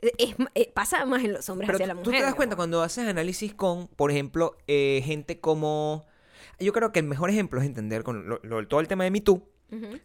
es, 0.00 0.34
eh, 0.56 0.72
pasa 0.74 1.04
más 1.06 1.22
en 1.22 1.34
los 1.34 1.48
hombres 1.50 1.68
Pero 1.68 1.76
hacia 1.76 1.86
tú, 1.86 1.88
la 1.98 2.02
tú 2.02 2.10
mujer. 2.10 2.20
te 2.22 2.26
das 2.26 2.34
cuenta 2.34 2.56
cuando 2.56 2.82
haces 2.82 3.06
análisis 3.06 3.54
con, 3.54 3.86
por 3.86 4.10
ejemplo, 4.10 4.56
eh, 4.66 5.02
gente 5.04 5.38
como... 5.38 6.04
Yo 6.58 6.72
creo 6.72 6.90
que 6.90 6.98
el 6.98 7.06
mejor 7.06 7.30
ejemplo 7.30 7.60
es 7.60 7.66
entender 7.68 8.02
con 8.02 8.28
lo- 8.28 8.40
lo- 8.42 8.66
todo 8.66 8.80
el 8.80 8.88
tema 8.88 9.04
de 9.04 9.12
Me 9.12 9.20
Too, 9.20 9.40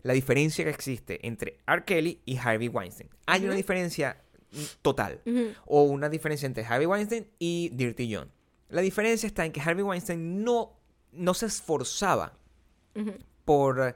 La 0.03 0.13
diferencia 0.13 0.63
que 0.65 0.69
existe 0.71 1.25
entre 1.25 1.59
R. 1.67 1.83
Kelly 1.85 2.21
y 2.25 2.37
Harvey 2.37 2.67
Weinstein. 2.67 3.09
Hay 3.27 3.45
una 3.45 3.55
diferencia 3.55 4.21
mm, 4.51 4.57
total. 4.81 5.21
O 5.65 5.83
una 5.83 6.09
diferencia 6.09 6.45
entre 6.45 6.65
Harvey 6.65 6.85
Weinstein 6.85 7.27
y 7.39 7.69
Dirty 7.73 8.13
John. 8.13 8.31
La 8.69 8.81
diferencia 8.81 9.27
está 9.27 9.45
en 9.45 9.51
que 9.51 9.61
Harvey 9.61 9.83
Weinstein 9.83 10.43
no, 10.43 10.73
no 11.11 11.33
se 11.33 11.45
esforzaba 11.45 12.33
por, 13.45 13.95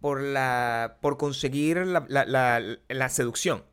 por, 0.00 0.20
la, 0.20 0.98
por 1.00 1.16
conseguir 1.18 1.78
la, 1.78 2.04
la- 2.08 2.24
la- 2.24 2.78
la 2.88 3.08
seducción. 3.08 3.64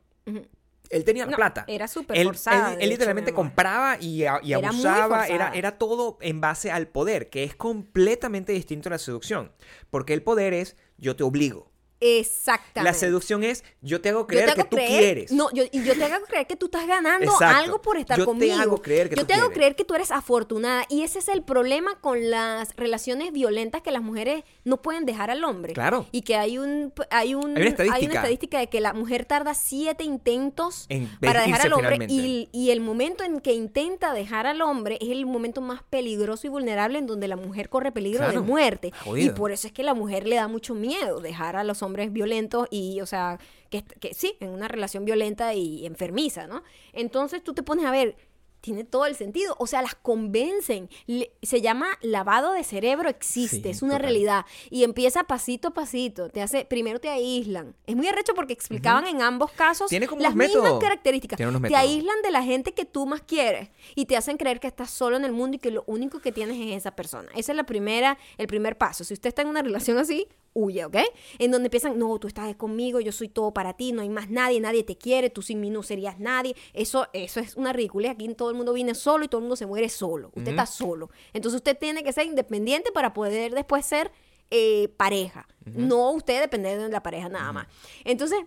Él 0.89 1.04
tenía 1.04 1.25
No, 1.28 1.36
plata. 1.36 1.65
era 1.67 1.88
súper 1.88 2.17
Él, 2.17 2.25
forzada, 2.25 2.71
él- 2.73 2.80
de 2.80 2.84
él 2.84 2.89
hecho, 2.89 2.97
literalmente 2.97 3.32
compraba 3.34 3.97
y, 4.02 4.23
Era 4.23 4.39
abusaba. 4.69 5.28
Era, 5.28 5.52
era 5.54 5.78
todo 5.78 6.17
en 6.21 6.41
base 6.41 6.71
al 6.71 6.88
poder, 6.88 7.30
que 7.30 7.43
es 7.43 7.56
completamente 7.56 8.52
distinto 8.54 8.89
a 8.89 8.91
la 8.91 8.97
seducción. 8.97 9.52
Porque 9.91 10.13
el 10.13 10.23
poder 10.23 10.54
es 10.56 10.75
yo 10.99 11.15
te 11.15 11.23
obligo. 11.23 11.68
Exactamente. 12.01 12.83
La 12.83 12.93
seducción 12.93 13.43
es 13.43 13.63
yo 13.81 14.01
te 14.01 14.09
hago 14.09 14.25
creer 14.27 14.49
te 14.49 14.55
que 14.55 14.63
tú 14.63 14.77
quieres. 14.77 15.31
No, 15.31 15.51
yo, 15.51 15.63
y 15.71 15.83
yo 15.83 15.95
te 15.95 16.03
hago 16.05 16.25
creer 16.25 16.47
que 16.47 16.55
tú 16.55 16.65
estás 16.67 16.88
ganando 16.88 17.31
Exacto. 17.31 17.57
algo 17.57 17.81
por 17.81 17.97
estar 17.97 18.17
Yo 18.17 18.23
te 18.23 18.27
conmigo. 18.27 18.55
hago 18.59 18.81
creer 18.81 19.09
que 19.09 19.15
yo 19.15 19.21
tú 19.23 19.27
te 19.27 19.33
hago 19.33 19.49
creer 19.51 19.75
que 19.75 19.83
tú 19.85 19.95
eres 19.95 20.12
afortunada. 20.12 20.85
Y 20.89 21.01
ese 21.03 21.19
es 21.19 21.27
el 21.27 21.43
problema 21.43 21.99
con 21.99 22.29
las 22.29 22.75
relaciones 22.75 23.31
violentas 23.31 23.81
que 23.81 23.91
las 23.91 24.01
mujeres 24.01 24.43
no 24.63 24.81
pueden 24.81 25.05
dejar 25.05 25.29
al 25.31 25.43
hombre. 25.43 25.73
Claro. 25.73 26.05
Y 26.12 26.21
que 26.21 26.35
hay 26.35 26.57
un 26.57 26.93
hay 27.09 27.35
un 27.35 27.51
Hay 27.57 27.62
una 27.63 27.69
estadística. 27.69 28.13
estadística 28.15 28.59
de 28.59 28.67
que 28.67 28.81
la 28.81 28.93
mujer 28.93 29.25
tarda 29.25 29.53
siete 29.53 30.03
intentos 30.03 30.85
En 30.89 31.07
para 31.19 31.41
dejar 31.43 31.62
al 31.62 31.73
hombre. 31.73 32.05
Y, 32.09 32.49
y 32.51 32.71
el 32.71 32.81
momento 32.81 33.23
en 33.23 33.39
que 33.41 33.53
intenta 33.53 34.13
dejar 34.13 34.47
al 34.47 34.62
hombre 34.62 34.97
es 35.01 35.09
el 35.09 35.25
momento 35.25 35.62
más 35.62 35.83
peligroso 35.83 36.47
y 36.47 36.49
vulnerable 36.49 36.99
en 36.99 37.07
donde 37.07 37.27
la 37.27 37.35
mujer 37.35 37.69
corre 37.69 37.91
peligro 37.91 38.19
Claro. 38.19 38.41
de 38.41 38.47
muerte. 38.47 38.93
Y 39.15 39.29
por 39.29 39.51
eso 39.51 39.67
es 39.67 39.73
que 39.73 39.83
la 39.83 39.93
mujer 39.93 40.27
le 40.27 40.35
da 40.35 40.47
mucho 40.47 40.73
miedo 40.75 41.19
dejar 41.21 41.55
a 41.55 41.63
los 41.63 41.81
hombres 41.89 42.13
violentos 42.13 42.67
y, 42.71 43.02
o 43.02 43.06
sea, 43.06 43.39
que, 43.69 43.84
que 43.84 44.13
sí, 44.13 44.36
en 44.39 44.49
una 44.49 44.67
relación 44.67 45.04
violenta 45.06 45.54
y 45.54 45.86
enfermiza, 45.86 46.47
¿no? 46.47 46.63
Entonces 46.93 47.43
tú 47.43 47.54
te 47.54 47.63
pones 47.63 47.86
a 47.86 47.91
ver, 47.91 48.15
tiene 48.62 48.84
todo 48.84 49.06
el 49.06 49.15
sentido, 49.15 49.56
o 49.58 49.67
sea, 49.67 49.82
las 49.82 49.95
convencen, 49.95 50.89
Le- 51.08 51.32
se 51.41 51.62
llama 51.62 51.88
lavado 52.02 52.52
de 52.52 52.65
cerebro, 52.65 53.08
existe, 53.08 53.62
Sí, 53.63 53.69
es 53.69 53.82
una 53.82 53.93
total. 53.93 54.02
realidad 54.10 54.45
y 54.69 54.84
empieza 54.84 55.23
pasito 55.23 55.69
a 55.69 55.73
pasito, 55.73 56.28
te 56.30 56.41
hace, 56.41 56.65
primero 56.65 56.99
te 56.99 57.08
aíslan, 57.08 57.73
es 57.88 57.95
muy 57.95 58.08
arrecho 58.10 58.34
porque 58.34 58.52
explicaban 58.52 59.08
en 59.08 59.21
ambos 59.21 59.52
casos 59.54 59.89
Tiene 59.89 60.08
como 60.08 60.21
las 60.21 60.36
mismas 60.36 60.62
métodos. 60.62 60.84
características, 60.84 61.38
Tiene 61.38 61.52
unos 61.56 61.62
te 61.69 61.75
aíslan 61.78 62.21
de 62.21 62.32
la 62.32 62.43
gente 62.43 62.73
que 62.73 62.84
tú 62.84 63.06
más 63.06 63.21
quieres 63.21 63.69
y 63.95 64.06
te 64.08 64.17
hacen 64.17 64.36
creer 64.36 64.60
que 64.60 64.67
estás 64.67 64.91
solo 64.91 65.15
en 65.15 65.23
el 65.23 65.32
mundo 65.32 65.56
y 65.56 65.60
que 65.60 65.71
lo 65.71 65.86
único 65.88 66.19
que 66.19 66.34
tienes 66.34 66.58
es 66.60 66.75
esa 66.75 66.91
persona, 66.91 67.30
esa 67.36 67.54
es 67.54 67.56
la 67.56 67.63
primera, 67.65 68.17
el 68.38 68.47
primer 68.47 68.78
paso, 68.78 69.06
si 69.06 69.13
usted 69.13 69.30
está 69.30 69.41
en 69.41 69.47
una 69.47 69.62
relación 69.62 69.97
así, 69.99 70.28
huye, 70.53 70.85
¿ok? 70.85 70.97
En 71.38 71.51
donde 71.51 71.67
empiezan, 71.67 71.97
no, 71.99 72.17
tú 72.19 72.27
estás 72.27 72.55
conmigo, 72.55 72.99
yo 72.99 73.12
soy 73.12 73.29
todo 73.29 73.53
para 73.53 73.73
ti, 73.73 73.91
no 73.91 74.01
hay 74.01 74.09
más 74.09 74.29
nadie, 74.29 74.59
nadie 74.59 74.83
te 74.83 74.97
quiere, 74.97 75.29
tú 75.29 75.41
sin 75.41 75.59
mí 75.62 75.69
no 75.69 75.83
serías 75.83 76.19
nadie. 76.19 76.55
Eso, 76.73 77.07
eso 77.13 77.39
es 77.39 77.55
una 77.55 77.71
ridícula. 77.73 78.12
Aquí 78.12 78.27
todo 78.35 78.49
el 78.49 78.55
mundo 78.55 78.73
viene 78.73 78.95
solo 78.95 79.25
y 79.25 79.27
todo 79.27 79.39
el 79.39 79.43
mundo 79.43 79.55
se 79.55 79.65
muere 79.65 79.89
solo. 79.89 80.27
Usted 80.35 80.49
está 80.51 80.65
solo. 80.65 81.09
Entonces 81.33 81.57
usted 81.57 81.77
tiene 81.77 82.03
que 82.03 82.12
ser 82.13 82.25
independiente 82.25 82.91
para 82.91 83.13
poder 83.13 83.53
después 83.53 83.85
ser 83.85 84.12
eh, 84.51 84.89
pareja. 84.97 85.47
No 85.65 86.12
usted 86.12 86.39
depender 86.41 86.79
de 86.79 86.89
la 86.89 87.03
pareja 87.03 87.29
nada 87.29 87.51
más. 87.53 87.67
Entonces, 88.03 88.39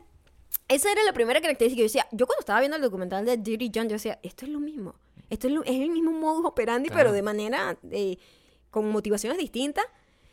esa 0.69 0.91
era 0.91 1.03
la 1.05 1.13
primera 1.13 1.41
característica. 1.41 1.79
Yo 1.81 1.85
decía, 1.85 2.07
yo 2.13 2.27
cuando 2.27 2.41
estaba 2.41 2.59
viendo 2.61 2.77
el 2.77 2.83
documental 2.83 3.25
de 3.25 3.37
Dirty 3.37 3.71
John, 3.75 3.85
yo 3.89 3.93
decía, 3.95 4.19
esto 4.23 4.45
es 4.45 4.51
lo 4.51 4.59
mismo. 4.59 4.95
Esto 5.31 5.47
es, 5.47 5.53
lo- 5.55 5.63
es 5.63 5.71
el 5.81 5.91
mismo 5.91 6.11
modus 6.13 6.45
operandi, 6.45 6.89
Claro. 6.89 7.05
pero 7.05 7.13
de 7.13 7.23
manera, 7.23 7.79
eh, 7.91 8.19
con 8.71 8.91
motivaciones 8.91 9.39
distintas. 9.39 9.85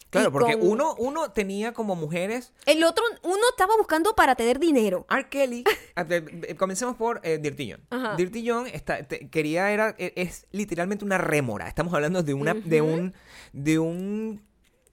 Claro, 0.10 0.32
porque 0.32 0.58
con- 0.58 0.68
uno, 0.68 0.96
uno 0.98 1.32
tenía 1.32 1.72
como 1.74 1.96
mujeres 1.96 2.52
El 2.66 2.84
otro, 2.84 3.04
uno 3.24 3.42
estaba 3.52 3.78
buscando 3.78 4.16
para 4.16 4.36
tener 4.36 4.60
dinero. 4.60 5.06
R. 5.10 5.30
Kelly, 5.30 5.64
eh, 5.96 6.56
comencemos 6.58 6.96
por 6.96 7.22
eh, 7.24 7.38
Dirty 7.38 7.72
John. 7.72 7.82
Ajá. 7.92 8.16
Dirty 8.16 8.48
John 8.50 8.66
está, 8.68 9.04
te- 9.08 9.30
quería, 9.30 9.72
era, 9.72 9.96
e- 10.00 10.14
es 10.16 10.48
literalmente 10.52 11.06
una 11.06 11.18
rémora. 11.20 11.68
Estamos 11.68 11.94
hablando 11.94 12.24
de 12.24 12.34
una, 12.34 12.54
de 12.56 12.82
un, 12.82 13.14
de 13.54 13.78
un 13.80 14.42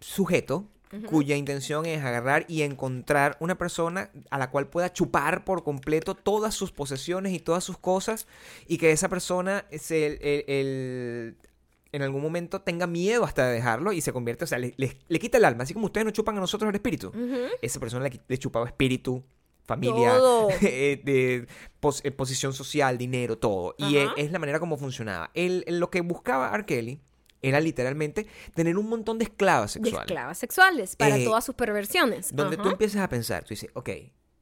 sujeto 0.01 0.67
cuya 1.11 1.37
intención 1.37 1.85
es 1.85 2.03
agarrar 2.03 2.47
y 2.49 2.63
encontrar 2.63 3.37
una 3.41 3.59
persona 3.59 4.11
a 4.31 4.39
la 4.39 4.51
cual 4.51 4.69
pueda 4.69 4.93
chupar 4.93 5.45
por 5.45 5.63
completo 5.63 6.15
todas 6.15 6.55
sus 6.55 6.73
posesiones 6.73 7.33
y 7.33 7.39
todas 7.41 7.65
sus 7.65 7.77
cosas 7.77 8.27
y 8.67 8.79
que 8.79 8.93
esa 8.93 9.09
persona 9.09 9.67
se, 9.79 10.07
el- 10.07 10.19
el- 10.23 10.45
el- 10.49 11.37
en 11.97 12.03
algún 12.03 12.23
momento 12.23 12.61
tenga 12.61 12.87
miedo 12.87 13.25
hasta 13.25 13.47
de 13.49 13.55
dejarlo 13.55 13.93
y 13.93 14.01
se 14.01 14.13
convierte, 14.13 14.45
o 14.45 14.47
sea, 14.47 14.59
le, 14.59 14.75
le- 14.77 14.97
le 15.09 15.19
quita 15.19 15.39
el 15.39 15.45
alma, 15.45 15.65
así 15.65 15.75
como 15.75 15.87
ustedes 15.87 16.05
nos 16.05 16.13
chupan 16.15 16.37
a 16.37 16.41
nosotros 16.41 16.69
el 16.69 16.75
espíritu. 16.77 17.13
Esa 17.63 17.81
persona 17.81 18.05
le, 18.09 18.21
le 18.29 18.39
chupaba 18.39 18.67
espíritu, 18.67 19.25
familia, 19.65 20.15
eh, 20.63 21.01
de 21.05 21.47
pos- 21.81 22.01
eh, 22.05 22.11
posición 22.13 22.53
social, 22.53 22.97
dinero, 22.99 23.39
todo. 23.39 23.75
Y 23.79 23.97
es 24.17 24.31
la 24.31 24.39
manera 24.39 24.61
como 24.61 24.77
funcionaba. 24.77 25.31
Él 25.35 25.65
lo 25.69 25.91
que 25.91 26.01
buscaba 26.03 26.51
R. 26.55 26.65
Kelly 26.67 27.01
era 27.43 27.61
literalmente 27.61 28.27
tener 28.55 28.77
un 28.79 28.89
montón 28.89 29.19
de 29.19 29.25
esclavas 29.25 29.75
De 29.75 29.81
sexuales. 29.81 30.07
esclavas 30.11 30.39
sexuales 30.39 30.97
para 30.97 31.17
Eh, 31.19 31.25
todas 31.25 31.45
sus 31.45 31.55
perversiones. 31.55 32.35
Donde 32.35 32.57
tú 32.57 32.69
empiezas 32.71 33.03
a 33.03 33.09
pensar, 33.09 33.45
tú 33.45 33.51
dices, 33.51 33.71
ok, 33.75 33.91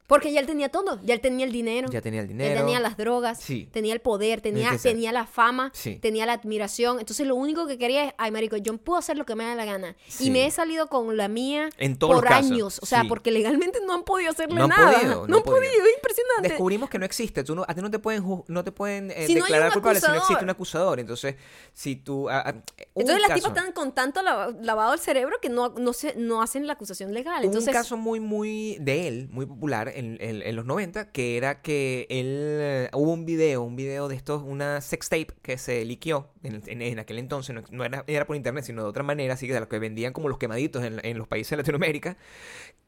Porque 0.07 0.31
ya 0.31 0.39
él 0.39 0.45
tenía 0.45 0.69
todo. 0.69 0.99
Ya 1.03 1.15
él 1.15 1.21
tenía 1.21 1.45
el 1.45 1.51
dinero. 1.51 1.89
ya 1.91 1.99
tenía 2.01 2.19
el 2.21 2.25
Él 2.25 2.37
dinero. 2.37 2.59
tenía 2.61 2.79
las 2.79 2.95
drogas, 2.95 3.39
Sí. 3.41 3.67
tenía 3.71 3.93
el 3.93 4.01
poder, 4.01 4.39
tenía, 4.41 4.77
tenía 4.77 5.11
la 5.11 5.25
fama, 5.25 5.71
Sí. 5.73 5.95
tenía 5.95 6.25
la 6.27 6.33
admiración. 6.33 6.99
Entonces 6.99 7.25
lo 7.25 7.35
único 7.35 7.65
que 7.65 7.77
quería 7.79 8.05
es, 8.05 8.13
ay, 8.17 8.29
marico, 8.31 8.55
yo 8.57 8.77
puedo 8.77 8.99
hacer 8.99 9.17
lo 9.17 9.25
que 9.25 9.33
me 9.35 9.45
da 9.45 9.55
la 9.55 9.65
gana. 9.65 9.95
Sí. 10.07 10.27
Y 10.27 10.29
me 10.31 10.45
he 10.45 10.51
salido 10.51 10.87
con 10.87 11.17
la 11.17 11.27
mía 11.27 11.69
En 11.77 11.97
todos 11.97 12.15
por 12.15 12.31
años. 12.31 12.79
O 12.83 12.85
sea, 12.85 13.03
porque 13.07 13.31
legalmente 13.31 13.79
no 13.85 13.93
han 13.93 14.03
podido 14.03 14.29
hacerle 14.31 14.55
No 14.55 14.65
han 14.65 14.69
nada. 14.69 14.91
podido, 14.93 15.13
no, 15.21 15.27
no 15.27 15.37
han 15.37 15.43
podido. 15.43 15.61
podido. 15.71 15.85
Es 15.85 15.95
impresionante. 15.95 16.49
Descubrimos 16.49 16.89
que 16.89 16.99
no 16.99 17.05
existe. 17.05 17.43
Tú 17.43 17.55
no, 17.55 17.65
a 17.67 17.73
ti 17.73 17.81
no 17.81 17.89
te 17.89 17.97
pueden, 17.99 18.23
no 18.47 18.63
te 18.63 18.71
pueden 18.71 19.09
eh, 19.11 19.25
Si 19.25 19.33
declarar 19.35 19.73
culpable 19.73 19.99
si 19.99 20.07
no 20.07 20.15
existe 20.17 20.43
un 20.43 20.49
acusador. 20.51 20.99
Entonces, 20.99 21.35
si 21.73 21.95
tú... 21.95 22.27
un 22.29 22.63
Entonces 22.95 23.21
las 23.27 23.33
tipas 23.33 23.51
están 23.57 23.71
con 23.73 23.91
tanto 23.93 24.21
lava- 24.21 24.55
lavado 24.61 24.93
el 24.93 24.99
cerebro 24.99 25.37
que 25.41 25.49
no, 25.49 25.69
no, 25.69 25.93
se, 25.93 26.13
no 26.15 26.41
hacen 26.43 26.67
la 26.67 26.73
acusación 26.73 27.13
legal. 27.13 27.43
Entonces, 27.43 27.69
un 27.69 27.73
caso 27.73 27.97
muy, 27.97 28.19
muy 28.19 28.77
de 28.79 29.07
él, 29.07 29.29
muy 29.31 29.45
popular 29.47 29.91
en, 29.95 30.55
los 30.55 30.65
90, 30.65 31.11
que 31.11 31.37
era 31.37 31.61
que 31.61 32.07
él, 32.09 32.27
eh, 32.29 32.89
hubo 32.93 33.13
un 33.13 33.25
video, 33.25 33.63
un 33.63 33.75
video 33.75 34.07
de 34.07 34.15
estos, 34.15 34.43
una 34.43 34.81
sex 34.81 35.09
tape 35.09 35.27
que 35.41 35.57
se 35.57 35.83
liqueó 35.85 36.29
en, 36.43 36.61
en- 36.67 36.99
aquel 36.99 37.19
entonces, 37.19 37.55
no, 37.71 37.83
era, 37.83 38.03
era 38.07 38.25
por 38.25 38.35
internet, 38.35 38.63
sino 38.65 38.83
de 38.83 38.89
otra 38.89 39.03
manera, 39.03 39.33
así 39.33 39.47
que 39.47 39.53
de 39.53 39.59
los 39.59 39.69
que 39.69 39.79
vendían 39.79 40.13
como 40.13 40.29
los 40.29 40.37
quemaditos 40.37 40.83
en, 40.83 41.17
los 41.17 41.27
países 41.27 41.51
de 41.51 41.57
Latinoamérica, 41.57 42.17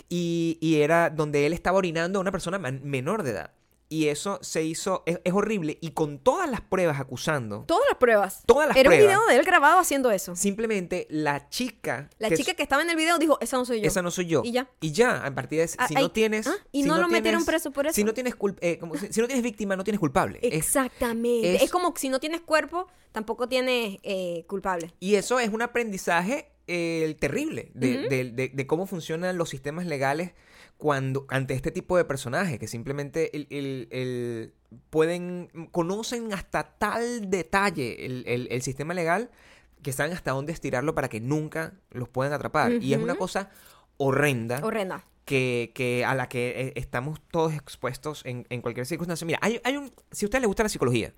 y, 0.10 0.58
y 0.62 0.82
era 0.82 1.10
donde 1.10 1.46
él 1.46 1.54
estaba 1.54 1.78
orinando 1.78 2.20
a 2.20 2.22
una 2.22 2.32
persona 2.32 2.60
menor 2.60 3.24
de 3.24 3.32
edad. 3.32 3.52
Y 3.89 4.08
eso 4.10 4.38
se 4.41 4.63
hizo, 4.63 5.04
es, 5.06 5.21
es 5.23 5.32
horrible, 5.34 5.78
y 5.80 5.91
con 5.91 6.19
todas 6.19 6.50
las 6.52 6.60
pruebas 6.60 7.00
acusando, 7.00 7.63
todas 7.67 7.86
las 7.89 7.97
pruebas. 7.97 8.43
Todas 8.45 8.67
las 8.67 8.76
Era 8.76 8.89
pruebas. 8.89 9.06
un 9.06 9.08
video 9.21 9.28
de 9.28 9.36
él 9.39 9.45
grabado 9.45 9.80
haciendo 9.80 10.12
eso. 10.12 10.36
simplemente 10.36 11.08
la 11.10 11.47
chica... 11.50 12.10
La 12.19 12.28
que 12.30 12.36
chica 12.36 12.52
es- 12.52 12.58
que 12.58 12.63
estaba 12.63 12.82
en 12.82 12.89
el 12.89 12.97
video 12.97 13.17
dijo, 13.17 13.38
esa 13.39 13.56
no 13.56 13.63
soy 13.63 13.80
yo. 13.80 13.88
Esa 13.88 14.02
no 14.02 14.12
soy 14.12 14.26
yo. 14.26 14.41
Y 14.43 14.52
ya. 14.52 14.69
Y 14.82 14.91
ya, 14.91 15.26
a 15.26 15.34
partir 15.34 15.60
de 15.60 15.65
ese- 15.65 15.78
Ah, 15.80 15.88
si 15.88 15.95
ay, 15.95 16.04
no 16.04 16.12
tienes. 16.12 16.47
ah, 16.47 16.56
y 16.73 16.84
si 16.84 16.89
no 16.89 16.97
lo 16.97 17.08
metieron 17.08 17.45
preso 17.45 17.71
por 17.71 17.88
eso. 17.88 17.93
Si 17.95 18.04
no 18.04 18.13
tienes 18.13 18.36
eh, 18.60 18.78
como 18.78 18.97
si, 18.97 19.08
si 19.13 19.21
no 19.21 19.28
tienes 19.28 19.43
víctima, 19.43 19.78
no 19.78 19.86
tienes 19.86 20.00
culpable. 20.00 20.39
Exactamente. 20.41 21.56
Es, 21.56 21.63
es- 21.63 21.71
como 21.71 21.93
si 21.95 22.10
no 22.10 22.19
tienes 22.19 22.41
cuerpo, 22.41 22.88
tampoco 23.13 23.47
tienes 23.47 24.00
eh, 24.04 24.43
culpable. 24.47 24.93
y 25.00 25.15
eso 25.15 25.39
es 25.39 25.50
un 25.50 25.62
aprendizaje 25.62 26.52
eh, 26.67 27.15
terrible 27.21 27.71
de, 27.73 28.10
de- 28.10 28.32
de- 28.32 28.50
de 28.50 28.67
cómo 28.67 28.86
funcionan 28.86 29.38
los 29.38 29.47
sistemas 29.50 29.86
legales 29.86 30.34
cuando 30.78 31.26
ante 31.30 31.54
este 31.56 31.72
tipo 31.72 31.98
de 31.98 32.06
personajes 32.06 32.60
que 32.60 32.68
simplemente 32.68 33.36
el, 33.36 33.48
el- 33.50 33.88
el- 33.92 34.54
pueden 34.90 35.50
conocen 35.72 36.34
hasta 36.34 36.78
tal 36.78 37.30
detalle 37.30 38.06
el, 38.06 38.24
el- 38.28 38.62
sistema 38.62 38.94
legal 38.94 39.32
que 39.82 39.92
saben 39.92 40.13
hasta 40.13 40.32
dónde 40.32 40.54
estirarlo 40.54 40.94
para 40.94 41.08
que 41.10 41.20
nunca 41.22 41.74
los 41.92 42.10
puedan 42.10 42.34
atrapar 42.34 42.74
y 42.82 42.94
es 42.94 43.00
una 43.02 43.16
cosa 43.16 43.50
horrenda 43.98 44.60
Horrenda. 44.63 45.04
que, 45.26 45.72
que 45.74 46.04
a 46.06 46.13
la 46.16 46.30
que 46.30 46.50
eh, 46.62 46.74
estamos 46.76 47.20
todos 47.32 47.54
expuestos 47.54 48.22
en, 48.26 48.46
en 48.50 48.62
cualquier 48.62 48.86
circunstancia. 48.86 49.26
Mira, 49.26 49.40
hay, 49.42 49.60
hay 49.63 49.78
un, 49.78 49.92
si 50.12 50.26
a 50.26 50.28
usted 50.28 50.42
le 50.42 50.48
gusta 50.48 50.63
la 50.63 50.70
psicología 50.70 51.13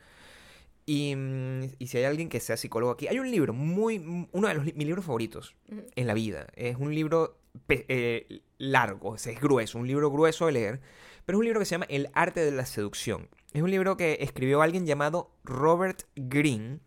y, 0.86 1.15
mm, 1.15 1.63
y 1.80 1.88
si 1.88 1.98
hay 1.98 2.04
alguien 2.06 2.30
que 2.30 2.39
sea 2.39 2.56
psicólogo 2.58 2.91
aquí, 2.91 3.08
hay 3.08 3.19
un 3.19 3.30
libro 3.30 3.54
muy, 3.54 3.98
uno 4.32 4.48
de 4.48 4.54
los, 4.54 4.63
mis 4.65 4.86
libros 4.88 5.06
favoritos 5.06 5.56
en 5.95 6.08
la 6.08 6.13
vida. 6.13 6.48
Es 6.56 6.78
un 6.78 6.93
libro 6.95 7.38
eh, 7.69 8.41
largo, 8.57 9.15
es 9.15 9.39
grueso, 9.39 9.77
un 9.77 9.88
libro 9.88 10.12
grueso 10.12 10.45
de 10.45 10.51
leer, 10.51 10.81
pero 11.25 11.38
es 11.38 11.39
un 11.39 11.45
libro 11.45 11.59
que 11.59 11.65
se 11.65 11.71
llama 11.71 11.85
El 11.89 12.09
arte 12.13 12.39
de 12.39 12.51
la 12.51 12.65
seducción. 12.65 13.29
Es 13.53 13.62
un 13.62 13.71
libro 13.71 13.97
que 13.97 14.17
escribió 14.21 14.62
alguien 14.62 14.85
llamado 14.85 15.31
Robert 15.43 16.03
Greene. 16.15 16.79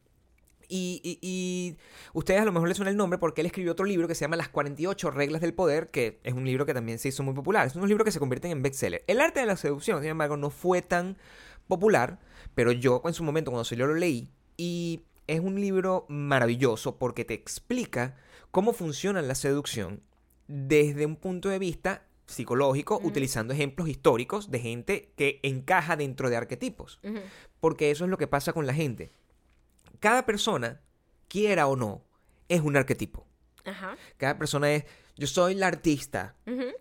Y, 0.74 1.76
ustedes 2.14 2.40
a 2.40 2.46
lo 2.46 2.52
mejor 2.52 2.66
les 2.66 2.78
suena 2.78 2.90
el 2.90 2.96
nombre 2.96 3.18
porque 3.18 3.42
él 3.42 3.46
escribió 3.46 3.72
otro 3.72 3.84
libro 3.84 4.08
que 4.08 4.14
se 4.14 4.22
llama 4.24 4.36
Las 4.36 4.48
48 4.48 5.10
reglas 5.10 5.42
del 5.42 5.52
poder, 5.52 5.90
que 5.90 6.18
es 6.24 6.32
un 6.32 6.46
libro 6.46 6.64
que 6.64 6.72
también 6.72 6.98
se 6.98 7.08
hizo 7.08 7.22
muy 7.22 7.34
popular. 7.34 7.66
Es 7.66 7.76
unos 7.76 7.90
libros 7.90 8.06
que 8.06 8.10
se 8.10 8.18
convierten 8.18 8.52
en 8.52 8.62
bestseller. 8.62 9.04
El 9.06 9.20
arte 9.20 9.40
de 9.40 9.46
la 9.46 9.56
seducción, 9.56 10.00
sin 10.00 10.10
embargo, 10.10 10.38
no 10.38 10.48
fue 10.48 10.80
tan 10.80 11.18
popular, 11.68 12.20
pero 12.54 12.72
yo 12.72 13.02
en 13.04 13.12
su 13.12 13.22
momento 13.22 13.50
cuando 13.50 13.64
salió 13.64 13.86
lo 13.86 13.94
leí 13.94 14.30
y 14.56 15.02
es 15.26 15.40
un 15.40 15.60
libro 15.60 16.06
maravilloso 16.08 16.98
porque 16.98 17.24
te 17.24 17.34
explica 17.34 18.16
cómo 18.50 18.72
funciona 18.72 19.20
la 19.22 19.34
seducción 19.34 20.02
desde 20.54 21.06
un 21.06 21.16
punto 21.16 21.48
de 21.48 21.58
vista 21.58 22.04
psicológico, 22.26 23.00
utilizando 23.02 23.54
ejemplos 23.54 23.88
históricos 23.88 24.50
de 24.50 24.58
gente 24.60 25.12
que 25.16 25.40
encaja 25.42 25.96
dentro 25.96 26.28
de 26.30 26.36
arquetipos 26.36 27.00
porque 27.60 27.90
eso 27.90 28.04
es 28.04 28.10
lo 28.10 28.18
que 28.18 28.26
pasa 28.26 28.52
con 28.52 28.66
la 28.66 28.74
gente. 28.74 29.10
Cada 30.00 30.26
persona, 30.26 30.80
quiera 31.28 31.66
o 31.68 31.76
no, 31.76 32.02
es 32.48 32.60
un 32.60 32.76
arquetipo. 32.76 33.26
Ajá. 33.64 33.96
Cada 34.16 34.36
persona 34.38 34.72
es, 34.72 34.84
yo 35.16 35.26
soy 35.26 35.54
la 35.54 35.68
artista, 35.68 36.34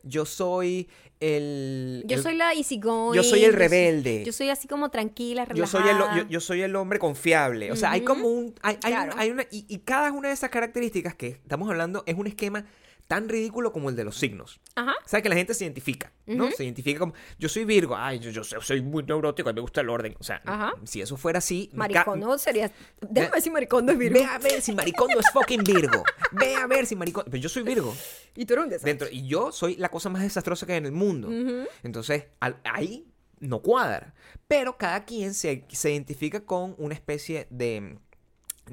yo 0.04 0.26
soy 0.26 0.90
el... 1.20 2.04
Yo 2.08 2.18
el- 2.18 2.24
soy 2.24 2.36
la 2.36 2.54
easygoing. 2.54 3.16
yo 3.16 3.24
soy 3.24 3.44
el 3.44 3.54
rebelde. 3.54 4.24
Yo 4.26 4.34
soy 4.34 4.50
así 4.50 4.68
como 4.68 4.90
tranquila, 4.90 5.48
yo 5.54 5.68
soy, 5.68 5.82
el, 5.84 5.88
relajada. 5.90 6.18
yo, 6.24 6.28
yo 6.28 6.40
soy 6.40 6.62
el 6.62 6.76
hombre 6.76 6.98
confiable. 7.00 7.72
O 7.72 7.76
sea, 7.76 7.92
hay 7.92 8.02
como 8.02 8.28
un... 8.28 8.56
Hay, 8.64 8.78
un- 8.84 9.20
hay 9.20 9.30
una, 9.32 9.44
y, 9.52 9.66
y 9.68 9.80
cada 9.80 10.12
una 10.12 10.30
de 10.30 10.34
esas 10.34 10.50
características 10.50 11.14
que 11.16 11.28
estamos 11.28 11.70
hablando 11.70 12.04
es 12.08 12.16
un 12.16 12.26
esquema 12.28 12.66
tan 13.12 13.28
ridículo 13.28 13.74
como 13.74 13.90
el 13.90 13.98
de 13.98 14.06
los 14.06 14.16
signos. 14.18 14.62
Ajá. 14.74 14.94
O 15.06 15.10
sea, 15.10 15.22
que 15.22 15.28
la 15.28 15.36
gente 15.36 15.54
se 15.54 15.66
identifica, 15.66 16.14
¿no? 16.26 16.50
Se 16.52 16.64
identifica 16.64 16.98
como, 17.00 17.14
yo 17.38 17.50
soy 17.50 17.66
Virgo, 17.66 17.94
ay, 17.98 18.20
yo, 18.20 18.32
yo 18.32 18.42
soy- 18.46 18.82
muy 18.82 19.04
neurótico 19.04 19.50
y 19.50 19.54
me 19.54 19.60
gusta 19.60 19.82
el 19.82 19.90
orden. 19.90 20.16
O 20.18 20.24
sea, 20.24 20.42
Ajá. 20.46 20.72
si 20.86 21.02
eso 21.02 21.18
fuera 21.18 21.40
así... 21.40 21.70
Maricondo 21.74 22.38
sería... 22.38 22.72
Déjame 23.02 23.28
Ve- 23.28 23.32
ver 23.34 23.42
si 23.42 23.50
Maricondo 23.50 23.92
es 23.92 23.98
Virgo. 23.98 24.18
Ve 24.18 24.24
a 24.26 24.38
ver 24.40 24.62
si 24.62 24.72
Maricondo 24.72 25.20
es 25.20 25.30
fucking 25.34 25.62
Virgo. 25.66 26.04
Ve 26.32 26.56
a 26.56 26.68
ver 26.68 26.86
si 26.86 26.96
Maricondo. 26.96 27.30
Pero 27.30 27.44
yo 27.44 27.50
soy 27.50 27.64
Virgo. 27.64 27.94
Y 28.34 28.46
tú 28.46 28.54
eres 28.54 28.64
un 28.64 28.70
desastre. 28.70 28.92
Dentro, 28.94 29.08
y 29.12 29.28
yo 29.28 29.52
soy 29.52 29.76
la 29.76 29.90
cosa 29.90 30.08
más 30.08 30.22
desastrosa 30.22 30.66
que 30.66 30.72
hay 30.72 30.78
en 30.78 30.86
el 30.86 30.94
mundo. 30.94 31.30
Entonces, 31.84 32.28
al- 32.40 32.62
ahí 32.64 33.12
no 33.42 33.62
cuadra. 33.62 34.14
Pero 34.48 34.78
cada 34.78 35.04
quien 35.04 35.34
se, 35.34 35.66
se 35.68 35.92
identifica 35.92 36.46
con 36.46 36.76
una 36.78 36.94
especie 36.94 37.48
de. 37.50 37.98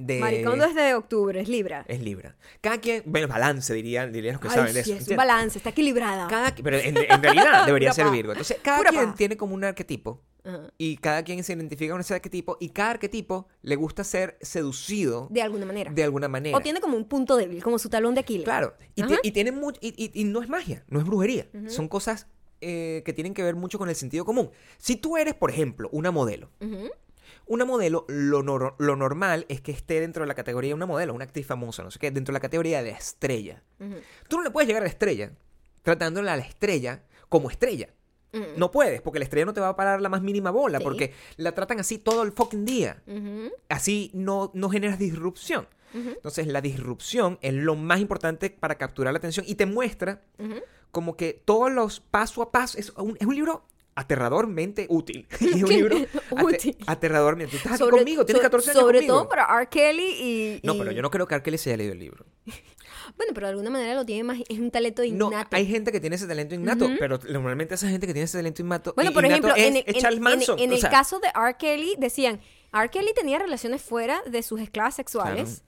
De 0.06 0.20
Maricondo 0.20 0.64
es 0.64 0.74
de 0.74 0.94
octubre, 0.94 1.40
es 1.40 1.48
Libra. 1.48 1.84
es 1.88 2.00
Libra. 2.00 2.36
Cada 2.60 2.78
quien. 2.78 3.02
Bueno, 3.06 3.28
balance, 3.28 3.72
dirían, 3.74 4.12
dirían 4.12 4.34
los 4.34 4.42
que 4.42 4.48
Ay, 4.48 4.54
saben 4.54 4.74
de 4.74 4.84
sí, 4.84 4.92
eso. 4.92 5.10
es 5.10 5.16
balance, 5.16 5.58
está 5.58 5.70
equilibrada. 5.70 6.28
Cada, 6.28 6.54
pero 6.54 6.76
en, 6.78 6.96
en 7.10 7.22
realidad 7.22 7.66
debería 7.66 7.92
ser. 7.92 8.08
Virgo. 8.10 8.32
Entonces, 8.32 8.58
cada 8.62 8.78
Pura 8.78 8.90
quien 8.90 9.14
tiene 9.14 9.36
como 9.36 9.54
un 9.54 9.64
arquetipo. 9.64 10.22
Ajá. 10.44 10.70
Y 10.78 10.96
cada 10.98 11.22
quien 11.24 11.42
se 11.44 11.52
identifica 11.52 11.92
con 11.92 12.00
ese 12.00 12.14
arquetipo. 12.14 12.56
Y 12.60 12.70
cada 12.70 12.90
arquetipo 12.92 13.48
le 13.62 13.76
gusta 13.76 14.02
ser 14.04 14.38
seducido 14.40 15.26
De 15.30 15.42
alguna 15.42 15.66
manera. 15.66 15.90
de 15.92 16.02
alguna 16.04 16.28
manera. 16.28 16.56
O 16.56 16.60
tiene 16.60 16.80
como 16.80 16.96
un 16.96 17.04
punto 17.06 17.36
débil, 17.36 17.62
como 17.62 17.78
su 17.78 17.88
talón 17.90 18.14
de 18.14 18.20
Aquiles. 18.20 18.44
Claro, 18.44 18.74
y, 18.94 19.02
Ajá. 19.02 19.08
ti- 19.20 19.28
y 19.28 19.32
tiene 19.32 19.52
mucho, 19.52 19.78
y, 19.82 19.88
y- 19.96 20.10
y 20.20 20.24
no 20.24 20.40
es 20.42 20.48
magia, 20.48 20.84
no 20.88 21.00
es 21.00 21.04
brujería, 21.04 21.48
son 21.66 21.88
cosas 21.88 22.28
eh, 22.60 23.02
que 23.04 23.12
tienen 23.12 23.34
que 23.34 23.42
ver 23.42 23.54
mucho 23.56 23.78
con 23.78 23.88
el 23.88 23.94
sentido 23.94 24.24
común. 24.24 24.50
Si 24.78 24.96
tú 24.96 25.16
eres, 25.16 25.34
por 25.34 25.50
ejemplo, 25.50 25.88
una 25.92 26.10
modelo, 26.10 26.50
Ujú. 26.60 26.88
Una 27.48 27.64
modelo, 27.64 28.04
lo, 28.08 28.42
nor- 28.42 28.74
lo 28.78 28.96
normal 28.96 29.46
es 29.48 29.60
que 29.60 29.72
esté 29.72 30.00
dentro 30.00 30.22
de 30.22 30.26
la 30.28 30.34
categoría 30.34 30.70
de 30.70 30.74
una 30.74 30.86
modelo, 30.86 31.14
una 31.14 31.24
actriz 31.24 31.46
famosa, 31.46 31.82
no 31.82 31.90
sé 31.90 31.98
qué, 31.98 32.10
dentro 32.10 32.32
de 32.32 32.36
la 32.36 32.40
categoría 32.40 32.82
de 32.82 32.90
estrella. 32.90 33.62
Tú 34.28 34.36
no 34.36 34.42
le 34.44 34.50
puedes 34.50 34.66
llegar 34.68 34.82
a 34.82 34.86
la 34.86 34.90
estrella 34.90 35.32
tratándola 35.82 36.34
a 36.34 36.36
la 36.36 36.42
estrella 36.44 37.02
como 37.28 37.50
estrella. 37.50 37.88
Ujú. 38.32 38.44
No 38.58 38.70
puedes, 38.70 39.00
porque 39.00 39.18
la 39.18 39.24
estrella 39.24 39.46
no 39.46 39.54
te 39.54 39.60
va 39.60 39.70
a 39.70 39.76
parar 39.76 40.02
la 40.02 40.08
más 40.10 40.20
mínima 40.20 40.50
bola, 40.50 40.78
Sí. 40.78 40.84
porque 40.84 41.14
la 41.36 41.52
tratan 41.52 41.80
así 41.80 41.98
todo 41.98 42.22
el 42.22 42.32
fucking 42.32 42.64
día. 42.66 43.02
Así 43.68 44.10
no, 44.14 44.50
no 44.54 44.68
generas 44.70 44.98
disrupción. 44.98 45.66
Entonces, 45.94 46.46
la 46.46 46.60
disrupción 46.60 47.38
es 47.40 47.54
lo 47.54 47.74
más 47.74 48.00
importante 48.00 48.50
para 48.50 48.76
capturar 48.76 49.14
la 49.14 49.18
atención 49.18 49.46
y 49.48 49.54
te 49.54 49.64
muestra 49.64 50.20
como 50.90 51.16
que 51.16 51.32
todos 51.44 51.72
los 51.72 52.00
paso 52.00 52.42
a 52.42 52.50
paso. 52.52 52.76
Es 52.78 52.90
un, 52.90 53.16
es 53.18 53.26
un 53.26 53.34
libro 53.34 53.64
aterradormente 53.98 54.86
útil. 54.88 55.26
Es 55.40 55.40
un 55.62 55.68
libro 55.68 55.96
ate- 56.30 56.44
Útil. 56.44 56.76
aterradormente. 56.86 57.56
Estás 57.56 57.72
aquí 57.72 57.78
Sobre- 57.78 57.98
conmigo, 57.98 58.24
tienes 58.24 58.40
so- 58.40 58.46
14 58.46 58.70
años 58.70 58.80
Sobre 58.82 58.98
conmigo. 58.98 59.14
todo 59.14 59.28
para 59.28 59.44
R. 59.58 59.68
Kelly 59.68 60.06
y, 60.18 60.60
No, 60.62 60.76
pero 60.78 60.92
yo 60.92 61.02
no 61.02 61.10
creo 61.10 61.26
que 61.26 61.34
Arkeli 61.34 61.58
se 61.58 61.70
haya 61.70 61.76
leído 61.78 61.92
el 61.92 61.98
libro. 61.98 62.24
Bueno, 63.16 63.32
pero 63.34 63.46
de 63.46 63.52
alguna 63.52 63.70
manera 63.70 63.94
lo 63.94 64.04
tiene 64.04 64.22
más... 64.22 64.38
Es 64.48 64.58
un 64.58 64.70
talento 64.70 65.00
No, 65.02 65.28
innato. 65.28 65.56
hay 65.56 65.66
gente 65.66 65.90
que 65.90 65.98
tiene 65.98 66.16
ese 66.16 66.26
talento 66.26 66.54
innato, 66.54 66.88
pero 66.98 67.18
normalmente 67.28 67.74
esa 67.74 67.88
gente 67.88 68.06
que 68.06 68.12
tiene 68.12 68.24
ese 68.26 68.38
talento 68.38 68.60
innato, 68.62 68.92
Bueno, 68.94 69.12
por 69.12 69.24
innato 69.24 69.48
ejemplo, 69.48 69.56
es, 69.56 69.66
en 69.68 69.76
el, 69.76 69.84
es 69.86 69.94
en- 69.96 70.00
Charles 70.02 70.18
en- 70.18 70.22
Manson. 70.24 70.58
en 70.58 70.72
el 70.72 70.78
sea, 70.80 70.90
caso 70.90 71.18
de 71.18 71.28
R. 71.34 71.56
Kelly, 71.58 71.94
decían, 71.98 72.40
R. 72.72 72.90
Kelly 72.90 73.12
tenía 73.14 73.38
relaciones 73.38 73.80
fuera 73.82 74.20
de 74.30 74.42
sus 74.42 74.60
esclavas 74.60 74.94
sexuales 74.94 75.62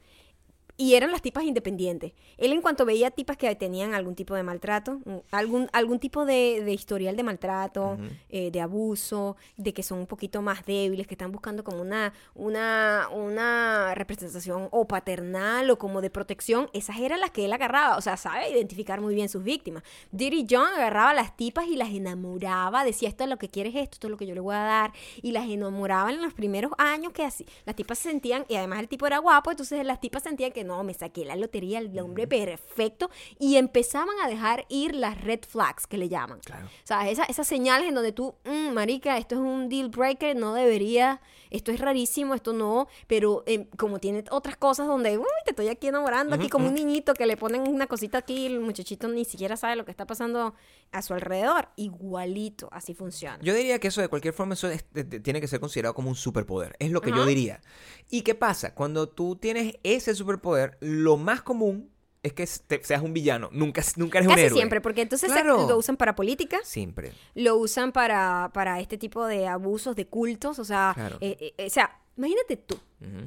y 0.80 0.94
eran 0.94 1.12
las 1.12 1.20
tipas 1.20 1.44
independientes. 1.44 2.14
Él 2.38 2.54
en 2.54 2.62
cuanto 2.62 2.86
veía 2.86 3.10
tipas 3.10 3.36
que 3.36 3.54
tenían 3.54 3.92
algún 3.92 4.14
tipo 4.14 4.34
de 4.34 4.42
maltrato, 4.42 5.00
mm, 5.04 5.16
algún, 5.30 5.68
algún 5.74 5.98
tipo 5.98 6.24
de, 6.24 6.62
de 6.64 6.72
historial 6.72 7.16
de 7.16 7.22
maltrato, 7.22 7.98
eh, 8.30 8.50
de 8.50 8.60
abuso, 8.62 9.36
de 9.58 9.74
que 9.74 9.82
son 9.82 9.98
un 9.98 10.06
poquito 10.06 10.40
más 10.40 10.64
débiles, 10.64 11.06
que 11.06 11.12
están 11.12 11.32
buscando 11.32 11.64
como 11.64 11.82
una, 11.82 12.14
una, 12.34 13.08
una 13.12 13.94
representación 13.94 14.68
o 14.70 14.88
paternal 14.88 15.68
o 15.68 15.78
como 15.78 16.00
de 16.00 16.08
protección, 16.08 16.70
esas 16.72 16.98
eran 16.98 17.20
las 17.20 17.30
que 17.30 17.44
él 17.44 17.52
agarraba. 17.52 17.98
O 17.98 18.00
sea, 18.00 18.16
sabe 18.16 18.48
identificar 18.50 19.02
muy 19.02 19.14
bien 19.14 19.28
sus 19.28 19.44
víctimas. 19.44 19.82
Diddy 20.12 20.46
John 20.48 20.68
agarraba 20.74 21.10
a 21.10 21.14
las 21.14 21.36
tipas 21.36 21.66
y 21.66 21.76
las 21.76 21.90
enamoraba, 21.90 22.84
decía 22.84 23.10
esto 23.10 23.24
es 23.24 23.28
lo 23.28 23.36
que 23.36 23.50
quieres 23.50 23.74
esto, 23.74 23.96
esto 23.96 24.06
es 24.06 24.10
lo 24.12 24.16
que 24.16 24.26
yo 24.26 24.34
le 24.34 24.40
voy 24.40 24.54
a 24.54 24.60
dar, 24.60 24.92
y 25.20 25.32
las 25.32 25.46
enamoraba 25.46 26.10
en 26.10 26.22
los 26.22 26.32
primeros 26.32 26.72
años 26.78 27.12
que 27.12 27.24
así, 27.24 27.44
las 27.66 27.76
tipas 27.76 27.98
se 27.98 28.08
sentían, 28.08 28.46
y 28.48 28.54
además 28.54 28.80
el 28.80 28.88
tipo 28.88 29.06
era 29.06 29.18
guapo, 29.18 29.50
entonces 29.50 29.84
las 29.84 30.00
tipas 30.00 30.22
sentían 30.22 30.52
que 30.52 30.64
no, 30.64 30.69
me 30.84 30.94
saqué 30.94 31.24
la 31.24 31.36
lotería, 31.36 31.78
el 31.78 31.98
hombre 31.98 32.26
perfecto, 32.26 33.10
y 33.38 33.56
empezaban 33.56 34.14
a 34.24 34.28
dejar 34.28 34.64
ir 34.68 34.94
las 34.94 35.20
red 35.20 35.40
flags 35.46 35.86
que 35.86 35.98
le 35.98 36.08
llaman. 36.08 36.40
Claro. 36.44 36.66
O 36.66 36.86
sea, 36.86 37.08
esa- 37.10 37.24
esas 37.24 37.46
señales 37.46 37.88
en 37.88 37.94
donde 37.94 38.12
tú, 38.12 38.34
"Mm, 38.44 38.72
marica, 38.72 39.18
esto 39.18 39.34
es 39.34 39.40
un 39.40 39.68
deal 39.68 39.88
breaker, 39.88 40.36
no 40.36 40.54
debería, 40.54 41.20
esto 41.50 41.72
es 41.72 41.80
rarísimo, 41.80 42.34
esto 42.34 42.52
no, 42.52 42.88
pero 43.06 43.42
eh, 43.46 43.66
como 43.76 43.98
tiene 43.98 44.24
otras 44.30 44.56
cosas 44.56 44.86
donde, 44.86 45.18
uy, 45.18 45.24
te 45.44 45.50
estoy 45.50 45.68
aquí 45.68 45.88
enamorando, 45.88 46.34
aquí 46.36 46.48
como 46.48 46.68
un 46.68 46.74
niñito 46.74 47.14
que 47.14 47.26
le 47.26 47.36
ponen 47.36 47.62
una 47.68 47.86
cosita 47.86 48.18
aquí, 48.18 48.46
el 48.46 48.60
muchachito 48.60 49.08
ni 49.08 49.24
siquiera 49.24 49.56
sabe 49.56 49.76
lo 49.76 49.84
que 49.84 49.90
está 49.90 50.06
pasando 50.06 50.54
a 50.93 51.03
su 51.03 51.14
alrededor. 51.14 51.68
Igualito, 51.76 52.68
así 52.72 52.95
funciona. 52.95 53.38
Yo 53.43 53.55
diría 53.55 53.78
que 53.78 53.88
eso 53.88 54.01
de 54.01 54.09
cualquier 54.09 54.34
forma 54.34 54.55
eso 54.55 54.68
es- 54.68 54.84
tiene 55.22 55.41
que 55.41 55.49
ser 55.49 55.61
considerado 55.61 55.95
como 55.95 56.09
un 56.09 56.16
superpoder. 56.16 56.74
Es 56.78 56.91
lo 56.91 57.01
que 57.01 57.11
yo 57.11 57.24
diría. 57.26 57.61
¿Y 58.09 58.22
qué 58.22 58.34
pasa? 58.34 58.74
Cuando 58.74 59.09
tú 59.09 59.36
tienes 59.36 59.74
ese 59.82 60.14
superpoder, 60.14 60.76
lo 60.80 61.16
más 61.16 61.43
común 61.43 61.91
es 62.22 62.32
que 62.34 62.47
te- 62.66 62.84
seas 62.84 63.03
un 63.03 63.14
villano. 63.14 63.49
Nunca, 63.53 63.82
nunca 63.97 64.18
eres 64.18 64.30
un 64.30 64.38
héroe. 64.38 64.57
siempre, 64.59 64.80
porque 64.82 65.01
entonces 65.03 65.30
se- 65.30 65.34
Claro. 65.41 65.66
lo 65.66 65.78
usan 65.78 65.97
para 65.97 66.14
política, 66.14 66.59
Siempre. 66.64 67.12
lo 67.34 67.57
usan 67.57 67.93
para, 67.93 68.51
para 68.53 68.78
este 68.80 68.99
tipo 68.99 69.26
de 69.26 69.47
abusos 69.47 69.97
de 69.97 70.07
cultos, 70.07 70.59
o 70.59 70.64
sea, 70.64 70.93
Claro. 70.95 71.16
eh, 71.22 71.36
eh, 71.41 71.55
eh, 71.57 71.66
o 71.66 71.70
sea, 71.70 71.99
imagínate 72.18 72.57
tú, 72.59 72.78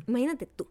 imagínate 0.08 0.46
tú. 0.46 0.68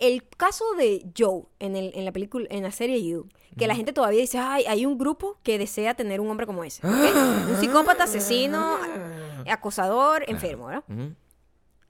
El 0.00 0.26
caso 0.28 0.64
de 0.78 1.06
Joe 1.16 1.42
en, 1.58 1.76
el, 1.76 1.92
en 1.94 2.06
la 2.06 2.12
película, 2.12 2.46
en 2.50 2.62
la 2.62 2.72
serie 2.72 3.06
You, 3.06 3.28
que 3.58 3.66
la 3.66 3.74
gente 3.76 3.92
todavía 3.92 4.20
dice, 4.20 4.38
ay, 4.38 4.64
hay 4.66 4.86
un 4.86 4.96
grupo 4.96 5.38
que 5.42 5.58
desea 5.58 5.94
tener 5.94 6.20
un 6.20 6.30
hombre 6.30 6.46
como 6.46 6.64
ese. 6.64 6.86
Un 6.86 7.56
psicópata, 7.60 8.04
asesino, 8.04 8.78
acosador, 9.46 10.24
enfermo, 10.26 10.66
¿verdad? 10.66 10.84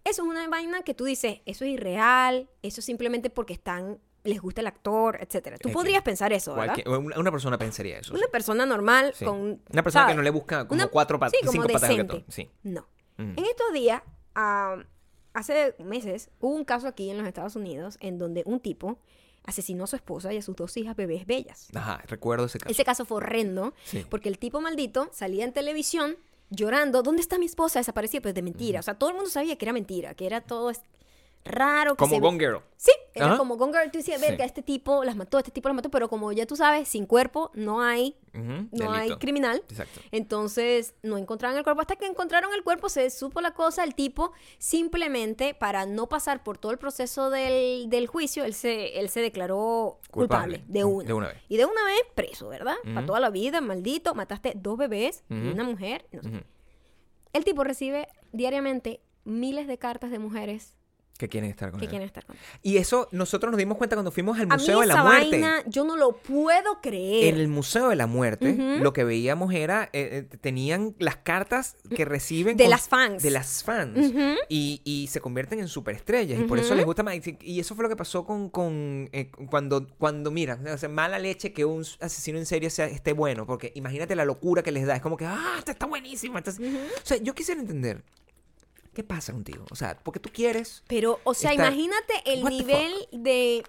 Eso 0.02 0.22
es 0.22 0.28
una 0.28 0.48
vaina 0.48 0.82
que 0.82 0.92
tú 0.92 1.04
dices, 1.04 1.40
eso 1.46 1.64
es 1.64 1.70
irreal, 1.70 2.48
eso 2.62 2.80
es 2.80 2.84
simplemente 2.84 3.30
porque 3.30 3.52
están, 3.52 3.98
les 4.24 4.40
gusta 4.40 4.60
el 4.60 4.66
actor, 4.66 5.18
etcétera. 5.20 5.56
Tú 5.58 5.70
podrías 5.70 6.02
pensar 6.02 6.32
eso, 6.32 6.54
¿verdad? 6.54 6.76
Una, 6.86 7.18
una 7.18 7.30
persona 7.30 7.58
pensaría 7.58 7.98
eso. 7.98 8.12
Una 8.14 8.26
persona 8.26 8.66
normal 8.66 9.12
sí. 9.14 9.24
con... 9.24 9.62
Una 9.70 9.82
persona 9.84 10.02
¿sabes? 10.04 10.14
que 10.14 10.16
no 10.16 10.22
le 10.22 10.30
busca 10.30 10.66
como 10.66 10.80
Una- 10.82 10.90
cuatro 10.90 11.18
patas, 11.20 11.38
sí, 11.40 11.46
cinco 11.48 11.68
patas. 11.68 11.92
Sí. 12.28 12.50
No. 12.64 12.86
En 13.18 13.38
estos 13.38 13.72
días, 13.74 14.02
ah, 14.34 14.82
hace 15.34 15.74
meses, 15.78 16.30
hubo 16.40 16.54
un 16.54 16.64
caso 16.64 16.88
aquí 16.88 17.10
en 17.10 17.18
los 17.18 17.26
Estados 17.26 17.56
Unidos 17.56 17.96
en 18.00 18.18
donde 18.18 18.42
un 18.46 18.60
tipo 18.60 18.98
asesinó 19.44 19.84
a 19.84 19.86
su 19.86 19.96
esposa 19.96 20.32
y 20.32 20.36
a 20.36 20.42
sus 20.42 20.54
dos 20.56 20.76
hijas 20.76 20.94
bebés 20.96 21.26
bellas. 21.26 21.68
Ajá, 21.74 22.02
recuerdo 22.06 22.44
ese 22.46 22.58
caso. 22.58 22.70
Ese 22.70 22.84
caso 22.84 23.04
fue 23.04 23.18
horrendo 23.18 23.72
Sí. 23.84 24.04
porque 24.08 24.28
el 24.28 24.38
tipo 24.38 24.60
maldito 24.60 25.08
salía 25.12 25.44
en 25.44 25.52
televisión 25.52 26.16
llorando, 26.50 27.02
¿dónde 27.02 27.22
está 27.22 27.38
mi 27.38 27.46
esposa? 27.46 27.78
Desaparecida, 27.78 28.20
pues 28.20 28.34
de 28.34 28.42
mentira. 28.42 28.80
O 28.80 28.82
sea, 28.82 28.94
todo 28.94 29.10
el 29.10 29.16
mundo 29.16 29.30
sabía 29.30 29.56
que 29.56 29.64
era 29.64 29.72
mentira, 29.72 30.14
que 30.14 30.26
era 30.26 30.40
todo 30.42 30.72
raro. 31.44 31.92
Que 31.94 31.98
Como 31.98 32.14
se- 32.16 32.20
Gone 32.20 32.38
Girl. 32.38 32.58
Sí, 32.76 32.92
era 33.14 33.26
Ajá. 33.26 33.38
como 33.38 33.56
Gone 33.56 33.72
Girl. 33.72 33.90
Tú 33.90 33.98
decías, 33.98 34.20
Sí. 34.20 34.26
verga, 34.26 34.44
este 34.44 34.62
tipo 34.62 35.04
las 35.04 35.16
mató, 35.16 35.38
este 35.38 35.50
tipo 35.50 35.68
las 35.68 35.76
mató, 35.76 35.90
pero 35.90 36.08
como 36.08 36.32
ya 36.32 36.44
tú 36.46 36.56
sabes, 36.56 36.88
sin 36.88 37.06
cuerpo 37.06 37.50
no 37.54 37.80
hay, 37.82 38.16
No 38.32 38.92
hay 38.92 39.10
criminal. 39.16 39.62
Exacto. 39.68 40.00
Entonces 40.12 40.94
no 41.02 41.18
encontraron 41.18 41.56
el 41.58 41.64
cuerpo. 41.64 41.80
Hasta 41.80 41.96
que 41.96 42.06
encontraron 42.06 42.52
el 42.54 42.62
cuerpo, 42.62 42.88
se 42.88 43.10
supo 43.10 43.40
la 43.40 43.52
cosa. 43.52 43.84
El 43.84 43.94
tipo, 43.94 44.32
simplemente 44.58 45.54
para 45.54 45.84
no 45.86 46.08
pasar 46.08 46.42
por 46.42 46.56
todo 46.58 46.72
el 46.72 46.78
proceso 46.78 47.30
del, 47.30 47.88
del 47.90 48.06
juicio, 48.06 48.44
él 48.44 48.54
se, 48.54 48.98
él 49.00 49.08
se 49.08 49.20
declaró 49.20 49.98
culpable, 50.10 50.58
Culpable. 50.60 50.64
de 50.72 50.84
Mm, 50.84 50.88
una. 50.88 51.04
de 51.06 51.12
una 51.14 51.28
vez. 51.28 51.36
Y 51.48 51.56
de 51.56 51.64
una 51.66 51.84
vez 51.84 52.02
preso, 52.14 52.48
¿verdad? 52.48 52.76
Para 52.94 53.06
toda 53.06 53.20
la 53.20 53.30
vida, 53.30 53.60
maldito. 53.60 54.14
Mataste 54.14 54.52
dos 54.56 54.78
bebés 54.78 55.24
y 55.28 55.48
una 55.48 55.64
mujer. 55.64 56.06
no 56.12 56.22
sé. 56.22 56.28
Ujú. 56.28 56.38
El 57.32 57.44
tipo 57.44 57.62
recibe 57.64 58.08
diariamente 58.32 59.00
miles 59.24 59.66
de 59.68 59.78
cartas 59.78 60.10
de 60.10 60.18
mujeres 60.18 60.76
Que 61.20 61.28
quieren 61.28 61.50
estar 61.50 61.70
con 61.70 61.78
que 61.80 61.84
él. 61.86 61.90
quieren 61.90 62.06
estar 62.06 62.24
con 62.24 62.34
él. 62.36 62.42
Y 62.62 62.78
eso 62.78 63.08
nosotros 63.12 63.50
nos 63.52 63.58
dimos 63.58 63.76
cuenta 63.76 63.94
cuando 63.94 64.10
fuimos 64.10 64.36
al 64.38 64.44
A 64.50 64.56
mí 64.56 64.62
Museo 64.62 64.80
de 64.80 64.86
la 64.86 64.94
esa 64.94 65.04
Muerte. 65.04 65.30
vaina, 65.30 65.62
yo 65.66 65.84
no 65.84 65.96
lo 65.96 66.16
puedo 66.16 66.80
creer. 66.80 67.34
En 67.34 67.40
el 67.40 67.48
Museo 67.48 67.90
de 67.90 67.96
la 67.96 68.06
Muerte, 68.06 68.52
Ujú. 68.52 68.82
lo 68.82 68.92
que 68.94 69.04
veíamos 69.04 69.52
era, 69.52 69.84
eh, 69.92 70.26
eh, 70.32 70.36
tenían 70.40 70.94
las 70.98 71.16
cartas 71.16 71.76
que 71.94 72.04
reciben 72.06 72.56
De 72.56 72.64
con- 72.64 72.70
las 72.70 72.88
fans. 72.88 73.22
De 73.22 73.30
las 73.30 73.62
fans. 73.62 73.98
Ujú. 74.08 74.34
y, 74.48 74.80
y 74.84 75.06
se 75.08 75.20
convierten 75.20 75.60
en 75.60 75.68
superestrellas. 75.68 76.40
Y 76.40 76.44
por 76.44 76.58
eso 76.58 76.74
les 76.74 76.84
gusta 76.86 77.02
más. 77.02 77.14
Y- 77.42 77.60
eso 77.60 77.74
fue 77.74 77.82
lo 77.82 77.88
que 77.90 77.96
pasó 77.96 78.24
con, 78.24 78.48
con 78.48 79.08
eh, 79.12 79.30
cuando, 79.50 79.86
cuando, 79.98 80.30
mira, 80.30 80.58
o 80.72 80.78
sea, 80.78 80.88
mala 80.88 81.18
leche 81.18 81.52
que 81.52 81.64
un 81.66 81.84
asesino 82.00 82.38
en 82.38 82.46
serie 82.46 82.70
sea, 82.70 82.86
esté 82.86 83.12
bueno. 83.12 83.44
Porque 83.46 83.72
imagínate 83.74 84.16
la 84.16 84.24
locura 84.24 84.62
que 84.62 84.72
les 84.72 84.86
da. 84.86 84.96
Es 84.96 85.02
como 85.02 85.16
que, 85.18 85.26
ah, 85.26 85.62
está 85.66 85.84
buenísima. 85.86 86.38
Entonces, 86.38 86.66
O 86.96 87.00
sea, 87.06 87.18
yo 87.18 87.34
quisiera 87.34 87.60
entender. 87.60 88.02
¿Qué 88.92 89.04
pasa 89.04 89.32
contigo? 89.32 89.64
O 89.70 89.76
sea, 89.76 89.98
porque 90.02 90.20
tú 90.20 90.30
quieres. 90.32 90.82
Pero, 90.88 91.20
o 91.24 91.34
sea, 91.34 91.54
imagínate 91.54 92.14
el 92.24 92.42
What 92.42 92.50
nivel 92.50 92.92
de... 93.12 93.62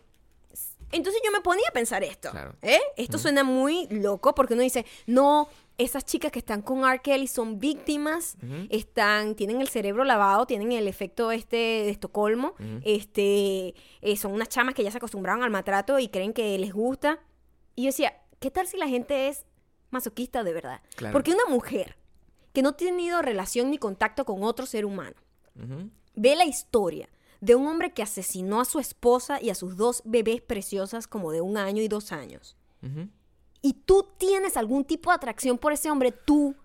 Entonces 0.91 1.21
yo 1.23 1.31
me 1.31 1.39
ponía 1.41 1.65
a 1.69 1.71
pensar 1.71 2.03
esto. 2.03 2.31
Claro. 2.31 2.55
¿eh? 2.61 2.81
Esto 2.97 3.17
suena 3.17 3.43
muy 3.45 3.87
loco 3.89 4.35
porque 4.35 4.55
uno 4.55 4.63
dice, 4.63 4.85
no, 5.05 5.47
esas 5.77 6.05
chicas 6.05 6.31
que 6.33 6.39
están 6.39 6.61
con 6.61 6.83
R. 6.83 6.99
Kelly 6.99 7.27
son 7.27 7.59
víctimas, 7.59 8.35
están, 8.69 9.35
tienen 9.35 9.61
el 9.61 9.69
cerebro 9.69 10.03
lavado, 10.03 10.45
tienen 10.45 10.71
el 10.73 10.87
efecto 10.87 11.31
este 11.31 11.55
de 11.55 11.89
Estocolmo, 11.91 12.55
Ujú. 12.59 12.81
este, 12.83 13.73
eh, 14.01 14.17
son 14.17 14.33
unas 14.33 14.49
chamas 14.49 14.75
que 14.75 14.83
ya 14.83 14.91
se 14.91 14.97
acostumbraron 14.97 15.43
al 15.43 15.49
maltrato 15.49 15.97
y 15.97 16.09
creen 16.09 16.33
que 16.33 16.57
les 16.57 16.73
gusta. 16.73 17.19
Y 17.75 17.83
yo 17.83 17.87
decía, 17.87 18.21
¿qué 18.39 18.51
tal 18.51 18.67
si 18.67 18.75
la 18.75 18.87
gente 18.89 19.29
es 19.29 19.45
masoquista 19.91 20.43
de 20.43 20.51
verdad? 20.51 20.81
Claro. 20.95 21.13
Porque 21.13 21.31
una 21.31 21.45
mujer 21.45 21.95
que 22.53 22.61
no 22.61 22.69
ha 22.69 22.77
tenido 22.77 23.21
relación 23.21 23.71
ni 23.71 23.77
contacto 23.77 24.25
con 24.25 24.43
otro 24.43 24.65
ser 24.65 24.85
humano. 24.85 25.15
Ve 26.15 26.35
la 26.35 26.45
historia 26.45 27.09
de 27.41 27.55
un 27.55 27.67
hombre 27.67 27.91
que 27.91 28.03
asesinó 28.03 28.61
a 28.61 28.65
su 28.65 28.79
esposa 28.79 29.41
y 29.41 29.49
a 29.49 29.55
sus 29.55 29.75
dos 29.75 30.03
bebés 30.05 30.41
preciosas 30.41 31.07
como 31.07 31.31
de 31.31 31.41
un 31.41 31.57
año 31.57 31.81
y 31.81 31.87
dos 31.87 32.11
años. 32.11 32.55
Y 33.61 33.73
tú 33.73 34.07
tienes 34.17 34.57
algún 34.57 34.85
tipo 34.85 35.11
de 35.11 35.15
atracción 35.15 35.57
por 35.57 35.71
ese 35.71 35.91
hombre, 35.91 36.11
tú, 36.11 36.55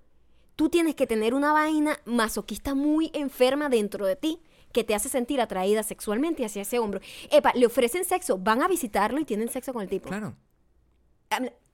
tú 0.54 0.68
tienes 0.70 0.94
que 0.94 1.06
tener 1.06 1.34
una 1.34 1.52
vaina 1.52 1.98
masoquista 2.04 2.74
muy 2.74 3.10
enferma 3.12 3.68
dentro 3.68 4.06
de 4.06 4.16
ti 4.16 4.40
que 4.72 4.84
te 4.84 4.94
hace 4.94 5.08
sentir 5.08 5.40
atraída 5.40 5.82
sexualmente 5.82 6.44
hacia 6.44 6.62
ese 6.62 6.78
hombre. 6.78 7.00
Epa, 7.30 7.52
le 7.54 7.66
ofrecen 7.66 8.04
sexo, 8.04 8.38
van 8.38 8.62
a 8.62 8.68
visitarlo 8.68 9.18
y 9.20 9.24
tienen 9.24 9.48
sexo 9.48 9.72
con 9.72 9.82
el 9.82 9.88
tipo. 9.88 10.08
Claro. 10.08 10.34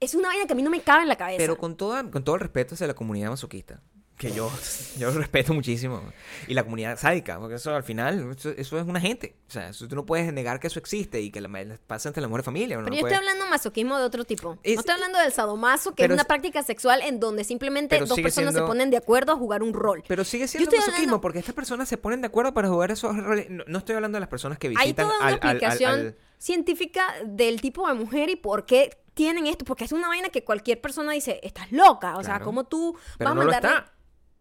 Es 0.00 0.14
una 0.14 0.28
vaina 0.28 0.46
que 0.46 0.52
a 0.52 0.56
mí 0.56 0.62
no 0.62 0.70
me 0.70 0.80
cabe 0.80 1.02
en 1.02 1.08
la 1.08 1.16
cabeza. 1.16 1.38
Pero 1.38 1.58
con, 1.58 1.76
toda, 1.76 2.08
con 2.10 2.24
todo 2.24 2.36
el 2.36 2.40
respeto 2.40 2.74
hacia 2.74 2.86
la 2.86 2.94
comunidad 2.94 3.30
masoquista. 3.30 3.82
Que 4.18 4.30
yo, 4.30 4.50
yo 4.98 5.10
respeto 5.10 5.52
muchísimo. 5.52 6.00
Y 6.46 6.54
la 6.54 6.62
comunidad 6.62 6.96
sádica, 6.98 7.40
porque 7.40 7.56
eso 7.56 7.74
al 7.74 7.82
final, 7.82 8.30
eso, 8.38 8.50
eso 8.50 8.78
es 8.78 8.86
una 8.86 9.00
gente. 9.00 9.34
O 9.48 9.50
sea, 9.50 9.70
eso 9.70 9.88
tú 9.88 9.96
no 9.96 10.06
puedes 10.06 10.32
negar 10.32 10.60
que 10.60 10.68
eso 10.68 10.78
existe 10.78 11.20
y 11.20 11.30
que 11.30 11.40
la, 11.40 11.48
pasa 11.86 12.08
entre 12.08 12.20
la 12.20 12.28
mujer 12.28 12.42
y 12.42 12.44
familia. 12.44 12.76
Pero 12.76 12.88
no 12.88 12.94
yo 12.94 13.00
estoy 13.00 13.14
hablando 13.16 13.44
de 13.44 13.50
masoquismo 13.50 13.98
de 13.98 14.04
otro 14.04 14.24
tipo. 14.24 14.58
Es- 14.62 14.74
no 14.76 14.80
estoy 14.80 14.94
hablando 14.94 15.18
del 15.18 15.32
sadomaso, 15.32 15.94
que 15.94 16.04
es 16.04 16.10
una 16.10 16.22
es- 16.22 16.28
práctica 16.28 16.62
sexual 16.62 17.00
en 17.02 17.18
donde 17.20 17.42
simplemente 17.42 17.98
dos 17.98 18.18
personas 18.20 18.54
se 18.54 18.60
ponen 18.62 18.90
de 18.90 18.96
acuerdo 18.98 19.32
a 19.32 19.36
jugar 19.36 19.62
un 19.62 19.72
rol. 19.72 20.04
Pero 20.06 20.24
sigue 20.24 20.46
siendo 20.46 20.70
masoquismo 20.70 20.94
hablando- 20.94 21.20
porque 21.20 21.38
estas 21.40 21.54
personas 21.54 21.88
se 21.88 21.96
ponen 21.96 22.20
de 22.20 22.26
acuerdo 22.28 22.54
para 22.54 22.68
jugar 22.68 22.90
esos 22.92 23.16
roles. 23.16 23.50
No, 23.50 23.64
no 23.66 23.78
estoy 23.78 23.96
hablando 23.96 24.16
de 24.16 24.20
las 24.20 24.28
personas 24.28 24.58
que 24.58 24.68
Hay 24.68 24.74
visitan 24.76 25.06
toda 25.08 25.18
una 25.18 25.26
al- 25.28 25.40
al- 25.64 26.16
científica 26.38 27.06
del 27.24 27.60
tipo 27.60 27.86
de 27.88 27.94
mujer 27.94 28.28
y 28.30 28.36
por 28.36 28.66
qué 28.66 28.98
tienen 29.14 29.46
esto. 29.46 29.64
Porque 29.64 29.84
es 29.84 29.92
una 29.92 30.08
vaina 30.08 30.28
que 30.28 30.44
cualquier 30.44 30.80
persona 30.80 31.12
dice, 31.12 31.40
estás 31.42 31.72
loca. 31.72 32.16
O 32.18 32.22
sea, 32.24 32.40
como 32.40 32.64
tú 32.64 32.94
vas 33.18 33.30
a 33.30 33.34
no 33.34 33.44
mandarle-. 33.44 33.84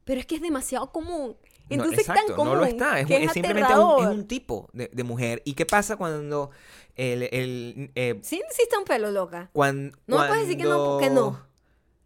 Pero 0.04 0.20
es 0.20 0.26
que 0.26 0.36
es 0.36 0.41
demasiado 0.41 0.91
común. 0.91 1.38
No, 1.70 1.76
Entonces 1.76 1.99
es 1.99 2.06
tan 2.08 2.28
común 2.36 2.54
no 2.54 2.60
lo 2.60 2.66
está. 2.66 2.99
Es, 2.99 3.08
que 3.08 3.30
simplemente 3.30 3.52
un, 3.52 3.58
es 3.60 3.64
aterrador. 3.66 4.08
un 4.10 4.28
tipo 4.28 4.70
de, 4.74 4.89
de 4.91 5.04
mujer. 5.04 5.41
¿Y 5.45 5.54
qué 5.54 5.66
pasa 5.66 5.95
cuando 5.95 6.49
el... 6.95 7.24
el 7.24 7.91
eh, 7.95 8.20
Sí, 8.24 8.41
sí 8.52 8.64
está 8.64 8.78
un 8.78 8.84
pelo 8.86 9.10
loca. 9.12 9.49
cuan- 9.54 9.93
No 10.06 10.20
me 10.20 10.28
puedes 10.28 10.43
decir 10.43 10.58
que 10.58 10.66
no, 10.70 10.84
porque 10.86 11.10
no. 11.10 11.39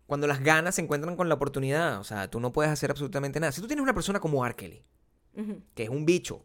Cuando 0.05 0.27
las 0.27 0.43
ganas 0.43 0.75
se 0.75 0.81
encuentran 0.81 1.15
con 1.15 1.29
la 1.29 1.35
oportunidad. 1.35 1.99
O 1.99 2.03
sea, 2.03 2.29
tú 2.29 2.39
no 2.39 2.51
puedes 2.51 2.71
hacer 2.71 2.91
absolutamente 2.91 3.39
nada. 3.39 3.51
Si 3.51 3.59
tú 3.61 3.65
tienes 3.67 3.81
una 3.81 3.93
persona 3.95 4.19
como 4.19 4.43
Ujú. 4.43 5.61
que 5.73 5.83
es 5.83 5.89
un 5.89 6.05
bicho, 6.05 6.43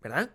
¿verdad? 0.00 0.30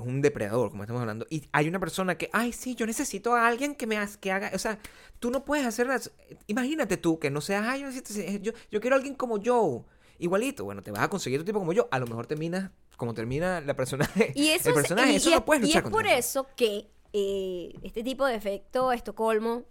Es 0.00 0.06
un 0.08 0.20
depredador, 0.22 0.70
como 0.70 0.82
estamos 0.82 1.00
hablando. 1.00 1.26
Y 1.30 1.44
hay 1.52 1.68
una 1.68 1.78
persona 1.78 2.16
que, 2.16 2.30
ay, 2.32 2.52
sí, 2.52 2.74
yo 2.74 2.86
necesito 2.86 3.34
a 3.34 3.46
alguien 3.46 3.74
que 3.74 3.86
me 3.86 3.96
ha- 3.98 4.08
que 4.20 4.32
haga. 4.32 4.50
O 4.54 4.58
sea, 4.58 4.78
tú 5.18 5.30
no 5.30 5.44
puedes 5.44 5.66
hacer. 5.66 5.86
las- 5.86 6.10
Imagínate 6.46 6.96
tú 6.96 7.18
que 7.18 7.30
no 7.30 7.40
seas, 7.40 7.66
ay, 7.66 7.82
yo, 7.82 7.88
necesito- 7.88 8.40
yo, 8.42 8.52
yo 8.70 8.80
quiero 8.80 8.96
a 8.96 8.98
alguien 8.98 9.14
como 9.14 9.38
yo. 9.38 9.84
Igualito. 10.18 10.64
Bueno, 10.64 10.82
te 10.82 10.90
vas 10.90 11.02
a 11.02 11.08
conseguir 11.08 11.40
un 11.40 11.46
tipo 11.46 11.58
como 11.58 11.72
yo. 11.72 11.88
A 11.90 11.98
lo 11.98 12.06
mejor 12.06 12.26
terminas 12.26 12.70
como 12.96 13.14
termina 13.14 13.60
la 13.62 13.74
personaje. 13.76 14.32
Y 14.34 14.48
eso 14.48 14.68
el 14.70 14.74
personaje. 14.74 15.12
y- 15.12 15.16
eso 15.16 15.28
y 15.30 15.32
no 15.32 15.38
es- 15.38 15.44
puedes 15.44 15.62
y 15.64 15.66
luchar 15.68 15.84
es 15.84 15.90
por 15.90 16.06
eso 16.06 16.46
que 16.56 16.88
eh, 17.12 17.72
este 17.82 18.02
tipo 18.04 18.24
de 18.26 18.34
efecto 18.36 18.92
Estocolmo 18.92 19.64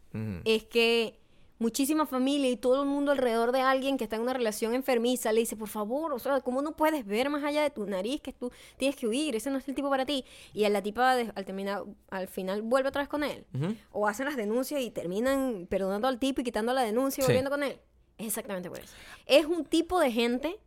es 0.45 0.63
que 0.65 1.18
muchísima 1.59 2.05
familia 2.05 2.49
y 2.49 2.57
todo 2.57 2.81
el 2.81 2.87
mundo 2.89 3.11
alrededor 3.11 3.51
de 3.51 3.61
alguien 3.61 3.97
que 3.97 4.05
está 4.05 4.15
en 4.15 4.21
una 4.23 4.33
relación 4.33 4.73
enfermiza 4.73 5.31
le 5.33 5.41
dice, 5.41 5.55
por 5.55 5.67
favor, 5.67 6.13
o 6.13 6.19
sea, 6.19 6.39
¿cómo 6.41 6.61
no 6.61 6.75
puedes 6.75 7.05
ver 7.05 7.29
más 7.29 7.43
allá 7.43 7.61
de 7.61 7.69
tu 7.69 7.85
nariz 7.85 8.21
que 8.21 8.33
tú 8.33 8.51
tienes 8.77 8.95
que 8.95 9.07
huir? 9.07 9.35
Ese 9.35 9.51
no 9.51 9.57
es 9.57 9.67
el 9.67 9.75
tipo 9.75 9.89
para 9.89 10.05
ti. 10.05 10.23
Y 10.53 10.63
a 10.63 10.69
la 10.69 10.81
tipa 10.81 11.11
al 11.11 11.45
terminar, 11.45 11.83
al 12.09 12.27
final 12.27 12.61
vuelve 12.61 12.89
otra 12.89 13.01
vez 13.01 13.09
con 13.09 13.23
él. 13.23 13.45
O 13.91 14.07
hacen 14.07 14.25
las 14.25 14.37
denuncias 14.37 14.81
y 14.81 14.89
terminan 14.89 15.67
perdonando 15.69 16.07
al 16.07 16.17
tipo 16.17 16.41
y 16.41 16.43
quitando 16.45 16.73
la 16.73 16.81
denuncia 16.81 17.21
y 17.21 17.25
Sí. 17.25 17.27
volviendo 17.27 17.49
con 17.51 17.61
él. 17.63 17.77
Es 18.17 18.27
exactamente 18.27 18.69
por 18.69 18.79
eso. 18.79 18.93
Es 19.25 19.45
un 19.45 19.65
tipo 19.65 19.99
de 19.99 20.11
gente 20.11 20.59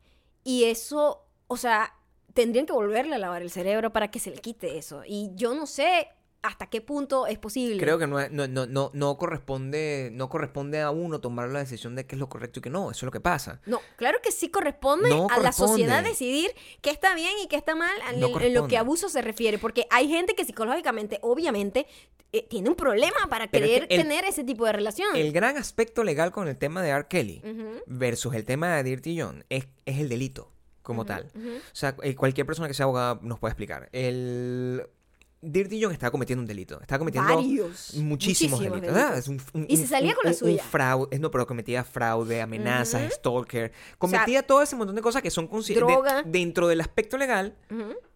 y 0.44 0.64
eso, 0.64 1.24
o 1.48 1.56
sea, 1.56 1.94
tendrían 2.34 2.66
que 2.66 2.72
volverle 2.72 3.14
a 3.14 3.18
lavar 3.18 3.42
el 3.42 3.50
cerebro 3.50 3.92
para 3.92 4.10
que 4.10 4.18
se 4.18 4.30
le 4.30 4.38
quite 4.38 4.78
eso. 4.78 5.02
Y 5.06 5.30
yo 5.34 5.54
no 5.54 5.66
sé 5.66 6.08
hasta 6.42 6.66
qué 6.66 6.80
punto 6.80 7.26
es 7.26 7.38
posible. 7.38 7.78
Creo 7.78 7.98
que 7.98 8.06
no, 8.06 8.18
no, 8.30 8.46
no, 8.48 8.90
no, 8.92 9.16
corresponde 9.16 10.10
no 10.12 10.28
corresponde 10.28 10.80
a 10.80 10.90
uno 10.90 11.20
tomar 11.20 11.48
la 11.50 11.60
decisión 11.60 11.94
de 11.94 12.06
qué 12.06 12.16
es 12.16 12.18
lo 12.18 12.28
correcto 12.28 12.58
y 12.58 12.62
qué 12.62 12.70
no. 12.70 12.90
Eso 12.90 12.98
es 12.98 13.02
lo 13.04 13.10
que 13.12 13.20
pasa. 13.20 13.60
No, 13.66 13.80
claro 13.96 14.18
que 14.22 14.32
sí 14.32 14.48
corresponde 14.50 15.08
No 15.08 15.28
a 15.30 15.38
la 15.38 15.52
sociedad 15.52 16.02
decidir 16.02 16.50
qué 16.80 16.90
está 16.90 17.14
bien 17.14 17.32
y 17.44 17.48
qué 17.48 17.56
está 17.56 17.74
mal 17.74 17.92
en, 18.12 18.20
No 18.20 18.40
en 18.40 18.54
lo 18.54 18.66
que 18.68 18.76
abuso 18.76 19.08
se 19.08 19.22
refiere, 19.22 19.58
porque 19.58 19.86
hay 19.90 20.08
gente 20.08 20.34
que 20.34 20.44
psicológicamente, 20.44 21.18
obviamente, 21.22 21.86
eh, 22.32 22.46
tiene 22.48 22.68
un 22.70 22.76
problema 22.76 23.28
para 23.28 23.48
Pero 23.50 23.64
es 23.66 23.70
querer 23.72 23.88
que 23.88 23.94
el- 23.96 24.02
tener 24.02 24.24
ese 24.24 24.42
tipo 24.42 24.64
de 24.66 24.72
relación. 24.72 25.14
El 25.14 25.32
gran 25.32 25.56
aspecto 25.58 26.02
legal 26.02 26.32
con 26.32 26.48
el 26.48 26.56
tema 26.56 26.82
de 26.82 26.88
R. 26.90 27.06
Kelly 27.08 27.42
versus 27.86 28.34
el 28.34 28.44
tema 28.44 28.74
de 28.76 28.82
Dirty 28.84 29.20
John 29.20 29.44
es, 29.48 29.66
es 29.86 29.98
el 29.98 30.08
delito 30.08 30.50
como 30.82 31.04
tal. 31.04 31.30
O 31.36 31.74
sea, 31.74 31.94
eh, 32.02 32.14
cualquier 32.16 32.46
persona 32.46 32.66
que 32.68 32.74
sea 32.74 32.84
abogada 32.84 33.20
nos 33.22 33.38
puede 33.38 33.52
explicar. 33.52 33.88
El 33.92 34.84
Dirty 35.44 35.82
John 35.82 35.92
estaba 35.92 36.12
cometiendo 36.12 36.40
un 36.40 36.46
delito. 36.46 36.80
Estaba 36.80 37.00
cometiendo 37.00 37.34
Varios. 37.34 37.94
muchísimos, 37.94 38.60
delitos. 38.60 38.96
Es 39.18 39.26
un- 39.26 39.42
un- 39.54 39.66
Y 39.68 39.76
se 39.76 39.88
salía 39.88 40.10
un- 40.10 40.14
con 40.14 40.24
la 40.26 40.32
suya. 40.34 40.62
Un 40.62 40.68
fraude, 40.70 41.18
no, 41.18 41.30
pero 41.32 41.46
cometía 41.48 41.82
fraude, 41.82 42.40
amenazas, 42.40 43.12
stalker. 43.14 43.72
Cometía 43.98 44.44
todo 44.46 44.62
ese 44.62 44.76
montón 44.76 44.94
de 44.94 45.02
cosas 45.02 45.20
que 45.20 45.30
son 45.32 45.48
consi- 45.50 45.74
de- 45.74 46.30
dentro 46.30 46.68
del 46.68 46.80
aspecto 46.80 47.18
legal. 47.18 47.56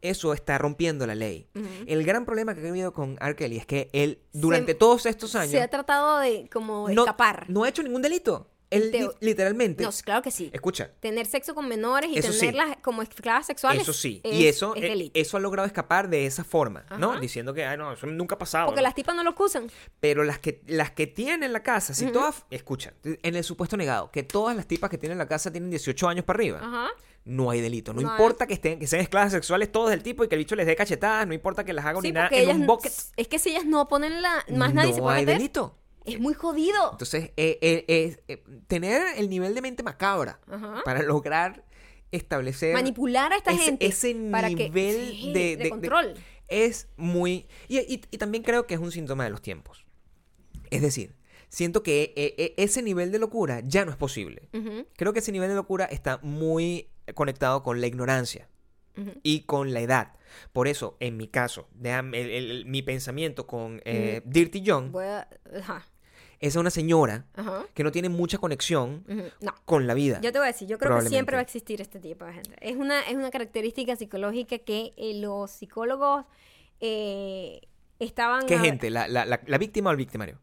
Eso 0.03 0.33
está 0.33 0.57
rompiendo 0.57 1.05
la 1.07 1.16
ley. 1.16 1.49
El 1.87 2.05
gran 2.05 2.24
problema 2.24 2.55
que 2.55 2.64
ha 2.64 2.68
habido 2.70 2.93
con 2.93 3.18
R. 3.20 3.35
Kelly 3.35 3.57
es 3.57 3.66
que 3.66 3.91
él, 3.93 4.20
durante 4.33 4.72
Se- 4.72 4.79
todos 4.79 5.05
estos 5.07 5.35
años, 5.35 5.51
Se 5.51 5.61
ha 5.61 5.68
tratado 5.68 6.18
de 6.20 6.49
como 6.53 6.89
no, 6.91 7.03
escapar. 7.03 7.47
no 7.51 7.64
ha 7.64 7.68
hecho 7.68 7.83
ningún 7.83 8.03
delito. 8.03 8.49
Él 8.70 9.10
literalmente. 9.20 9.84
No, 9.84 9.90
claro 10.04 10.22
que 10.22 10.30
sí. 10.30 10.50
Escucha, 10.52 10.90
Tener 11.00 11.26
sexo 11.26 11.54
con 11.54 11.68
menores 11.68 12.10
y 12.12 12.20
sí. 12.20 12.40
tenerlas 12.40 12.76
como 12.82 13.02
esclavas 13.02 13.46
sexuales. 13.46 13.82
eso 13.82 13.92
sí. 13.92 14.20
es- 14.24 14.34
y 14.34 14.48
eso, 14.48 14.74
es 14.74 14.82
eh, 14.82 14.88
delito. 14.88 15.18
eso 15.18 15.36
ha 15.36 15.40
logrado 15.40 15.66
escapar 15.66 16.08
de 16.08 16.26
esa 16.26 16.42
forma, 16.42 16.84
¿no? 16.98 17.18
Diciendo 17.20 17.54
que, 17.54 17.64
ay, 17.64 17.78
no, 17.78 17.92
eso 17.92 18.06
nunca 18.06 18.34
ha 18.34 18.38
pasado. 18.38 18.66
Porque 18.66 18.80
¿no? 18.80 18.86
las 18.88 18.94
tipas 18.94 19.14
no 19.14 19.22
lo 19.22 19.30
acusan. 19.30 19.70
Pero 20.00 20.24
las 20.24 20.38
que, 20.40 20.62
las 20.66 20.90
que 20.90 21.06
tienen 21.06 21.52
la 21.52 21.62
casa, 21.62 21.94
si 21.94 22.06
todas. 22.06 22.44
Escucha, 22.50 22.94
en 23.04 23.36
el 23.36 23.44
supuesto 23.44 23.76
negado, 23.76 24.10
que 24.10 24.22
todas 24.24 24.56
las 24.56 24.66
tipas 24.66 24.90
que 24.90 24.98
tienen 24.98 25.18
la 25.18 25.28
casa 25.28 25.50
tienen 25.52 25.70
18 25.70 26.08
años 26.08 26.24
para 26.24 26.36
arriba. 26.38 26.58
Ajá. 26.62 26.88
No 27.24 27.50
hay 27.50 27.60
delito. 27.60 27.92
No, 27.92 28.02
No 28.02 28.08
hay. 28.08 28.14
importa 28.14 28.46
que 28.46 28.54
estén, 28.54 28.78
que 28.78 28.86
sean 28.86 29.02
esclavas 29.02 29.32
sexuales 29.32 29.70
todos 29.72 29.90
del 29.90 30.02
tipo 30.02 30.22
y 30.24 30.28
que 30.28 30.34
el 30.36 30.40
bicho 30.40 30.54
les 30.56 30.66
dé 30.66 30.76
cachetadas, 30.76 31.26
no 31.26 31.34
importa 31.34 31.64
que 31.64 31.72
las 31.72 31.84
haga 31.84 32.00
Sí, 32.00 32.12
porque 32.12 32.36
en 32.36 32.42
ellas, 32.44 32.56
un 32.56 32.66
bucket. 32.66 32.92
es 33.16 33.28
que 33.28 33.38
si 33.40 33.50
ellas 33.50 33.64
no 33.64 33.88
ponen 33.88 34.22
la, 34.22 34.44
más 34.54 34.72
nadie 34.74 34.92
se 34.92 34.98
no 34.98 35.04
puede 35.04 35.18
hay 35.18 35.24
meter. 35.26 35.38
delito. 35.38 35.76
Es 36.07 36.20
muy 36.20 36.34
jodido. 36.34 36.90
Entonces, 36.92 37.30
eh, 37.36 37.59
eh, 37.61 37.84
eh, 37.88 38.16
eh, 38.28 38.44
tener 38.66 39.02
el 39.18 39.28
nivel 39.28 39.54
de 39.54 39.62
mente 39.62 39.82
macabra 39.82 40.40
Ajá. 40.48 40.82
para 40.84 41.02
lograr 41.02 41.64
establecer 42.12 42.72
Manipular 42.72 43.32
a 43.32 43.36
esta 43.36 43.52
ese, 43.52 43.64
gente. 43.64 43.86
ese 43.86 44.14
para 44.30 44.48
que- 44.48 44.54
nivel 44.70 44.96
sí, 45.20 45.32
de, 45.32 45.57
de- 45.57 45.68
control. 45.70 46.14
de- 46.14 46.20
es 46.48 46.88
muy 46.96 47.46
y, 47.68 47.78
y- 47.78 48.00
y 48.11 48.18
también 48.18 48.44
creo 48.44 48.66
que 48.68 48.74
es 48.74 48.80
un 48.80 48.92
síntoma 48.92 49.24
de 49.24 49.30
los 49.30 49.42
tiempos 49.42 49.84
es 50.70 50.80
decir 50.80 51.16
siento 51.48 51.82
que 51.82 52.12
eh, 52.16 52.34
eh, 52.38 52.54
ese 52.59 52.82
nivel 52.82 53.11
de 53.11 53.18
locura 53.18 53.61
ya 53.64 53.84
no 53.84 53.90
es 53.90 53.96
posible 53.96 54.48
Ujú, 54.54 54.86
creo 54.96 55.12
que 55.12 55.18
ese 55.18 55.32
nivel 55.32 55.48
de 55.48 55.57
locura 55.57 55.86
está 55.86 56.18
muy 56.22 56.88
conectado 57.14 57.64
con 57.64 57.80
la 57.80 57.88
ignorancia 57.88 58.48
y 59.24 59.40
con 59.40 59.74
la 59.74 59.80
edad 59.80 60.12
por 60.52 60.68
eso 60.68 60.96
en 61.00 61.16
mi 61.16 61.26
caso 61.26 61.68
el- 61.82 62.14
el- 62.14 62.64
mi 62.66 62.82
pensamiento 62.82 63.46
con 63.48 63.82
eh, 63.84 64.22
Dirty 64.24 64.62
John 64.64 64.92
a- 64.96 65.28
ajá, 65.59 65.84
es 66.41 66.57
una 66.57 66.70
señora 66.70 67.24
ajá, 67.34 67.64
que 67.74 67.82
no 67.84 67.91
tiene 67.93 68.09
mucha 68.09 68.39
conexión. 68.39 69.05
No. 69.41 69.55
con 69.64 69.87
la 69.87 69.95
vida 69.95 70.20
Yo 70.20 70.32
te 70.32 70.39
voy 70.39 70.47
a 70.49 70.53
decir, 70.53 70.68
yo 70.68 70.78
creo 70.78 70.99
que 71.01 71.09
siempre 71.09 71.37
va 71.37 71.41
a 71.41 71.43
existir 71.43 71.80
este 71.80 71.99
tipo 72.01 72.24
de 72.24 72.32
gente. 72.34 72.57
Es 72.61 72.76
una, 72.76 73.01
es 73.03 73.14
una 73.14 73.30
característica 73.30 73.97
psicológica 73.97 74.59
que 74.59 74.93
eh, 74.97 75.20
los 75.20 75.51
psicólogos 75.51 76.24
eh, 76.80 77.61
estaban... 77.99 78.47
¿Qué 78.47 78.57
a- 78.57 78.61
gente? 78.61 78.91
¿La, 78.91 79.09
la, 79.09 79.24
la, 79.24 79.41
la 79.47 79.59
víctima 79.59 79.91
o 79.91 79.93
el 79.93 79.97
victimario? 79.97 80.39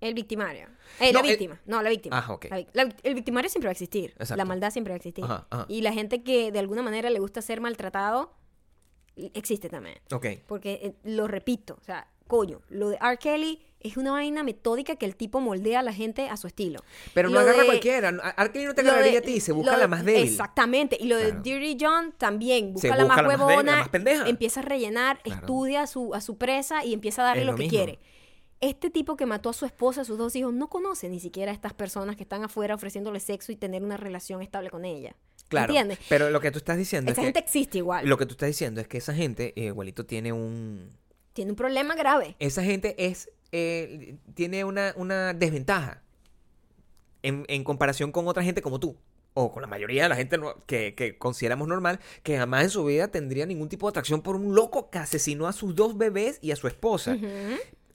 El 0.00 0.12
victimario. 0.14 0.68
Eh, 1.00 1.12
No, 1.12 1.20
la 1.20 1.24
el- 1.26 1.32
víctima. 1.32 1.60
No, 1.66 1.82
la 1.82 1.88
víctima. 1.90 2.18
Ah, 2.26 2.32
ok. 2.32 2.46
La 2.50 2.56
vic- 2.58 2.68
la 2.74 2.84
vic- 2.84 3.00
el 3.02 3.14
victimario 3.14 3.48
siempre 3.50 3.66
va 3.68 3.70
a 3.70 3.72
existir. 3.72 4.10
Exacto. 4.12 4.36
La 4.36 4.44
maldad 4.44 4.70
siempre 4.70 4.90
va 4.92 4.96
a 4.96 4.98
existir. 4.98 5.24
Ajá, 5.24 5.46
ajá. 5.50 5.64
Y 5.68 5.80
la 5.82 5.92
gente 5.92 6.22
que 6.22 6.52
de 6.52 6.58
alguna 6.58 6.82
manera 6.82 7.08
le 7.10 7.18
gusta 7.18 7.40
ser 7.42 7.60
maltratado, 7.60 8.34
existe 9.34 9.68
también. 9.68 9.98
Ok. 10.12 10.26
Porque, 10.46 10.80
eh, 10.82 10.94
lo 11.04 11.26
repito, 11.28 11.78
o 11.80 11.84
sea, 11.84 12.06
coño, 12.26 12.60
lo 12.68 12.90
de 12.90 12.96
R. 13.00 13.16
Kelly 13.18 13.62
es 13.86 13.96
una 13.96 14.12
vaina 14.12 14.42
metódica 14.42 14.96
que 14.96 15.06
el 15.06 15.16
tipo 15.16 15.40
moldea 15.40 15.80
a 15.80 15.82
la 15.82 15.92
gente 15.92 16.28
a 16.28 16.36
su 16.36 16.46
estilo. 16.46 16.80
Pero 17.14 17.28
no 17.28 17.34
Lo 17.34 17.40
agarra 17.40 17.60
de- 17.60 17.66
cualquiera. 17.66 18.08
R. 18.36 18.52
Kelly 18.52 18.64
no 18.66 18.74
te 18.74 18.80
agarraría 18.82 19.12
de- 19.12 19.18
a 19.18 19.22
ti, 19.22 19.40
se 19.40 19.52
busca 19.52 19.72
de- 19.72 19.78
la 19.78 19.88
más 19.88 20.04
débil. 20.04 20.24
Exactamente. 20.24 20.96
Y 21.00 21.06
lo 21.06 21.16
Claro. 21.18 21.34
de 21.34 21.40
Dirty 21.40 21.76
John 21.80 22.14
también. 22.18 22.72
Busca, 22.74 22.88
la 22.96 23.04
más 23.04 23.16
la 23.18 23.22
más 23.22 23.32
débil, 23.32 23.38
la 23.38 23.46
huevona, 23.46 23.76
más 23.76 23.88
pendeja. 23.88 24.28
empieza 24.28 24.60
a 24.60 24.62
rellenar, 24.62 25.20
Claro. 25.22 25.40
estudia 25.40 25.82
a 25.82 25.86
su, 25.86 26.14
a 26.14 26.20
su 26.20 26.36
presa 26.38 26.84
y 26.84 26.92
empieza 26.92 27.22
a 27.22 27.26
darle 27.26 27.44
lo, 27.44 27.52
lo 27.52 27.56
que 27.56 27.64
mismo. 27.64 27.76
quiere. 27.78 27.98
Este 28.62 28.88
tipo 28.88 29.16
que 29.16 29.26
mató 29.26 29.50
a 29.50 29.52
su 29.52 29.66
esposa, 29.66 30.00
a 30.00 30.04
sus 30.04 30.16
dos 30.16 30.34
hijos, 30.34 30.52
no 30.54 30.68
conoce 30.70 31.10
ni 31.10 31.20
siquiera 31.20 31.52
a 31.52 31.54
estas 31.54 31.74
personas 31.74 32.16
que 32.16 32.22
están 32.22 32.42
afuera 32.42 32.74
ofreciéndole 32.74 33.20
sexo 33.20 33.52
y 33.52 33.56
tener 33.56 33.84
una 33.84 33.98
relación 33.98 34.40
estable 34.40 34.70
con 34.70 34.86
ella. 34.86 35.14
Claro. 35.48 35.66
¿Entiendes? 35.74 35.98
Pero 36.08 36.30
lo 36.30 36.40
que 36.40 36.50
tú 36.50 36.58
estás 36.58 36.76
diciendo 36.78 37.12
Esa 37.12 37.20
es 37.20 37.24
gente 37.26 37.40
que... 37.40 37.44
existe 37.44 37.78
igual. 37.78 38.08
Lo 38.08 38.16
que 38.16 38.24
tú 38.24 38.32
estás 38.32 38.48
diciendo 38.48 38.80
es 38.80 38.88
que 38.88 38.96
esa 38.98 39.12
gente, 39.14 39.52
eh, 39.56 39.66
igualito, 39.66 40.06
tiene 40.06 40.32
un... 40.32 40.90
Tiene 41.36 41.52
un 41.52 41.56
problema 41.56 41.94
grave. 41.94 42.34
Esa 42.38 42.64
gente 42.64 42.94
es... 42.98 43.30
eh, 43.52 44.16
tiene 44.34 44.64
una, 44.64 44.94
una 44.96 45.34
desventaja 45.34 46.02
en, 47.22 47.44
en 47.48 47.62
comparación 47.62 48.10
con 48.10 48.26
otra 48.26 48.42
gente 48.42 48.62
como 48.62 48.80
tú. 48.80 48.96
O 49.34 49.52
con 49.52 49.60
la 49.60 49.68
mayoría 49.68 50.04
de 50.04 50.08
la 50.08 50.16
gente 50.16 50.38
que, 50.64 50.94
que 50.94 51.18
consideramos 51.18 51.68
normal, 51.68 52.00
que 52.22 52.38
jamás 52.38 52.64
en 52.64 52.70
su 52.70 52.86
vida 52.86 53.08
tendría 53.08 53.44
ningún 53.44 53.68
tipo 53.68 53.86
de 53.86 53.90
atracción 53.90 54.22
por 54.22 54.34
un 54.34 54.54
loco 54.54 54.88
que 54.88 54.96
asesinó 54.96 55.46
a 55.46 55.52
sus 55.52 55.74
dos 55.74 55.98
bebés 55.98 56.38
y 56.40 56.52
a 56.52 56.56
su 56.56 56.66
esposa. 56.68 57.18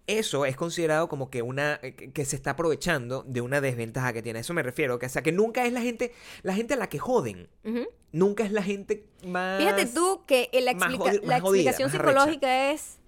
Eso 0.05 0.45
es 0.45 0.55
considerado 0.55 1.09
como 1.09 1.31
que 1.31 1.41
una 1.41 1.79
eh, 1.81 1.93
que 1.95 2.25
se 2.25 2.35
está 2.35 2.51
aprovechando 2.51 3.23
de 3.23 3.41
una 3.41 3.59
desventaja 3.59 4.13
que 4.13 4.21
tiene. 4.21 4.37
A 4.37 4.41
eso 4.41 4.53
me 4.53 4.61
refiero, 4.61 4.99
que 4.99 5.07
o 5.07 5.09
sea 5.09 5.23
que 5.23 5.31
nunca 5.31 5.65
es 5.65 5.73
la 5.73 5.81
gente 5.81 6.11
la 6.43 6.53
gente 6.53 6.75
a 6.75 6.77
la 6.77 6.89
que 6.89 6.99
joden, 6.99 7.47
nunca 8.11 8.43
es 8.43 8.51
la 8.51 8.61
gente 8.61 9.05
más 9.25 9.59
Fíjate 9.63 9.87
tú 9.87 10.23
que 10.27 10.47
la, 10.61 10.71
explica- 10.71 11.11
explicación 11.37 11.89
psicológica 11.89 12.71
es... 12.71 12.99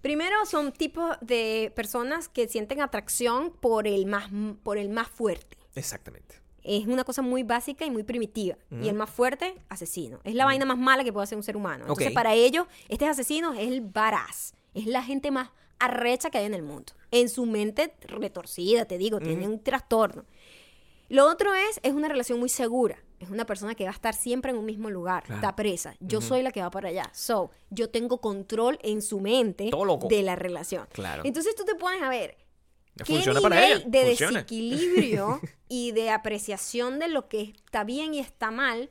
Primero 0.00 0.46
son 0.46 0.72
tipos 0.72 1.16
de 1.20 1.72
personas 1.74 2.28
que 2.28 2.48
sienten 2.48 2.80
atracción 2.80 3.50
por 3.50 3.86
el 3.86 4.06
más, 4.06 4.30
por 4.62 4.78
el 4.78 4.88
más 4.88 5.08
fuerte. 5.08 5.56
Exactamente. 5.74 6.36
Es 6.62 6.86
una 6.86 7.04
cosa 7.04 7.22
muy 7.22 7.42
básica 7.42 7.84
y 7.86 7.90
muy 7.90 8.02
primitiva. 8.02 8.56
Y 8.70 8.88
el 8.88 8.94
más 8.94 9.08
fuerte, 9.08 9.56
asesino. 9.68 10.20
Es 10.24 10.34
la 10.34 10.44
vaina 10.44 10.64
más 10.66 10.76
mala 10.76 11.02
que 11.02 11.12
puede 11.12 11.24
hacer 11.24 11.38
un 11.38 11.44
ser 11.44 11.56
humano. 11.56 11.84
Entonces, 11.84 12.12
para 12.12 12.34
ellos, 12.34 12.66
este 12.88 13.06
asesino 13.06 13.54
es 13.54 13.68
el 13.68 13.80
varaz. 13.80 14.52
Es 14.74 14.86
la 14.86 15.02
gente 15.02 15.30
más 15.30 15.50
arrecha 15.78 16.30
que 16.30 16.38
hay 16.38 16.44
en 16.44 16.54
el 16.54 16.62
mundo. 16.62 16.92
En 17.10 17.28
su 17.28 17.46
mente 17.46 17.94
retorcida, 18.02 18.84
te 18.84 18.98
digo, 18.98 19.18
tiene 19.18 19.48
un 19.48 19.62
trastorno. 19.62 20.26
Lo 21.08 21.26
otro 21.26 21.54
es, 21.54 21.80
es 21.82 21.94
una 21.94 22.08
relación 22.08 22.38
muy 22.38 22.50
segura. 22.50 22.98
Es 23.20 23.30
una 23.30 23.44
persona 23.46 23.74
que 23.74 23.84
va 23.84 23.90
a 23.90 23.94
estar 23.94 24.14
siempre 24.14 24.50
en 24.52 24.56
un 24.58 24.64
mismo 24.64 24.90
lugar. 24.90 25.24
Claro. 25.24 25.40
Está 25.40 25.56
presa. 25.56 25.94
Yo 26.00 26.20
soy 26.20 26.42
la 26.42 26.52
que 26.52 26.62
va 26.62 26.70
para 26.70 26.88
allá. 26.88 27.10
So, 27.12 27.50
yo 27.70 27.90
tengo 27.90 28.20
control 28.20 28.78
en 28.82 29.02
su 29.02 29.20
mente 29.20 29.70
de 30.08 30.22
la 30.22 30.36
relación. 30.36 30.86
Claro. 30.92 31.22
Entonces 31.24 31.54
tú 31.56 31.64
te 31.64 31.74
pones 31.74 32.02
a 32.02 32.08
ver, 32.08 32.36
¿Qué 32.96 33.04
Funciona 33.04 33.38
nivel 33.38 33.42
para 33.52 33.66
ella. 33.66 33.84
de 33.86 34.06
funciona. 34.06 34.32
desequilibrio 34.40 35.40
y 35.68 35.92
de 35.92 36.10
apreciación 36.10 36.98
de 36.98 37.06
lo 37.08 37.28
que 37.28 37.42
está 37.42 37.84
bien 37.84 38.12
y 38.14 38.18
está 38.18 38.50
mal 38.50 38.90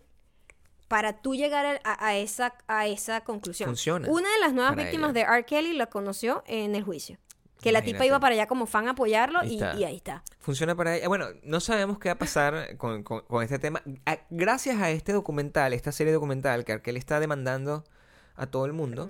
para 0.88 1.22
tú 1.22 1.36
llegar 1.36 1.82
a, 1.84 2.06
a- 2.08 2.16
esa, 2.18 2.54
a 2.68 2.88
esa 2.88 3.22
conclusión? 3.26 3.68
Funciona 3.68 4.08
Una 4.10 4.32
de 4.32 4.40
las 4.40 4.54
nuevas 4.54 4.76
víctimas 4.78 5.12
ella. 5.12 5.28
de 5.28 5.36
R. 5.36 5.46
Kelly 5.46 5.74
la 5.74 5.88
conoció 5.88 6.44
en 6.48 6.76
el 6.76 6.84
juicio. 6.84 7.18
Que 7.62 7.72
la 7.72 7.82
tipa 7.82 8.05
iba 8.05 8.20
para 8.20 8.34
allá 8.36 8.47
como 8.47 8.66
fan 8.68 8.88
a 8.88 8.91
apoyarlo 8.91 9.39
Ahí 9.39 9.60
y, 9.78 9.84
ahí 9.84 9.95
está. 9.97 10.24
Funciona 10.39 10.76
para 10.76 10.95
ella. 10.95 11.08
Bueno, 11.08 11.28
no 11.43 11.60
sabemos 11.60 11.97
qué 11.99 12.10
va 12.10 12.14
a 12.14 12.18
pasar 12.20 12.78
con, 12.78 13.03
con- 13.03 13.22
con 13.22 13.43
este 13.43 13.58
tema. 13.60 13.82
A- 14.05 14.20
gracias 14.30 14.80
a 14.80 14.89
este 14.91 15.12
documental, 15.14 15.74
esta 15.74 15.91
serie 15.91 16.14
documental 16.14 16.64
que 16.66 16.74
Arkell 16.74 16.97
está 16.97 17.20
demandando 17.20 17.84
a 18.36 18.45
todo 18.47 18.66
el 18.66 18.74
mundo. 18.74 19.10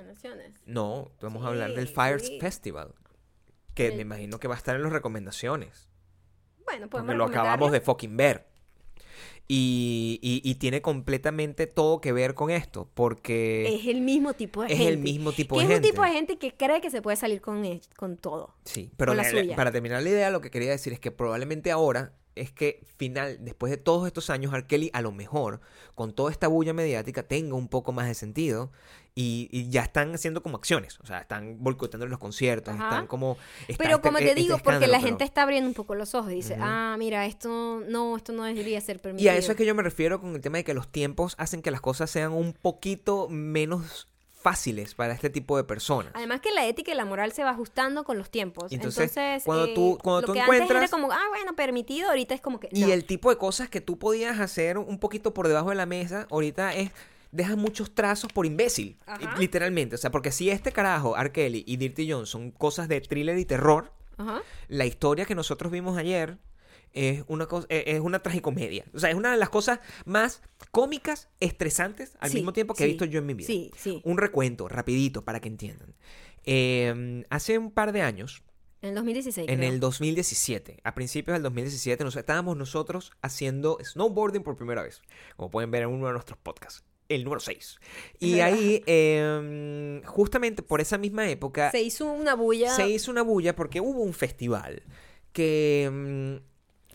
No, 0.66 1.12
vamos 1.22 1.44
a 1.46 1.50
hablar 1.50 1.72
del 1.74 1.88
Sí, 1.88 1.94
Fire 1.94 2.20
sí. 2.22 2.40
Festival. 2.40 2.94
Que 3.74 3.92
me 3.92 4.02
imagino 4.02 4.40
que 4.40 4.48
va 4.48 4.56
a 4.56 4.58
estar 4.58 4.76
en 4.76 4.84
las 4.84 4.92
recomendaciones. 4.92 5.90
Bueno, 6.66 6.90
podemos 6.90 7.16
lo 7.16 7.26
acabamos 7.26 7.72
de 7.72 7.82
fucking 7.82 8.18
ver. 8.18 8.48
Y, 9.50 10.20
y- 10.22 10.42
y 10.44 10.56
tiene 10.56 10.82
completamente 10.82 11.68
todo 11.68 12.02
que 12.02 12.12
ver 12.12 12.34
con 12.34 12.50
esto. 12.50 12.90
Porque 12.94 13.76
Es 13.76 13.88
el 13.88 14.02
mismo 14.02 14.34
tipo 14.34 14.62
de 14.62 14.68
es 14.74 14.78
gente. 14.78 14.92
el 14.94 14.98
mismo 14.98 15.32
tipo 15.32 15.58
de 15.58 15.64
es 15.64 15.70
gente. 15.70 15.88
un 15.88 15.92
tipo 15.94 16.04
de 16.04 16.12
gente 16.12 16.38
que 16.38 16.54
cree 16.54 16.82
que 16.82 16.90
se 16.90 17.02
puede 17.02 17.16
salir 17.16 17.40
con, 17.40 17.64
él- 17.64 17.82
con 17.96 18.18
todo. 18.18 18.54
Sí, 18.66 18.90
pero 18.98 19.14
la 19.14 19.24
la- 19.32 19.56
para 19.56 19.72
terminar 19.72 20.04
la 20.04 20.10
idea, 20.10 20.30
lo 20.32 20.42
que 20.42 20.52
quería 20.52 20.72
decir 20.72 20.92
es 20.92 21.00
que 21.00 21.12
probablemente 21.12 21.72
ahora 21.72 22.14
es 22.42 22.52
que 22.52 22.82
final, 22.98 23.38
después 23.42 23.70
de 23.72 23.78
todos 23.78 24.08
estos 24.08 24.30
años, 24.30 24.54
R. 24.54 24.66
Kelly 24.68 24.90
a 24.94 25.02
lo 25.02 25.12
mejor, 25.12 25.60
con 25.96 26.14
toda 26.14 26.32
esta 26.32 26.48
bulla 26.48 26.74
mediática, 26.74 27.24
tenga 27.24 27.56
un 27.56 27.68
poco 27.68 27.92
más 27.92 28.08
de 28.08 28.14
sentido 28.14 28.72
y, 29.16 29.50
y 29.52 29.70
ya 29.70 29.82
están 29.82 30.14
haciendo 30.14 30.44
como 30.44 30.58
acciones, 30.58 31.00
o 31.00 31.06
sea, 31.08 31.20
están 31.22 31.58
boicoteando 31.60 32.06
los 32.06 32.20
conciertos, 32.20 32.76
Ajá. 32.76 32.84
están 32.90 33.08
como... 33.08 33.38
está 33.68 33.84
Pero 33.84 33.96
este- 33.98 34.08
como 34.08 34.18
te 34.20 34.30
este 34.30 34.42
digo, 34.42 34.58
porque 34.60 34.86
la 34.88 34.98
pero- 35.00 35.08
gente 35.08 35.24
está 35.24 35.42
abriendo 35.44 35.68
un 35.68 35.74
poco 35.74 35.96
los 35.96 36.14
ojos 36.16 36.32
y 36.32 36.36
dice, 36.36 36.56
ah, 36.60 36.96
mira, 37.00 37.26
esto 37.26 37.82
no, 37.88 38.16
esto 38.16 38.32
no 38.34 38.44
debería 38.44 38.80
ser 38.82 39.00
permitido. 39.02 39.32
Y 39.32 39.36
a 39.36 39.38
eso 39.38 39.52
es 39.54 39.58
que 39.58 39.66
yo 39.66 39.74
me 39.74 39.82
refiero 39.84 40.22
con 40.22 40.36
el 40.36 40.42
tema 40.42 40.58
de 40.60 40.64
que 40.64 40.74
los 40.76 40.88
tiempos 40.88 41.34
hacen 41.40 41.62
que 41.64 41.72
las 41.72 41.82
cosas 41.82 42.12
sean 42.12 42.32
un 42.32 42.54
poquito 42.54 43.28
menos 43.30 44.08
fáciles 44.40 44.94
para 44.96 45.14
este 45.14 45.30
tipo 45.30 45.58
de 45.58 45.64
personas. 45.64 46.12
Además 46.16 46.42
que 46.42 46.52
la 46.52 46.66
ética 46.68 46.92
y 46.92 46.96
la 46.96 47.06
moral 47.06 47.32
se 47.32 47.44
va 47.44 47.50
ajustando 47.50 48.04
con 48.04 48.18
los 48.18 48.30
tiempos. 48.30 48.72
Entonces, 48.72 49.10
Entonces, 49.18 49.44
cuando 49.44 49.66
eh, 49.66 49.74
tú- 49.74 49.98
cuando 50.02 50.22
lo 50.22 50.28
tú 50.28 50.34
que 50.34 50.40
antes 50.42 50.56
era 50.56 50.64
encuentras- 50.66 50.92
como, 50.92 51.12
ah, 51.12 51.20
bueno, 51.30 51.56
permitido, 51.56 52.10
ahorita 52.10 52.36
es 52.36 52.42
como 52.42 52.60
que 52.60 52.70
Y 52.72 52.92
el 52.92 53.04
tipo 53.06 53.30
de 53.30 53.38
cosas 53.38 53.68
que 53.70 53.82
tú 53.82 53.98
podías 53.98 54.40
hacer 54.40 54.78
un 54.78 55.00
poquito 55.00 55.34
por 55.34 55.48
debajo 55.48 55.70
de 55.70 55.76
la 55.76 55.86
mesa, 55.86 56.28
ahorita 56.32 56.74
es 56.76 56.92
deja 57.32 57.56
muchos 57.58 57.94
trazos 57.94 58.32
por 58.32 58.46
imbécil, 58.46 58.98
Ajá. 59.06 59.36
literalmente. 59.38 59.96
O 59.96 59.98
sea, 59.98 60.12
porque 60.12 60.32
si 60.32 60.50
este 60.50 60.72
carajo, 60.72 61.18
R. 61.18 61.32
Kelly 61.34 61.64
y 61.68 61.76
Dirty 61.78 62.10
John 62.10 62.26
son 62.26 62.52
cosas 62.52 62.88
de 62.88 63.02
thriller 63.02 63.38
y 63.38 63.44
terror, 63.44 63.92
Ajá. 64.18 64.42
la 64.70 64.86
historia 64.86 65.26
que 65.26 65.36
nosotros 65.36 65.72
vimos 65.72 65.98
ayer 65.98 66.38
es 66.94 67.24
una 67.28 67.46
cosa, 67.48 67.68
eh, 67.70 67.84
es 67.88 68.00
una 68.00 68.20
tragicomedia. 68.20 68.86
O 68.94 69.00
sea, 69.00 69.10
es 69.10 69.16
una 69.16 69.32
de 69.32 69.38
las 69.38 69.50
cosas 69.50 69.80
más 70.06 70.42
cómicas, 70.72 71.30
estresantes 71.40 72.18
al 72.20 72.32
Sí, 72.32 72.38
mismo 72.38 72.54
tiempo 72.54 72.76
que 72.76 72.84
he 72.84 72.88
sí, 72.88 72.92
visto 72.94 73.06
yo 73.06 73.20
en 73.20 73.26
mi 73.26 73.34
vida. 73.34 73.48
Sí, 73.48 73.72
sí. 73.78 74.02
Un 74.04 74.18
recuento, 74.18 74.68
rapidito, 74.68 75.24
para 75.24 75.40
que 75.40 75.48
entiendan. 75.50 75.96
Eh, 76.46 77.26
hace 77.30 77.58
un 77.58 77.72
par 77.72 77.92
de 77.92 78.02
años, 78.02 78.44
En 78.82 78.90
el 78.90 78.96
2016. 78.96 79.50
en 79.50 79.60
creo. 79.60 79.70
el 79.74 79.80
2017, 79.80 80.80
a 80.84 80.96
principios 80.96 81.36
del 81.36 81.44
2017, 81.44 82.04
nos, 82.04 82.16
estábamos 82.16 82.56
nosotros 82.58 83.12
haciendo 83.22 83.78
snowboarding 83.84 84.44
por 84.44 84.56
primera 84.56 84.82
vez, 84.84 85.02
como 85.36 85.50
pueden 85.52 85.72
ver 85.72 85.84
en 85.84 85.90
uno 85.90 86.08
de 86.08 86.14
nuestros 86.14 86.38
podcasts, 86.40 86.84
el 87.10 87.24
número 87.24 87.40
6. 87.42 87.80
Y 88.20 88.40
ahí, 88.40 88.84
eh, 88.86 90.02
justamente 90.06 90.62
por 90.64 90.80
esa 90.82 90.98
misma 90.98 91.30
época, 91.30 91.72
Se 91.72 91.82
hizo 91.82 92.06
una 92.12 92.36
bulla 92.36 92.70
se 92.76 92.88
hizo 92.90 93.12
una 93.12 93.24
bulla 93.24 93.56
porque 93.56 93.82
hubo 93.82 94.02
un 94.02 94.14
festival 94.14 94.84
que 95.34 96.42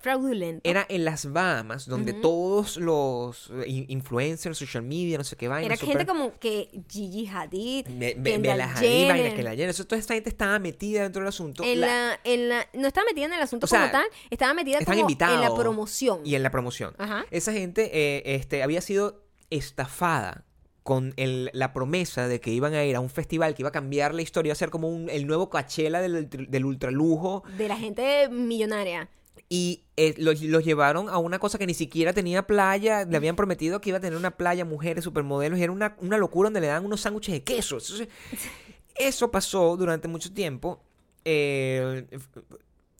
fraudulenta. 0.03 0.69
era 0.69 0.85
en 0.89 1.05
las 1.05 1.33
Bahamas, 1.33 1.87
donde 1.87 2.13
todos 2.13 2.77
los 2.77 3.51
eh, 3.51 3.65
in- 3.69 3.87
influencers, 3.89 4.59
social 4.59 4.83
media, 4.83 5.17
no 5.17 5.25
sé 5.25 5.37
qué 5.37 5.49
vaina, 5.49 5.67
Era 5.67 5.77
super- 5.77 5.93
gente 5.99 6.07
como 6.07 6.39
que 6.39 6.69
Gigi 6.91 7.27
Hadid, 7.27 7.87
Me, 7.89 8.09
Hadid, 8.09 8.47
vaina, 8.47 8.69
Jenner. 8.77 9.35
que 9.37 9.43
la 9.43 9.51
Jenner. 9.53 9.71
Eso, 9.71 9.87
toda 9.87 9.99
esta 10.01 10.15
gente 10.15 10.29
estaba 10.29 10.59
metida 10.59 11.03
dentro 11.05 11.23
del 11.23 11.29
asunto. 11.29 11.63
en 11.65 11.81
La- 11.81 11.87
la, 11.87 12.21
en 12.25 12.49
la, 12.49 12.67
no 12.75 12.89
estaba 12.89 13.07
metida 13.07 13.27
en 13.27 13.33
el 13.33 13.41
asunto 13.41 13.65
O 13.65 13.69
sea, 13.69 13.81
como 13.81 13.93
tal, 13.93 14.07
estaba 14.31 14.53
metida 14.55 14.79
como 14.85 15.09
en 15.09 15.41
la 15.41 15.55
promoción. 15.55 16.21
y 16.25 16.35
en 16.35 16.43
la 16.43 16.51
promoción. 16.51 16.95
Ajá. 16.99 17.25
Esa 17.31 17.53
gente 17.53 17.91
eh, 17.93 18.35
este, 18.35 18.63
había 18.63 18.81
sido 18.81 19.23
estafada 19.51 20.45
con 20.83 21.15
el- 21.17 21.49
la 21.53 21.73
promesa 21.73 22.27
de 22.27 22.41
que 22.41 22.51
iban 22.51 22.75
a 22.75 22.85
ir 22.85 22.97
a 22.97 23.01
un 23.01 23.09
festival 23.09 23.55
que 23.55 23.63
iba 23.63 23.69
a 23.69 23.73
cambiar 23.73 24.15
la 24.15 24.23
historia, 24.23 24.49
iba 24.49 24.53
a 24.55 24.57
ser 24.57 24.71
como 24.71 24.89
un- 24.89 25.09
el 25.11 25.27
nuevo 25.29 25.49
Coachella 25.49 26.01
del, 26.01 26.29
del 26.29 26.65
ultralujo. 26.65 27.45
De 27.57 27.69
la 27.69 27.77
gente 27.77 28.29
millonaria. 28.29 29.09
Y 29.49 29.83
eh, 29.97 30.15
los, 30.19 30.41
los 30.43 30.65
llevaron 30.65 31.09
a 31.11 31.19
una 31.19 31.39
cosa 31.39 31.59
que 31.59 31.67
ni 31.67 31.75
siquiera 31.75 32.13
tenía 32.15 32.47
playa. 32.47 33.05
Le 33.05 33.17
habían 33.17 33.37
prometido 33.37 33.81
que 33.81 33.91
iba 33.91 33.99
a 33.99 34.01
tener 34.01 34.17
una 34.19 34.31
playa, 34.31 34.65
mujeres, 34.65 35.05
supermodelos. 35.05 35.59
Y 35.59 35.63
era 35.63 35.73
una, 35.73 35.95
una 36.01 36.17
locura 36.17 36.47
donde 36.47 36.61
le 36.61 36.69
daban 36.69 36.87
unos 36.87 37.03
sándwiches 37.03 37.35
de 37.35 37.43
queso. 37.43 37.77
Entonces, 37.77 38.09
eso 38.95 39.31
pasó 39.31 39.77
durante 39.77 40.09
mucho 40.09 40.33
tiempo. 40.33 40.81
Eh, 41.25 42.07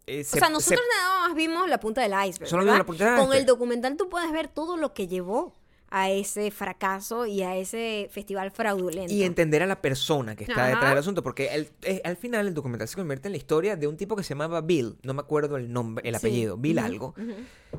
eh, 0.07 0.21
o 0.21 0.25
se- 0.25 0.39
sea, 0.39 0.47
se- 0.49 0.53
nosotros 0.53 0.81
nada 0.99 1.29
más 1.29 1.37
vimos 1.37 1.69
la 1.69 1.81
punta 1.81 2.03
del 2.03 2.13
iceberg. 2.29 2.49
Solo 2.51 2.65
vimos 2.65 2.79
la 2.79 2.87
punta 2.87 3.05
del 3.05 3.15
Con 3.15 3.25
iceberg. 3.25 3.41
el 3.41 3.47
documental 3.47 3.97
tú 3.97 4.09
puedes 4.09 4.31
ver 4.33 4.49
todo 4.49 4.77
lo 4.77 4.93
que 4.93 5.07
llevó 5.09 5.55
a 5.95 6.11
ese 6.11 6.51
fracaso 6.51 7.27
y 7.27 7.43
a 7.43 7.57
ese 7.57 8.09
festival 8.11 8.51
fraudulento. 8.51 9.13
y 9.13 9.23
entender 9.25 9.63
a 9.63 9.67
la 9.67 9.83
persona 9.83 10.35
que 10.35 10.45
está 10.45 10.63
Ajá. 10.65 10.69
detrás 10.71 10.89
del 10.91 10.99
asunto. 10.99 11.23
Porque 11.23 11.49
el- 11.55 11.71
eh, 11.83 12.01
al 12.05 12.17
final 12.17 12.47
el 12.49 12.55
documental 12.55 12.89
se 12.89 12.97
convierte 12.97 13.29
en 13.29 13.33
la 13.33 13.39
historia 13.39 13.77
de 13.77 13.87
un 13.87 13.97
tipo 13.97 14.17
que 14.17 14.23
se 14.23 14.31
llamaba 14.31 14.61
Bill. 14.63 14.97
No 15.03 15.13
me 15.15 15.21
acuerdo 15.21 15.57
el 15.57 15.73
nombre, 15.73 16.09
el 16.09 16.15
Sí. 16.15 16.19
apellido. 16.19 16.57
Bill 16.57 16.79
algo. 16.79 17.15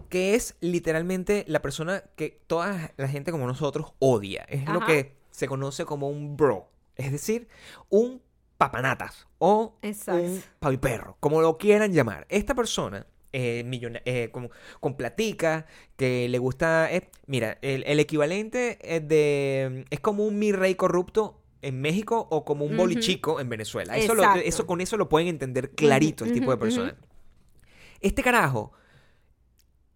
Que 0.10 0.36
es 0.36 0.56
literalmente 0.62 1.44
la 1.48 1.62
persona 1.62 2.04
que 2.16 2.40
toda 2.48 2.92
la 2.98 3.08
gente 3.08 3.32
como 3.32 3.48
nosotros 3.48 3.94
odia. 4.00 4.44
Es 4.48 4.66
lo 4.70 4.86
que 4.86 5.16
se 5.32 5.48
conoce 5.48 5.86
como 5.86 6.10
un 6.10 6.38
bro. 6.38 6.70
Es 6.96 7.12
decir, 7.12 7.48
un 7.90 8.22
papanatas 8.58 9.28
o 9.40 9.76
Exacto. 9.82 10.22
un 10.22 10.42
paviperro, 10.60 11.18
como 11.20 11.42
lo 11.42 11.58
quieran 11.58 11.92
llamar. 11.92 12.26
Esta 12.30 12.54
persona, 12.54 13.06
eh, 13.34 13.64
millona- 13.66 14.02
eh, 14.06 14.30
con, 14.32 14.50
con 14.80 14.96
platica, 14.96 15.66
que 15.98 16.30
le 16.30 16.38
gusta... 16.38 16.90
eh, 16.94 17.10
mira, 17.28 17.58
el, 17.62 17.84
el 17.86 18.00
equivalente 18.00 18.78
es 18.82 19.06
de... 19.08 19.86
Es 19.90 20.00
como 20.00 20.26
un 20.26 20.40
mi 20.40 20.52
rey 20.52 20.76
corrupto 20.76 21.42
en 21.62 21.82
México 21.82 22.28
o 22.30 22.46
como 22.46 22.64
un 22.66 22.72
bolichico 22.78 23.40
en 23.42 23.50
Venezuela. 23.50 23.98
Eso, 23.98 24.16
lo- 24.16 24.22
eso 24.48 24.66
con 24.68 24.82
eso 24.82 24.98
lo 24.98 25.10
pueden 25.10 25.28
entender 25.28 25.72
clarito 25.72 26.24
el 26.26 26.32
tipo 26.34 26.52
de 26.52 26.58
persona. 26.58 26.96
Este 28.02 28.22
carajo 28.22 28.72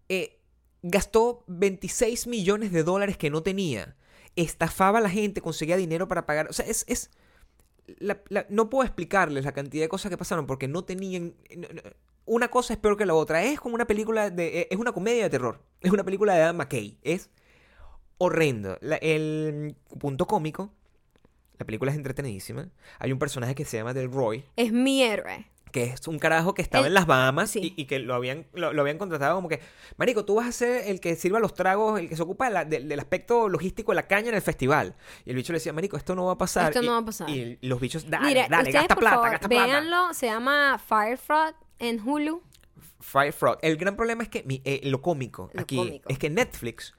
eh, 0.08 0.38
gastó 0.82 1.44
26 1.46 2.26
millones 2.26 2.72
de 2.72 2.82
dólares 2.82 3.16
que 3.16 3.30
no 3.30 3.42
tenía. 3.42 3.96
Estafaba 4.36 4.98
a 4.98 5.02
la 5.02 5.10
gente, 5.10 5.40
conseguía 5.40 5.76
dinero 5.76 6.08
para 6.08 6.26
pagar. 6.26 6.48
O 6.48 6.52
sea, 6.52 6.66
es... 6.66 6.84
es 6.88 7.10
la- 7.98 8.22
la- 8.28 8.46
no 8.50 8.68
puedo 8.70 8.84
explicarles 8.84 9.44
la 9.44 9.52
cantidad 9.52 9.84
de 9.84 9.88
cosas 9.88 10.10
que 10.10 10.16
pasaron 10.18 10.46
porque 10.46 10.68
no 10.68 10.84
tenían... 10.84 11.34
no- 11.56 11.68
no- 11.72 11.82
una 12.28 12.48
cosa 12.48 12.72
es 12.74 12.78
peor 12.78 12.96
que 12.96 13.06
la 13.06 13.14
otra. 13.14 13.42
Es 13.42 13.58
como 13.60 13.74
una 13.74 13.86
película 13.86 14.30
de... 14.30 14.68
Es 14.70 14.78
una 14.78 14.92
comedia 14.92 15.24
de 15.24 15.30
terror. 15.30 15.62
Es 15.80 15.90
una 15.92 16.04
película 16.04 16.34
de 16.34 16.42
Adam 16.42 16.56
McKay. 16.56 16.98
Es 17.02 17.30
horrendo. 18.18 18.78
La- 18.80 18.96
el 18.96 19.76
punto 19.98 20.26
cómico... 20.26 20.72
La 21.58 21.66
película 21.66 21.90
es 21.90 21.96
entretenidísima. 21.96 22.68
Hay 23.00 23.10
un 23.10 23.18
personaje 23.18 23.56
que 23.56 23.64
se 23.64 23.78
llama 23.78 23.92
Del 23.92 24.12
Roy, 24.12 24.44
Es 24.54 24.70
mi 24.72 25.02
héroe. 25.02 25.44
que 25.72 25.82
es 25.84 26.06
un 26.06 26.20
carajo 26.20 26.54
que 26.54 26.62
estaba 26.62 26.82
El- 26.86 26.92
en 26.92 26.94
las 26.94 27.06
Bahamas 27.06 27.50
sí. 27.50 27.74
y, 27.76 27.82
y 27.82 27.86
que 27.86 27.98
lo 27.98 28.14
habían, 28.14 28.46
lo, 28.52 28.72
lo 28.72 28.82
habían 28.82 28.96
contratado 28.96 29.34
como 29.34 29.48
que, 29.48 29.58
Marico, 29.96 30.24
tú 30.24 30.36
vas 30.36 30.46
a 30.46 30.52
ser 30.52 30.84
el 30.86 31.00
que 31.00 31.16
sirva 31.16 31.40
los 31.40 31.54
tragos, 31.54 31.98
el 31.98 32.08
que 32.08 32.14
se 32.16 32.22
ocupa 32.22 32.46
de 32.46 32.52
la- 32.52 32.64
de- 32.64 32.78
del 32.84 33.00
aspecto 33.00 33.48
logístico 33.48 33.90
de 33.90 33.96
la 33.96 34.06
caña 34.06 34.28
en 34.28 34.36
el 34.36 34.40
festival. 34.42 34.94
Y 35.24 35.30
el 35.30 35.36
bicho 35.36 35.52
le 35.52 35.58
decía, 35.58 35.72
Marico, 35.72 35.96
esto 35.96 36.14
no 36.14 36.26
va 36.26 36.34
a 36.34 36.38
pasar. 36.38 36.68
Esto 36.70 36.80
Y- 36.80 36.86
no 36.86 36.92
va 36.92 36.98
a 36.98 37.04
pasar. 37.04 37.28
Y 37.28 37.58
los 37.62 37.80
bichos, 37.80 38.08
dale, 38.08 38.26
Mira, 38.28 38.42
dale, 38.48 38.56
ustedes 38.62 38.74
gasta 38.74 38.94
por 38.94 39.00
plata, 39.02 39.16
favor, 39.16 39.30
gasta 39.32 39.48
plata. 39.48 39.64
véanlo. 39.66 40.14
Se 40.14 40.26
llama 40.26 40.78
Firefrog 40.78 41.54
en 41.78 42.00
Hulu. 42.06 42.42
Fire 43.00 43.32
Fraud. 43.32 43.56
El 43.62 43.76
gran 43.76 43.96
problema 43.96 44.22
es 44.22 44.28
que 44.28 44.42
mi- 44.42 44.60
eh, 44.64 44.80
lo 44.84 45.00
cómico 45.00 45.50
Lo 45.52 45.62
aquí 45.62 45.76
cómico. 45.76 46.08
es 46.08 46.18
que 46.18 46.30
Netflix 46.30 46.94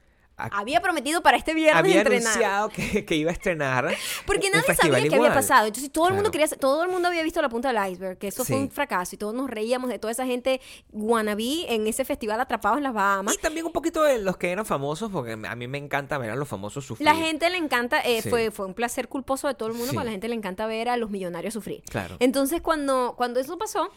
Había 0.52 0.80
prometido 0.80 1.22
para 1.22 1.36
este 1.36 1.52
viernes 1.52 1.78
había 1.78 1.98
entrenar. 2.00 2.22
anunciado 2.32 2.68
que, 2.70 3.04
que 3.04 3.14
iba 3.14 3.28
a 3.30 3.34
estrenar 3.34 3.94
Porque 4.26 4.48
nadie 4.48 4.74
sabía 4.74 4.92
qué 4.92 5.06
había 5.08 5.16
igual. 5.16 5.34
pasado. 5.34 5.66
Entonces 5.66 5.92
todo 5.92 6.08
el 6.08 6.14
mundo 6.14 6.30
quería, 6.30 6.48
todo 6.48 6.82
el 6.84 6.88
mundo 6.90 7.08
había 7.08 7.22
visto 7.22 7.42
la 7.42 7.50
punta 7.50 7.70
del 7.70 7.92
iceberg, 7.92 8.16
que 8.16 8.28
eso 8.28 8.42
fue 8.46 8.56
un 8.56 8.70
fracaso 8.70 9.14
y 9.14 9.18
todos 9.18 9.34
nos 9.34 9.50
reíamos 9.50 9.90
de 9.90 9.98
toda 9.98 10.10
esa 10.12 10.24
gente 10.24 10.62
wannabe 10.90 11.66
en 11.74 11.86
ese 11.86 12.06
festival 12.06 12.40
atrapados 12.40 12.78
en 12.78 12.84
las 12.84 12.94
Bahamas. 12.94 13.34
Y 13.34 13.38
también 13.38 13.66
un 13.66 13.72
poquito 13.72 14.02
de 14.02 14.18
los 14.18 14.38
que 14.38 14.50
eran 14.50 14.64
famosos, 14.64 15.10
porque 15.12 15.32
a 15.32 15.54
mí 15.56 15.68
me 15.68 15.76
encanta 15.76 16.16
ver 16.16 16.30
a 16.30 16.36
los 16.36 16.48
famosos 16.48 16.86
sufrir. 16.86 17.04
La 17.04 17.14
gente 17.14 17.50
le 17.50 17.58
encanta, 17.58 18.00
eh, 18.00 18.22
Sí. 18.22 18.30
fue, 18.30 18.50
fue 18.50 18.64
un 18.64 18.72
placer 18.72 19.08
culposo 19.08 19.46
de 19.46 19.54
todo 19.54 19.68
el 19.68 19.74
mundo, 19.74 19.88
Sí. 19.90 19.96
pero 19.96 20.00
a 20.00 20.04
la 20.04 20.10
gente 20.12 20.28
le 20.28 20.34
encanta 20.36 20.66
ver 20.66 20.88
a 20.88 20.96
los 20.96 21.10
millonarios 21.10 21.52
sufrir. 21.52 21.82
Claro. 21.90 22.16
Entonces 22.18 22.62
cuando, 22.62 23.12
cuando 23.16 23.40
eso 23.40 23.58
pasó, 23.58 23.90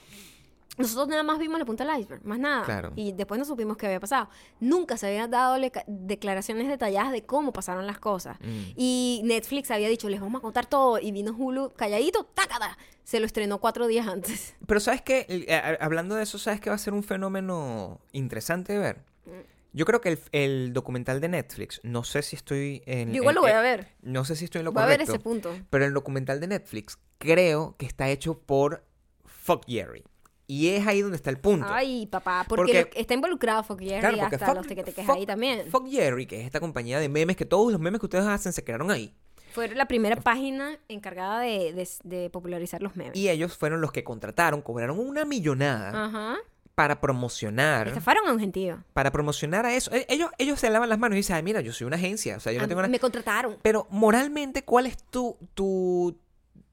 nosotros 0.77 1.07
nada 1.07 1.23
más 1.23 1.37
vimos 1.39 1.59
la 1.59 1.65
punta 1.65 1.85
del 1.85 1.99
iceberg, 1.99 2.25
más 2.25 2.39
nada. 2.39 2.63
Claro. 2.65 2.93
Y 2.95 3.11
después 3.11 3.37
no 3.39 3.45
supimos 3.45 3.77
qué 3.77 3.85
había 3.85 3.99
pasado. 3.99 4.29
Nunca 4.59 4.97
se 4.97 5.07
habían 5.07 5.29
dado 5.29 5.55
declaraciones 5.87 6.67
detalladas 6.67 7.11
de 7.11 7.23
cómo 7.23 7.53
pasaron 7.53 7.85
las 7.85 7.99
cosas. 7.99 8.37
Mm. 8.41 8.71
Y 8.75 9.21
Netflix 9.23 9.69
había 9.71 9.87
dicho, 9.89 10.09
les 10.09 10.19
vamos 10.19 10.39
a 10.39 10.41
contar 10.41 10.65
todo. 10.65 10.99
Y 10.99 11.11
vino 11.11 11.31
Hulu 11.37 11.73
calladito, 11.75 12.23
tácata. 12.25 12.77
Se 13.03 13.19
lo 13.19 13.25
estrenó 13.25 13.59
cuatro 13.59 13.85
días 13.87 14.07
antes. 14.07 14.55
Pero 14.65 14.79
¿sabes 14.79 15.01
qué? 15.01 15.25
El- 15.29 15.45
eh, 15.47 15.77
Hablando 15.79 16.15
de 16.15 16.23
eso, 16.23 16.39
¿sabes 16.39 16.59
qué 16.61 16.69
va 16.69 16.75
a 16.75 16.79
ser 16.79 16.93
un 16.93 17.03
fenómeno 17.03 17.99
interesante 18.11 18.73
de 18.73 18.79
ver? 18.79 18.97
Mm. 19.25 19.29
Yo 19.75 19.85
creo 19.85 20.01
que 20.01 20.09
el, 20.09 20.19
el 20.31 20.73
documental 20.73 21.19
de 21.19 21.29
Netflix, 21.29 21.81
no 21.83 22.03
sé 22.03 22.21
si 22.21 22.35
estoy 22.35 22.83
en... 22.85 23.09
Yo 23.09 23.15
igual 23.21 23.33
en- 23.33 23.35
lo 23.35 23.41
voy 23.41 23.51
a 23.51 23.61
ver. 23.61 23.87
No 24.01 24.23
sé 24.23 24.35
si 24.35 24.45
estoy 24.45 24.59
en 24.59 24.65
lo 24.65 24.71
Voy 24.71 24.83
a 24.83 24.85
ver 24.85 24.97
correcto. 24.97 25.13
ese 25.13 25.19
punto. 25.23 25.51
Pero 25.69 25.85
el 25.85 25.93
documental 25.93 26.39
de 26.39 26.47
Netflix 26.47 26.97
creo 27.17 27.75
que 27.77 27.85
está 27.87 28.09
hecho 28.09 28.37
por 28.39 28.83
Fuck 29.25 29.65
Jerry. 29.67 30.03
Y 30.45 30.69
es 30.69 30.85
ahí 30.85 31.01
donde 31.01 31.15
está 31.17 31.29
el 31.29 31.37
punto. 31.39 31.65
Ay, 31.69 32.05
papá, 32.07 32.45
porque, 32.47 32.89
está 32.95 33.13
involucrado 33.13 33.63
Fuck 33.63 33.79
Jerry 33.79 33.99
Claro, 34.01 34.21
hasta 34.23 34.45
fuck, 34.45 34.55
los 34.55 34.67
que 34.67 34.75
te 34.83 34.91
quejas 34.93 35.07
fuck- 35.15 35.19
ahí 35.19 35.25
también. 35.25 35.69
Fuck 35.69 35.87
Jerry, 35.89 36.25
que 36.25 36.39
es 36.41 36.45
esta 36.45 36.59
compañía 36.59 36.99
de 36.99 37.07
memes, 37.09 37.37
que 37.37 37.45
todos 37.45 37.71
los 37.71 37.79
memes 37.79 37.99
que 37.99 38.05
ustedes 38.07 38.25
hacen 38.25 38.51
se 38.53 38.63
crearon 38.63 38.91
ahí. 38.91 39.13
Fue 39.53 39.67
la 39.69 39.85
primera 39.87 40.15
página 40.17 40.77
encargada 40.89 41.39
de, 41.39 41.73
de- 41.73 41.87
de 42.03 42.29
popularizar 42.29 42.81
los 42.81 42.95
memes. 42.95 43.15
Y 43.15 43.29
ellos 43.29 43.55
fueron 43.55 43.81
los 43.81 43.91
que 43.91 44.03
contrataron, 44.03 44.61
cobraron 44.61 44.99
una 44.99 45.25
millonada 45.25 46.05
Ajá. 46.05 46.37
para 46.75 46.99
promocionar. 46.99 47.87
Estafaron 47.87 48.27
a 48.27 48.33
un 48.33 48.39
gentío. 48.39 48.83
Para 48.93 49.11
promocionar 49.11 49.65
a 49.65 49.73
eso. 49.75 49.91
E- 49.93 50.07
Ellos, 50.09 50.31
ellos 50.39 50.59
se 50.59 50.69
lavan 50.71 50.89
las 50.89 50.97
manos 50.99 51.15
y 51.15 51.17
dicen, 51.17 51.35
ay, 51.35 51.43
mira, 51.43 51.61
yo 51.61 51.71
soy 51.71 51.85
una 51.87 51.97
agencia. 51.97 52.35
O 52.35 52.39
sea, 52.39 52.51
yo 52.51 52.59
no 52.59 52.65
A- 52.65 52.67
tengo 52.67 52.81
nada. 52.81 52.89
Me 52.91 52.99
contrataron. 52.99 53.57
Pero 53.61 53.85
moralmente, 53.91 54.63
¿cuál 54.63 54.87
es 54.87 54.97
tu, 55.03 55.37
tu, 55.53 56.17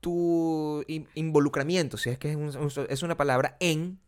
tu 0.01 0.83
in- 0.89 1.09
involucramiento? 1.15 1.97
Si 1.97 2.11
es 2.11 2.19
que 2.19 2.31
es, 2.31 2.37
un- 2.37 2.71
es 2.89 3.03
una 3.03 3.17
palabra 3.17 3.57
en, 3.61 3.99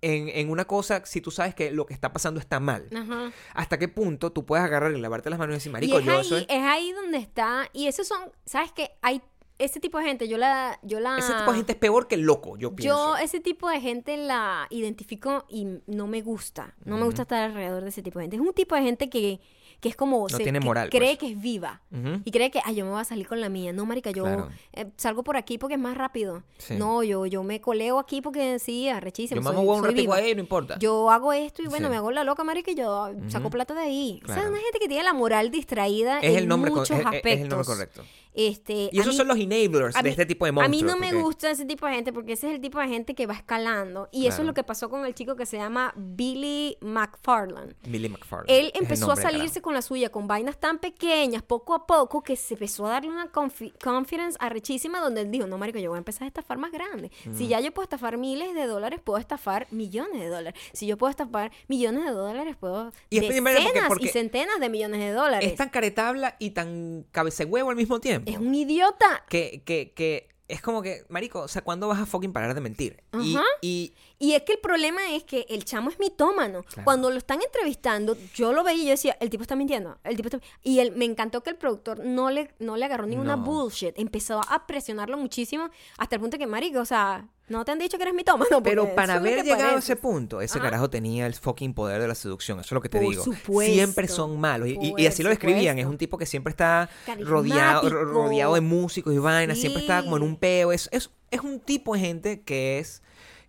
en, 0.00 0.28
en 0.28 0.50
una 0.50 0.64
cosa, 0.66 1.04
si 1.04 1.20
tú 1.20 1.30
sabes 1.30 1.54
que 1.54 1.70
lo 1.72 1.84
que 1.86 1.94
está 1.94 2.12
pasando 2.12 2.38
está 2.40 2.60
mal. 2.60 2.88
Ajá. 2.94 3.32
¿Hasta 3.54 3.78
qué 3.78 3.88
punto 3.88 4.30
tú 4.32 4.46
puedes 4.46 4.64
agarrar 4.64 4.92
y 4.92 5.00
lavarte 5.00 5.28
las 5.30 5.38
manos 5.38 5.54
y 5.54 5.56
decir, 5.56 5.70
Y 5.70 5.72
marico, 5.72 5.98
es 5.98 6.04
yo 6.04 6.18
ahí, 6.18 6.24
soy... 6.24 6.42
es 6.48 6.62
ahí 6.62 6.92
donde 6.92 7.18
está. 7.18 7.68
Y 7.72 7.86
esos 7.88 8.06
son, 8.06 8.20
¿sabes 8.46 8.70
qué? 8.72 8.92
Hay 9.02 9.20
ese 9.58 9.80
tipo 9.80 9.98
de 9.98 10.04
gente, 10.04 10.28
yo 10.28 10.38
la, 10.38 10.78
yo 10.84 11.00
la. 11.00 11.18
Ese 11.18 11.34
tipo 11.34 11.50
de 11.50 11.56
gente 11.56 11.72
es 11.72 11.78
peor 11.78 12.06
que 12.06 12.14
el 12.14 12.20
loco, 12.20 12.56
yo 12.56 12.76
pienso. 12.76 12.94
Yo 12.94 13.16
ese 13.16 13.40
tipo 13.40 13.68
de 13.68 13.80
gente 13.80 14.16
la 14.16 14.68
identifico 14.70 15.46
y 15.48 15.66
no 15.88 16.06
me 16.06 16.22
gusta. 16.22 16.76
No 16.84 16.96
me 16.96 17.02
gusta 17.04 17.22
estar 17.22 17.42
alrededor 17.42 17.82
de 17.82 17.88
ese 17.88 18.00
tipo 18.02 18.20
de 18.20 18.26
gente. 18.26 18.36
Es 18.36 18.42
un 18.42 18.52
tipo 18.54 18.76
de 18.76 18.82
gente 18.82 19.10
que, 19.10 19.40
que 19.80 19.88
es 19.88 19.96
como... 19.96 20.26
No 20.28 20.36
tiene 20.38 20.58
que 20.58 20.64
moral, 20.64 20.90
Cree 20.90 21.16
pues. 21.16 21.18
que 21.18 21.26
es 21.32 21.40
viva. 21.40 21.80
Y 22.24 22.30
cree 22.32 22.50
que, 22.50 22.60
ay, 22.64 22.74
yo 22.74 22.84
me 22.84 22.90
voy 22.90 23.00
a 23.00 23.04
salir 23.04 23.28
con 23.28 23.40
la 23.40 23.48
mía. 23.48 23.72
No, 23.72 23.86
marica, 23.86 24.10
yo 24.10 24.24
Claro. 24.24 24.48
eh, 24.72 24.86
salgo 24.96 25.22
por 25.22 25.36
aquí 25.36 25.56
porque 25.58 25.74
es 25.74 25.80
más 25.80 25.96
rápido. 25.96 26.42
Sí. 26.58 26.74
No, 26.76 27.02
yo, 27.04 27.26
yo 27.26 27.42
me 27.44 27.60
coleo 27.60 27.98
aquí 27.98 28.20
porque 28.20 28.58
sí, 28.58 28.88
arrechísimo. 28.88 29.40
Yo 29.40 29.44
mamo 29.44 29.60
soy- 29.64 29.78
un 29.78 29.84
ratico 29.84 30.12
ahí, 30.14 30.34
no 30.34 30.40
importa. 30.40 30.78
Yo 30.78 31.10
hago 31.10 31.32
esto 31.32 31.62
y 31.62 31.66
bueno, 31.66 31.86
Sí. 31.86 31.90
me 31.92 31.96
hago 31.96 32.10
la 32.10 32.24
loca, 32.24 32.42
marica, 32.44 32.70
y 32.70 32.74
yo 32.74 33.08
saco 33.28 33.46
Ujú. 33.46 33.50
plata 33.52 33.74
de 33.74 33.80
ahí. 33.82 34.20
O 34.24 34.26
sea, 34.26 34.34
Claro. 34.36 34.50
una 34.50 34.58
gente 34.60 34.78
que 34.80 34.88
tiene 34.88 35.04
la 35.04 35.12
moral 35.12 35.50
distraída 35.50 36.18
es 36.18 36.30
en 36.32 36.36
el 36.38 36.48
nombre, 36.48 36.70
muchos 36.70 36.90
aspectos. 36.90 37.32
es 37.32 37.40
el 37.42 37.48
nombre 37.48 37.66
correcto. 37.66 38.02
Este, 38.40 38.88
Y 38.92 38.98
a 38.98 39.00
esos 39.02 39.14
mí- 39.14 39.16
son 39.18 39.26
los 39.26 39.36
enablers 39.36 39.96
a 39.96 40.02
de 40.02 40.10
este 40.10 40.24
tipo 40.24 40.44
de 40.44 40.50
A 40.50 40.52
monstruos. 40.52 40.82
mí 40.82 40.88
no 40.88 40.96
me 40.96 41.12
gusta 41.12 41.50
ese 41.50 41.64
tipo 41.64 41.86
de 41.86 41.94
gente 41.94 42.12
porque 42.12 42.34
ese 42.34 42.48
es 42.48 42.54
el 42.54 42.60
tipo 42.60 42.78
de 42.78 42.86
gente 42.86 43.16
que 43.16 43.26
va 43.26 43.34
escalando. 43.34 44.08
Y 44.12 44.26
eso 44.28 44.42
es 44.42 44.46
lo 44.46 44.54
que 44.54 44.62
pasó 44.62 44.88
con 44.88 45.04
el 45.04 45.12
chico 45.12 45.34
que 45.34 45.44
se 45.44 45.56
llama 45.56 45.92
Billy 45.96 46.76
McFarland. 46.80 47.74
Billy 47.86 48.08
McFarlane. 48.08 48.58
Él 48.58 48.70
empezó 48.74 49.10
a 49.10 49.16
salirse 49.16 49.60
con 49.60 49.74
la 49.74 49.82
suya 49.82 50.10
con 50.10 50.28
vainas 50.28 50.56
tan 50.58 50.78
pequeñas, 50.78 51.42
poco 51.42 51.74
a 51.74 51.84
poco, 51.86 52.22
que 52.22 52.36
se 52.36 52.54
empezó 52.54 52.86
a 52.86 52.90
darle 52.90 53.10
una 53.10 53.32
confi- 53.32 53.72
confidence 53.82 54.36
arrechísima 54.40 55.00
donde 55.00 55.22
él 55.22 55.30
dijo, 55.32 55.46
no, 55.48 55.58
marico, 55.58 55.78
yo 55.80 55.90
voy 55.90 55.96
a 55.96 55.98
empezar 55.98 56.22
a 56.24 56.28
estafar 56.28 56.58
más 56.58 56.70
grande. 56.70 57.10
Si 57.36 57.44
Mm. 57.46 57.48
ya 57.48 57.60
yo 57.60 57.72
puedo 57.72 57.84
estafar 57.84 58.18
miles 58.18 58.54
de 58.54 58.66
dólares, 58.66 59.00
puedo 59.02 59.18
estafar 59.18 59.66
millones 59.72 60.20
de 60.20 60.28
dólares. 60.28 60.60
Si 60.72 60.86
yo 60.86 60.96
puedo 60.96 61.10
estafar 61.10 61.50
millones 61.66 62.04
de 62.04 62.10
dólares, 62.12 62.54
puedo 62.56 62.92
Y 63.10 63.18
es 63.18 63.24
primero 63.24 63.56
porque- 63.56 63.68
decenas 63.72 63.88
porque 63.88 64.04
y 64.06 64.08
centenas 64.10 64.60
de 64.60 64.68
millones 64.68 65.00
de 65.00 65.10
dólares. 65.12 65.50
Es 65.50 65.56
tan 65.56 65.70
caretabla 65.70 66.36
y 66.38 66.50
tan 66.50 67.04
cabecehuevo 67.10 67.70
al 67.70 67.76
mismo 67.76 67.98
tiempo. 68.00 68.27
Es 68.28 68.38
un 68.38 68.54
idiota. 68.54 69.24
que, 69.28 69.62
que, 69.64 69.92
que 69.94 70.28
es 70.48 70.62
como 70.62 70.82
que, 70.82 71.04
marico, 71.08 71.40
o 71.40 71.48
sea, 71.48 71.62
¿cuándo 71.62 71.88
vas 71.88 72.00
a 72.00 72.06
fucking 72.06 72.32
parar 72.32 72.54
de 72.54 72.60
mentir? 72.60 73.02
Y, 73.20 73.36
Ajá. 73.36 73.44
y 73.60 73.68
Y 73.70 73.94
es 74.20 74.42
que 74.42 74.54
el 74.54 74.58
problema 74.58 75.00
es 75.14 75.22
que 75.22 75.46
el 75.48 75.64
chamo 75.64 75.90
es 75.90 75.98
mitómano. 76.00 76.64
Claro. 76.64 76.84
Cuando 76.84 77.10
lo 77.10 77.16
están 77.18 77.40
entrevistando, 77.40 78.16
yo 78.34 78.52
lo 78.52 78.64
veía 78.64 78.82
y 78.82 78.86
yo 78.86 78.90
decía, 78.90 79.16
el 79.20 79.30
tipo 79.30 79.42
está 79.42 79.54
mintiendo. 79.54 79.96
El 80.02 80.16
tipo 80.16 80.28
está... 80.28 80.40
Y 80.64 80.80
él, 80.80 80.92
me 80.96 81.04
encantó 81.04 81.42
que 81.42 81.50
el 81.50 81.56
productor 81.56 82.04
no 82.04 82.30
le, 82.30 82.50
no 82.58 82.76
le 82.76 82.84
agarró 82.84 83.06
ninguna 83.06 83.36
No. 83.36 83.44
bullshit. 83.44 83.96
Empezó 83.98 84.40
a 84.48 84.66
presionarlo 84.66 85.16
muchísimo 85.18 85.70
hasta 85.98 86.16
el 86.16 86.20
punto 86.20 86.36
que, 86.36 86.46
marico, 86.48 86.80
o 86.80 86.84
sea, 86.84 87.28
no 87.48 87.64
te 87.64 87.70
han 87.72 87.78
dicho 87.78 87.96
que 87.96 88.02
eres 88.02 88.14
mitómano. 88.14 88.60
Pero 88.62 88.94
para 88.94 89.14
haber 89.14 89.44
llegado 89.44 89.76
a 89.76 89.78
ese 89.78 89.94
punto, 89.96 90.40
ese 90.40 90.58
Ajá. 90.58 90.64
carajo 90.66 90.90
tenía 90.90 91.26
el 91.26 91.34
fucking 91.34 91.72
poder 91.72 92.00
de 92.00 92.08
la 92.08 92.14
seducción. 92.16 92.58
Eso 92.58 92.66
es 92.66 92.72
lo 92.72 92.80
que 92.82 92.88
te 92.88 92.98
Por 93.00 93.08
digo. 93.10 93.22
supuesto. 93.22 93.72
Siempre 93.72 94.08
son 94.08 94.38
malos. 94.40 94.68
Y, 94.68 94.72
y- 94.80 94.94
y 94.98 95.06
así 95.06 95.22
lo 95.22 95.28
describían. 95.28 95.78
Es 95.78 95.86
un 95.86 95.96
tipo 95.96 96.18
que 96.18 96.26
siempre 96.26 96.50
está 96.50 96.90
rodeado, 97.20 97.88
rodeado 97.88 98.54
de 98.54 98.60
músicos 98.62 99.14
y 99.14 99.18
vainas. 99.18 99.58
Siempre 99.58 99.82
está 99.82 100.02
como 100.02 100.16
en 100.16 100.24
un 100.24 100.36
peo. 100.36 100.72
Es, 100.72 100.88
es, 100.92 101.10
es 101.30 101.40
un 101.40 101.60
tipo 101.60 101.94
de 101.94 102.00
gente 102.00 102.40
que 102.42 102.80
es 102.80 103.02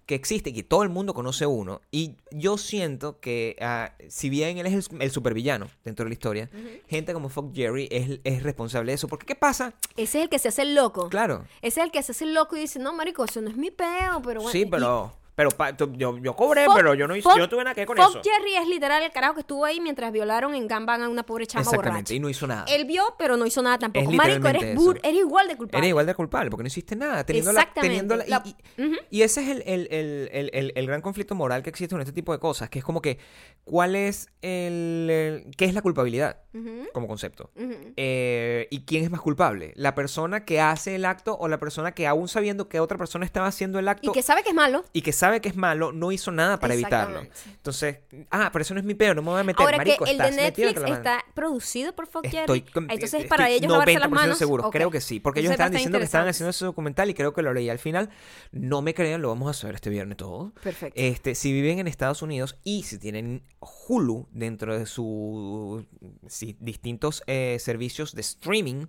que 0.10 0.16
existe 0.16 0.49
y 0.49 0.53
que 0.53 0.64
todo 0.64 0.82
el 0.82 0.89
mundo 0.89 1.14
conoce 1.14 1.45
uno. 1.45 1.82
Y 1.91 2.16
yo 2.32 2.57
siento 2.57 3.20
que, 3.20 3.55
ah, 3.62 3.93
si 4.07 4.32
bien 4.32 4.57
él 4.57 4.66
es 4.66 4.89
el, 4.89 5.01
el 5.03 5.12
supervillano 5.12 5.68
dentro 5.86 6.03
de 6.03 6.10
la 6.10 6.14
historia, 6.14 6.49
gente 6.88 7.14
como 7.14 7.30
Fuck 7.30 7.53
Jerry 7.53 7.88
es, 7.91 8.20
es 8.24 8.41
responsable 8.41 8.91
de 8.91 8.95
eso. 8.95 9.07
Porque, 9.07 9.28
¿qué 9.28 9.36
pasa? 9.36 9.76
Ese 9.97 10.18
es 10.18 10.24
el 10.24 10.30
que 10.30 10.39
se 10.39 10.47
hace 10.47 10.64
el 10.64 10.74
loco. 10.74 11.10
Claro. 11.10 11.45
Ese 11.62 11.82
es 11.82 11.86
el 11.86 11.91
que 11.91 12.01
se 12.01 12.14
hace 12.14 12.24
el 12.24 12.34
loco 12.34 12.57
y 12.57 12.62
dice, 12.62 12.80
no, 12.80 12.91
marico, 12.91 13.24
eso 13.24 13.39
no 13.39 13.51
es 13.51 13.55
mi 13.55 13.70
peo, 13.70 14.20
pero 14.24 14.41
bueno. 14.41 14.51
sí, 14.51 14.66
pero... 14.66 15.14
Pero 15.39 15.51
pa- 15.51 15.71
tu- 15.71 15.93
yo, 15.93 16.17
yo 16.17 16.35
cobré, 16.35 16.65
Fuck- 16.65 16.75
pero 16.75 16.93
yo 16.95 17.07
no, 17.07 17.15
hice- 17.15 17.29
fuck- 17.29 17.37
yo 17.37 17.47
tuve 17.47 17.63
nada 17.63 17.73
que 17.73 17.79
ver 17.79 17.87
con 17.87 17.95
Fuck 17.95 18.09
eso. 18.09 18.21
Jerry 18.21 18.55
es 18.57 18.67
literal 18.67 19.01
el 19.03 19.11
carajo 19.13 19.35
que 19.35 19.39
estuvo 19.39 19.63
ahí 19.63 19.79
mientras 19.79 20.11
violaron 20.11 20.53
en 20.53 20.67
Gambang 20.67 21.01
a 21.03 21.07
una 21.07 21.25
pobre 21.25 21.47
chama 21.47 21.61
Exactamente, 21.61 21.91
borracha. 21.93 22.13
y 22.13 22.19
no 22.19 22.29
hizo 22.29 22.45
nada. 22.45 22.65
Él 22.67 22.83
vio, 22.83 23.03
pero 23.17 23.37
no 23.37 23.45
hizo 23.45 23.61
nada 23.61 23.79
tampoco. 23.79 24.09
Es 24.11 24.17
Marico, 24.17 24.47
eres, 24.49 24.75
bur- 24.75 24.99
eres 25.01 25.19
igual 25.21 25.47
de 25.47 25.55
culpable. 25.55 25.77
Eres 25.77 25.89
igual 25.91 26.05
de 26.07 26.13
culpable 26.15 26.49
porque 26.49 26.63
no 26.63 26.67
hiciste 26.67 26.97
nada. 26.97 27.23
Teniendo 27.25 27.53
la, 27.53 27.61
Exactamente. 27.61 27.87
teniendo 27.95 28.15
la- 28.17 28.25
y, 28.25 28.29
La- 28.29 28.43
y- 28.77 28.83
Ujú. 28.85 28.95
y 29.09 29.21
ese 29.21 29.41
es 29.41 29.47
el, 29.49 29.63
el- 29.65 30.49
el- 30.51 30.73
el- 30.75 30.87
gran 30.87 30.99
conflicto 31.01 31.35
moral 31.35 31.63
que 31.63 31.69
existe 31.69 31.93
con 31.95 32.01
este 32.01 32.11
tipo 32.11 32.33
de 32.33 32.39
cosas, 32.39 32.69
que 32.69 32.79
es 32.79 32.83
como 32.83 33.01
que, 33.01 33.17
¿cuál 33.63 33.95
es 33.95 34.27
el, 34.41 35.45
qué 35.57 35.65
es 35.65 35.73
la 35.73 35.81
culpabilidad 35.81 36.41
Ujú, 36.53 36.87
como 36.93 37.07
concepto? 37.07 37.49
ujú. 37.55 37.73
Eh, 37.95 38.67
¿Y 38.71 38.85
quién 38.85 39.03
es 39.03 39.11
más 39.11 39.21
culpable? 39.21 39.71
¿La 39.75 39.95
persona 39.95 40.43
que 40.45 40.59
hace 40.59 40.95
el 40.95 41.05
acto 41.05 41.37
o 41.39 41.47
la 41.47 41.59
persona 41.59 41.93
que 41.93 42.07
aún 42.07 42.27
sabiendo 42.27 42.67
que 42.67 42.79
otra 42.79 42.97
persona 42.97 43.25
estaba 43.25 43.47
haciendo 43.47 43.79
el 43.79 43.87
acto 43.87 44.09
Y 44.09 44.13
que 44.13 44.21
sabe 44.21 44.43
que 44.43 44.49
es 44.49 44.55
malo. 44.55 44.83
y 44.93 45.01
que 45.01 45.13
sabe 45.13 45.28
que 45.39 45.49
es 45.49 45.55
malo, 45.55 45.91
no 45.91 46.11
hizo 46.11 46.32
nada 46.32 46.59
para 46.59 46.73
evitarlo? 46.73 47.21
Entonces, 47.45 47.99
ah, 48.32 48.49
pero 48.51 48.63
eso 48.63 48.73
no 48.73 48.80
es 48.80 48.86
mi 48.86 48.95
peor, 48.95 49.15
no 49.15 49.21
me 49.21 49.30
voy 49.30 49.41
a 49.41 49.43
meter, 49.43 49.63
Ahora 49.63 49.77
marico, 49.77 50.05
que 50.05 50.11
el 50.11 50.17
de 50.17 50.32
Netflix 50.32 50.82
está 50.82 51.23
producido 51.34 51.93
por 51.93 52.07
Fuck 52.07 52.27
Jerry. 52.27 52.65
Entonces, 52.75 53.13
estoy 53.13 53.27
para 53.27 53.49
ellos 53.49 53.71
lavarse 53.71 53.99
las 53.99 54.09
90% 54.09 54.11
manos. 54.11 54.38
seguro, 54.38 54.69
creo 54.71 54.89
que 54.89 55.01
sí, 55.01 55.19
porque 55.19 55.41
ellos 55.41 55.51
estaban 55.51 55.73
diciendo 55.73 55.99
que 55.99 56.05
estaban 56.05 56.27
haciendo 56.27 56.49
ese 56.49 56.65
documental 56.65 57.09
y 57.09 57.13
creo 57.13 57.34
que 57.34 57.41
lo 57.41 57.53
leí 57.53 57.69
al 57.69 57.80
final. 57.80 58.09
No 58.51 58.82
me 58.82 58.93
crean, 58.93 59.21
lo 59.21 59.30
vamos 59.30 59.49
a 59.49 59.53
saber 59.53 59.75
este 59.75 59.89
viernes 59.89 60.17
todo. 60.17 60.53
Perfecto. 60.63 60.99
Este, 60.99 61.36
si 61.36 61.51
viven 61.51 61.80
en 61.80 61.88
Estados 61.88 62.21
Unidos 62.21 62.59
y 62.63 62.84
si 62.84 62.97
tienen 62.97 63.43
Hulu 63.59 64.27
dentro 64.32 64.77
de 64.77 64.86
sus 64.86 65.86
sí, 66.27 66.57
distintos 66.59 67.23
eh, 67.27 67.57
servicios 67.59 68.15
de 68.15 68.21
streaming, 68.21 68.86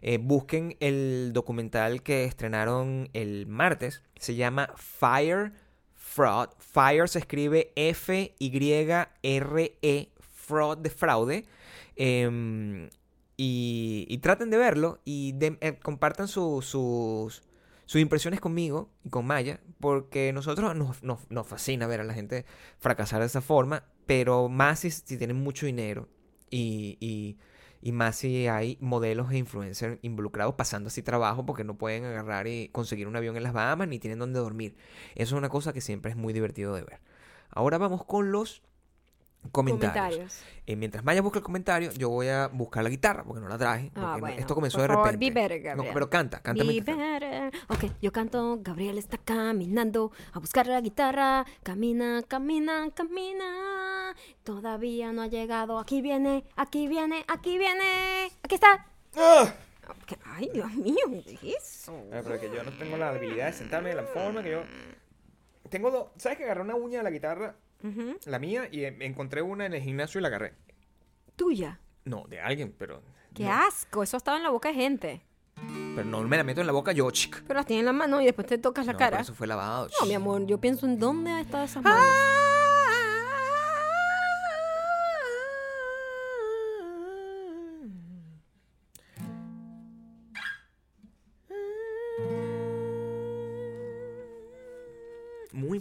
eh, 0.00 0.18
busquen 0.18 0.76
el 0.80 1.32
documental 1.32 2.02
que 2.02 2.24
estrenaron 2.24 3.08
el 3.12 3.46
martes. 3.46 4.02
Se 4.16 4.34
llama 4.34 4.70
Fire 4.76 5.52
Fraud. 6.14 6.48
Fire 6.58 7.08
se 7.08 7.20
escribe 7.20 7.72
F-Y-R-E, 7.76 8.38
Fraud 10.20 10.78
de 10.78 10.90
fraude. 10.90 11.44
Em, 11.96 12.88
y, 13.36 14.18
traten 14.18 14.50
de 14.50 14.58
verlo 14.58 15.00
y 15.04 15.34
eh, 15.40 15.78
compartan 15.82 16.28
su- 16.28 16.62
sus, 16.62 17.42
sus 17.86 18.00
impresiones 18.00 18.40
conmigo 18.40 18.90
y 19.04 19.10
con 19.10 19.26
Maya, 19.26 19.60
porque 19.80 20.32
nosotros 20.32 20.74
nos, 20.76 21.02
nos- 21.02 21.30
nos 21.30 21.46
fascina 21.46 21.86
ver 21.86 22.00
a 22.00 22.04
la 22.04 22.14
gente 22.14 22.44
fracasar 22.78 23.20
de 23.20 23.26
esa 23.26 23.40
forma, 23.40 23.84
pero 24.06 24.48
más 24.48 24.80
si, 24.80 24.90
tienen 25.16 25.36
mucho 25.36 25.66
dinero 25.66 26.08
y- 26.50 27.36
y 27.82 27.92
más 27.92 28.16
si 28.16 28.46
hay 28.46 28.78
modelos 28.80 29.30
e 29.32 29.36
influencers 29.36 29.98
involucrados 30.02 30.54
pasando 30.54 30.86
así 30.86 31.02
trabajo 31.02 31.44
porque 31.44 31.64
no 31.64 31.76
pueden 31.76 32.04
agarrar 32.04 32.46
y 32.46 32.68
conseguir 32.68 33.08
un 33.08 33.16
avión 33.16 33.36
en 33.36 33.42
las 33.42 33.52
Bahamas 33.52 33.88
ni 33.88 33.98
tienen 33.98 34.20
dónde 34.20 34.38
dormir. 34.38 34.76
Eso 35.16 35.34
es 35.34 35.38
una 35.38 35.48
cosa 35.48 35.72
que 35.72 35.80
siempre 35.80 36.12
es 36.12 36.16
muy 36.16 36.32
divertido 36.32 36.74
de 36.74 36.82
ver. 36.82 37.00
Ahora 37.50 37.78
vamos 37.78 38.04
con 38.04 38.30
los 38.32 38.62
comentarios. 39.50 40.40
Eh, 40.66 40.76
mientras 40.76 41.04
Maya 41.04 41.20
busca 41.22 41.38
el 41.38 41.44
comentario, 41.44 41.90
yo 41.92 42.08
voy 42.08 42.28
a 42.28 42.46
buscar 42.46 42.84
la 42.84 42.90
guitarra 42.90 43.24
porque 43.24 43.40
no 43.40 43.48
la 43.48 43.58
traje. 43.58 43.90
Ah, 43.96 44.16
bueno. 44.20 44.38
esto 44.38 44.54
comenzó 44.54 44.78
Por 44.78 44.88
de 44.88 44.94
favor, 44.94 45.06
repente. 45.12 45.30
be 45.30 45.48
better, 45.48 45.76
No, 45.76 45.84
pero 45.92 46.08
canta, 46.08 46.40
canta. 46.40 46.62
Be 46.62 46.80
better. 46.80 47.52
Ok, 47.68 47.84
yo 48.00 48.12
canto, 48.12 48.58
Gabriel 48.60 48.98
está 48.98 49.18
caminando 49.18 50.12
a 50.32 50.38
buscar 50.38 50.66
la 50.68 50.80
guitarra. 50.80 51.44
Camina, 51.62 52.22
camina, 52.28 52.90
camina. 52.94 54.14
Todavía 54.44 55.12
no 55.12 55.22
ha 55.22 55.26
llegado. 55.26 55.78
Aquí 55.78 56.00
viene, 56.00 56.44
aquí 56.56 56.86
viene, 56.86 57.24
aquí 57.26 57.58
viene. 57.58 58.30
Aquí 58.42 58.54
está. 58.54 58.86
¡Ah! 59.16 59.52
Ay, 60.24 60.48
Dios 60.54 60.72
mío, 60.74 60.96
¿qué 61.24 61.50
es 61.56 61.82
eso? 61.82 61.92
Ah, 62.12 62.20
pero 62.22 62.40
que 62.40 62.50
yo 62.54 62.62
no 62.62 62.70
tengo 62.78 62.96
la 62.96 63.08
habilidad 63.10 63.46
de 63.46 63.52
sentarme 63.52 63.90
de 63.90 63.96
la 63.96 64.04
forma 64.04 64.42
que 64.42 64.52
yo. 64.52 64.62
Tengo 65.68 65.90
dos. 65.90 66.08
¿Sabes 66.18 66.38
que 66.38 66.44
agarré 66.44 66.60
una 66.62 66.74
uña 66.74 66.98
de 66.98 67.04
la 67.04 67.10
guitarra, 67.10 67.56
La 68.26 68.38
mía, 68.38 68.68
y 68.70 68.84
eh, 68.84 68.96
encontré 69.00 69.42
una 69.42 69.66
en 69.66 69.74
el 69.74 69.82
gimnasio 69.82 70.18
y 70.18 70.22
la 70.22 70.28
agarré? 70.28 70.54
Tuya. 71.36 71.80
No, 72.04 72.24
de 72.28 72.40
alguien, 72.40 72.74
pero. 72.78 73.02
Qué 73.34 73.44
no, 73.44 73.52
asco, 73.52 74.02
eso 74.02 74.16
estaba 74.16 74.36
en 74.36 74.42
la 74.42 74.50
boca 74.50 74.68
de 74.68 74.74
gente. 74.74 75.22
Pero 75.94 76.04
no 76.04 76.22
me 76.22 76.36
la 76.36 76.44
meto 76.44 76.60
en 76.60 76.66
la 76.66 76.72
boca 76.72 76.92
yo, 76.92 77.10
chic. 77.10 77.42
Pero 77.46 77.54
las 77.58 77.66
tienes 77.66 77.80
en 77.82 77.86
la 77.86 77.92
mano 77.92 78.20
y 78.20 78.24
después 78.24 78.46
te 78.46 78.58
tocas 78.58 78.86
la 78.86 78.92
No, 78.92 78.98
cara. 78.98 79.10
pero 79.12 79.22
eso 79.22 79.34
fue 79.34 79.46
lavado. 79.46 79.88
No, 80.00 80.06
mi 80.06 80.14
amor, 80.14 80.46
yo 80.46 80.58
pienso 80.58 80.86
en 80.86 80.98
dónde 80.98 81.30
ha 81.30 81.40
estado 81.40 81.64
esas 81.64 81.82
manos. 81.82 82.00
muy 82.00 82.41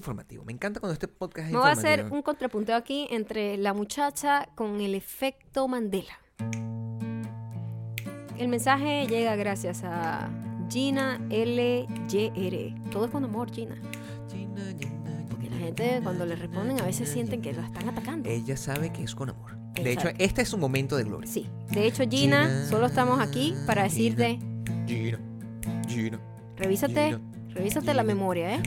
informativo. 0.01 0.43
Me 0.43 0.51
encanta 0.51 0.79
cuando 0.79 0.93
este 0.93 1.07
podcast 1.07 1.47
es 1.47 1.53
Me 1.53 1.59
voy 1.59 1.69
a 1.69 1.71
hacer 1.71 2.07
un 2.11 2.21
contrapunteo 2.21 2.75
aquí 2.75 3.07
entre 3.11 3.57
la 3.57 3.73
muchacha 3.73 4.49
con 4.55 4.81
el 4.81 4.95
efecto 4.95 5.67
Mandela. 5.67 6.17
El 8.37 8.47
mensaje 8.47 9.05
llega 9.07 9.35
gracias 9.35 9.83
a 9.83 10.29
Gina 10.69 11.19
LYR. 11.29 12.73
Todo 12.89 13.05
es 13.05 13.11
con 13.11 13.23
amor, 13.23 13.51
Gina. 13.53 13.75
Porque 15.29 15.49
la 15.49 15.57
gente 15.57 15.99
cuando 16.01 16.25
le 16.25 16.35
responden 16.35 16.79
a 16.79 16.83
veces 16.83 17.07
sienten 17.09 17.41
que 17.41 17.53
la 17.53 17.65
están 17.65 17.87
atacando. 17.89 18.27
Ella 18.27 18.57
sabe 18.57 18.91
que 18.91 19.03
es 19.03 19.13
con 19.13 19.29
amor. 19.29 19.55
De 19.75 19.91
hecho, 19.93 20.09
este 20.17 20.41
es 20.41 20.51
un 20.53 20.59
momento 20.59 20.97
de 20.97 21.03
gloria. 21.03 21.31
Sí. 21.31 21.47
De 21.69 21.85
hecho, 21.85 22.03
Gina, 22.09 22.65
solo 22.65 22.87
estamos 22.87 23.19
aquí 23.19 23.53
para 23.67 23.83
decirte, 23.83 24.39
Gina, 24.87 25.19
Gina, 25.87 25.87
Gina. 25.87 26.19
revísate 26.57 27.17
la 27.93 28.03
memoria, 28.03 28.55
¿eh? 28.55 28.61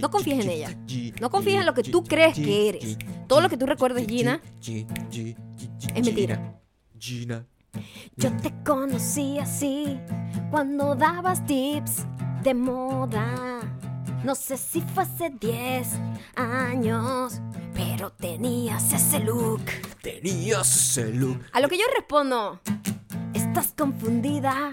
No 0.00 0.10
confíes 0.10 0.44
en 0.44 0.50
ella. 0.50 0.76
No 1.20 1.30
confíes 1.30 1.60
en 1.60 1.66
lo 1.66 1.74
que 1.74 1.82
tú 1.82 2.02
crees 2.04 2.34
que 2.34 2.68
eres. 2.68 2.96
Todo 3.26 3.40
lo 3.40 3.48
que 3.48 3.56
tú 3.56 3.66
recuerdes, 3.66 4.06
Gina, 4.06 4.40
gi- 4.60 4.86
gi- 5.10 5.36
gi- 5.56 5.70
gi- 5.78 5.88
es 5.94 6.04
mentira. 6.04 6.60
Gina. 6.98 7.46
Yo 8.16 8.30
te 8.36 8.52
conocí 8.64 9.38
así 9.38 9.98
cuando 10.50 10.94
dabas 10.94 11.44
tips 11.46 12.04
de 12.42 12.54
moda. 12.54 13.60
No 14.24 14.34
sé 14.36 14.56
si 14.56 14.80
fue 14.82 15.02
hace 15.02 15.30
10 15.30 15.88
años, 16.36 17.40
pero 17.74 18.12
tenías 18.12 18.92
ese 18.92 19.18
look. 19.20 19.62
Tenías 20.02 20.76
ese 20.76 21.12
look. 21.12 21.40
A 21.52 21.60
lo 21.60 21.68
que 21.68 21.76
yo 21.78 21.84
respondo, 21.96 22.60
estás 23.34 23.74
confundida. 23.76 24.70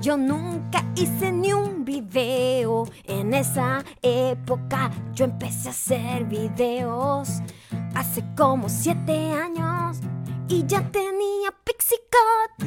Yo 0.00 0.16
nunca 0.16 0.84
hice 0.96 1.30
ni 1.30 1.52
un 1.52 1.71
video. 2.00 2.88
En 3.04 3.34
esa 3.34 3.84
época 4.00 4.90
yo 5.12 5.24
empecé 5.24 5.68
a 5.68 5.72
hacer 5.72 6.24
videos. 6.24 7.40
Hace 7.94 8.24
como 8.36 8.68
7 8.68 9.32
años 9.32 9.98
y 10.48 10.64
ya 10.66 10.82
tenía 10.90 11.50
Pixie 11.64 11.98
Cut. 12.10 12.66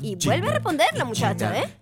Y 0.00 0.16
vuelve 0.16 0.48
a 0.48 0.52
responder 0.52 0.88
la 0.94 1.04
muchacha, 1.04 1.58
¿eh? 1.58 1.78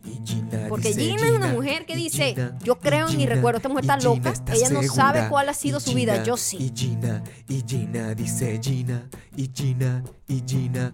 Porque 0.68 0.92
Gina 0.92 1.26
es 1.26 1.32
una 1.32 1.48
mujer 1.48 1.86
que 1.86 1.96
dice, 1.96 2.34
yo 2.62 2.78
creo 2.78 3.08
en 3.08 3.16
mi 3.16 3.26
recuerdo, 3.26 3.56
esta 3.56 3.68
mujer 3.68 3.84
está 3.84 3.96
loca, 3.98 4.32
ella 4.52 4.70
no 4.70 4.82
sabe 4.82 5.28
cuál 5.28 5.48
ha 5.48 5.54
sido 5.54 5.80
su 5.80 5.94
vida, 5.94 6.22
yo 6.22 6.36
sí. 6.36 6.58
Y 6.58 6.72
Gina, 6.78 7.22
y 7.48 7.64
Gina 7.66 8.14
dice 8.14 8.60
Gina, 8.62 9.08
y 9.34 9.50
Gina, 9.52 10.04
y 10.28 10.42
Gina, 10.46 10.92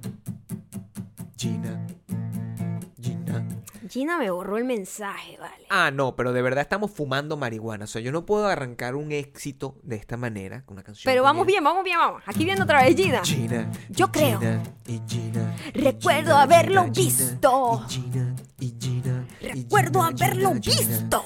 Gina, 1.36 1.86
Gina. 3.00 3.57
Gina 3.88 4.18
me 4.18 4.30
borró 4.30 4.58
el 4.58 4.64
mensaje, 4.64 5.36
vale. 5.38 5.66
Ah, 5.70 5.90
no, 5.90 6.14
pero 6.14 6.32
de 6.32 6.42
verdad 6.42 6.62
estamos 6.62 6.90
fumando 6.90 7.36
marihuana. 7.36 7.84
O 7.84 7.88
sea, 7.88 8.00
yo 8.02 8.12
no 8.12 8.26
puedo 8.26 8.46
arrancar 8.46 8.94
un 8.94 9.12
éxito 9.12 9.76
de 9.82 9.96
esta 9.96 10.16
manera, 10.16 10.62
con 10.64 10.74
una 10.76 10.82
canción. 10.82 11.10
Pero 11.10 11.22
vamos 11.22 11.46
bien, 11.46 11.62
vamos 11.64 11.84
bien, 11.84 11.98
vamos. 11.98 12.22
Aquí 12.26 12.44
viene 12.44 12.62
otra 12.62 12.82
vez 12.82 12.96
Gina. 12.96 13.22
Gina. 13.24 13.70
Yo 13.88 14.06
y 14.06 14.08
creo. 14.10 14.38
Gina, 14.38 14.62
y 14.86 15.00
Gina, 15.08 15.56
y 15.74 15.80
Recuerdo 15.80 16.30
Gina, 16.30 16.42
haberlo 16.42 16.84
visto. 16.84 17.82
y 17.88 17.94
Gina, 17.94 18.34
y 18.60 18.74
Gina, 18.80 19.26
y 19.50 19.54
Recuerdo 19.56 20.02
haberlo 20.02 20.54
visto. 20.54 21.24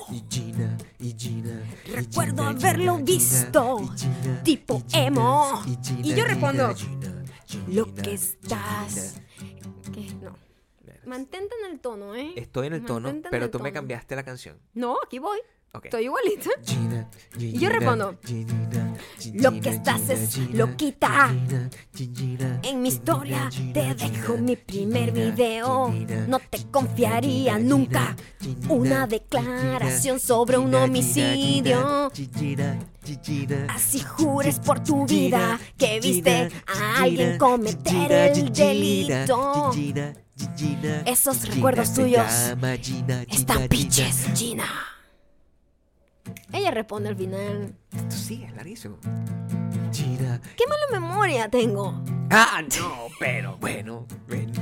Recuerdo 1.94 2.42
haberlo 2.44 2.98
visto. 2.98 3.94
Tipo 4.44 4.82
emo. 4.92 5.62
y 6.02 6.14
yo 6.14 6.24
respondo, 6.24 6.74
Lo 7.68 7.92
que 7.94 8.14
estás. 8.14 9.20
¿Qué? 9.92 10.14
No. 10.22 10.41
Mantente 11.04 11.54
en 11.64 11.72
el 11.72 11.80
tono, 11.80 12.14
¿eh? 12.14 12.32
Estoy 12.36 12.68
en 12.68 12.74
el 12.74 12.84
tono, 12.84 13.08
en 13.08 13.22
pero 13.22 13.46
el 13.46 13.50
tú 13.50 13.58
me 13.60 13.72
cambiaste 13.72 14.14
la 14.16 14.22
canción. 14.22 14.58
No, 14.74 14.98
aquí 15.04 15.18
voy. 15.18 15.38
Estoy 15.80 16.04
igualita. 16.04 16.50
Gina, 16.66 17.08
Y 17.38 17.58
yo 17.58 17.70
respondo, 17.70 18.18
Gina, 18.22 18.94
"Lo 19.32 19.58
que 19.58 19.70
estás 19.70 20.02
Gina, 20.02 20.12
es 20.12 20.34
Gina, 20.34 20.48
loquita. 20.52 21.28
Gina, 21.30 21.70
Gina, 22.14 22.60
En 22.62 22.82
mi 22.82 22.88
historia 22.90 23.48
Gina, 23.50 23.72
te 23.72 23.80
Gina, 23.80 23.94
dejo 23.94 24.36
mi 24.36 24.56
primer 24.56 25.14
Gina, 25.14 25.24
video. 25.30 25.90
Gina, 25.90 26.26
No 26.26 26.40
te 26.40 26.58
confiaría 26.70 27.54
Gina, 27.56 27.66
nunca 27.66 28.16
Gina, 28.38 28.66
una 28.68 29.06
declaración 29.06 30.18
Gina, 30.18 30.26
sobre 30.26 30.58
un 30.58 30.66
Gina, 30.66 30.84
homicidio. 30.84 32.10
Gina, 32.12 32.78
Gina, 33.22 33.66
Así 33.70 34.00
jures 34.00 34.58
por 34.58 34.84
tu 34.84 35.06
vida 35.06 35.58
que 35.78 36.00
viste 36.00 36.50
a 36.66 37.02
alguien 37.02 37.38
cometer 37.38 38.12
el 38.12 38.52
delito. 38.52 39.70
Esos 41.06 41.38
Gina 41.38 41.54
recuerdos 41.54 41.94
tuyos 41.94 42.26
Están 42.30 42.82
Gina, 42.82 43.68
piches, 43.70 44.26
Gina. 44.34 44.64
Ella 46.62 46.70
responde 46.70 47.08
al 47.08 47.16
final. 47.16 47.74
Gina. 47.90 48.08
Tú 48.08 48.14
sigues, 48.14 48.54
larguísimo. 48.54 48.96
Gina. 49.92 50.40
¿Qué 50.56 50.64
mala 50.68 51.00
memoria 51.00 51.48
tengo? 51.48 52.00
Ah, 52.30 52.62
no, 52.78 53.08
pero 53.18 53.56
bueno, 53.56 54.06
bueno. 54.28 54.52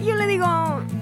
Y 0.00 0.04
yo 0.04 0.14
le 0.14 0.28
digo, 0.28 0.46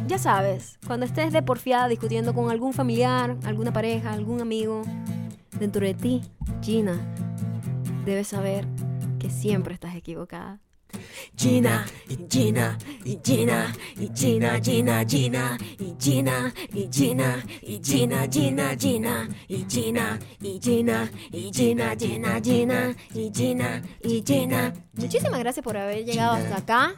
ya 0.07 0.17
sabes, 0.17 0.79
cuando 0.87 1.05
estés 1.05 1.35
de 1.35 1.43
porfiada 1.43 1.87
discutiendo 1.87 2.33
con 2.33 2.51
algún 2.51 2.73
familiar, 2.73 3.37
alguna 3.45 3.75
pareja, 3.75 4.15
algún 4.15 4.41
amigo, 4.41 4.85
dentro 5.61 5.85
de 5.85 5.93
ti, 5.93 6.23
Gina, 6.63 6.99
debes 8.07 8.29
saber 8.29 8.67
que 9.19 9.29
siempre 9.29 9.75
estás 9.75 9.95
equivocada. 9.97 10.61
Gina, 11.37 11.87
y 12.09 12.19
Gina, 12.31 12.79
y 13.05 13.19
Gina, 13.25 13.75
y 13.97 14.09
Gina, 14.15 14.61
Gina, 14.61 15.05
Gina, 15.05 15.59
y 15.79 15.95
Gina, 16.01 16.53
y 16.73 16.89
Gina, 16.93 17.45
y 17.63 17.81
Gina, 17.83 18.27
Gina, 18.31 18.77
Gina, 18.79 19.29
y 19.49 19.65
Gina, 19.69 20.19
y 20.41 20.61
Gina, 20.61 21.11
y 21.33 21.51
Gina, 21.53 21.97
Gina, 21.97 22.41
Gina, 22.43 22.97
y 23.15 23.31
Gina, 23.35 23.83
y 24.03 24.23
Gina. 24.27 24.73
Muchísimas 24.95 25.39
gracias 25.41 25.63
por 25.65 25.77
haber 25.77 26.05
llegado 26.05 26.35
hasta 26.35 26.57
acá. 26.59 26.95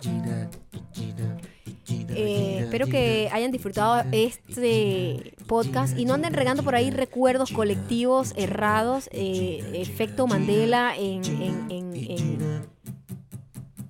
Eh, 2.10 2.58
espero 2.62 2.86
que 2.86 3.28
hayan 3.32 3.52
disfrutado 3.52 4.02
este 4.12 5.34
podcast 5.46 5.96
y 5.98 6.04
no 6.04 6.14
anden 6.14 6.32
regando 6.34 6.62
por 6.62 6.74
ahí 6.74 6.90
recuerdos 6.90 7.50
colectivos 7.52 8.32
errados, 8.36 9.08
eh, 9.12 9.62
efecto 9.74 10.26
Mandela 10.26 10.94
en, 10.96 11.24
en- 11.24 11.66
en- 11.70 11.96
y 11.96 12.12
en- 12.12 12.77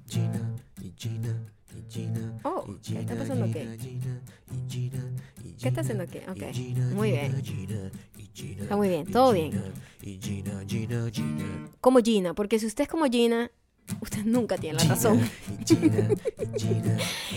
Gina, 0.09 0.41
Gina, 0.41 0.57
y 0.81 0.93
Gina, 0.97 1.53
y 1.77 1.93
Gina, 1.93 2.41
Oh, 2.45 2.65
y 2.67 2.73
¿qué 2.81 3.01
está 3.01 3.13
Gina, 3.13 3.17
pasando? 3.17 3.47
Gina, 3.47 3.77
Gina, 3.77 4.21
y 4.51 4.71
Gina, 4.73 5.05
y 5.45 5.53
¿Qué 5.53 5.69
está 5.69 5.69
Gina, 5.69 5.81
haciendo 5.83 6.05
aquí? 6.05 6.19
Ok, 6.29 6.53
Gina, 6.55 6.87
muy 6.95 7.11
Gina, 7.11 7.21
bien. 7.23 7.43
Gina, 7.45 7.91
Gina, 8.35 8.63
Está 8.63 8.77
muy 8.77 8.89
bien, 8.89 9.07
todo 9.07 9.35
Gina, 9.35 9.63
bien. 10.01 10.21
Gina, 10.23 10.65
Gina, 10.67 11.11
Gina, 11.11 11.69
como 11.81 11.99
Gina, 12.01 12.35
porque 12.35 12.59
si 12.59 12.67
usted 12.67 12.85
es 12.85 12.89
como 12.89 13.05
Gina, 13.07 13.51
usted 14.01 14.25
nunca 14.25 14.57
tiene 14.57 14.79
la 14.79 14.85
razón. 14.85 15.29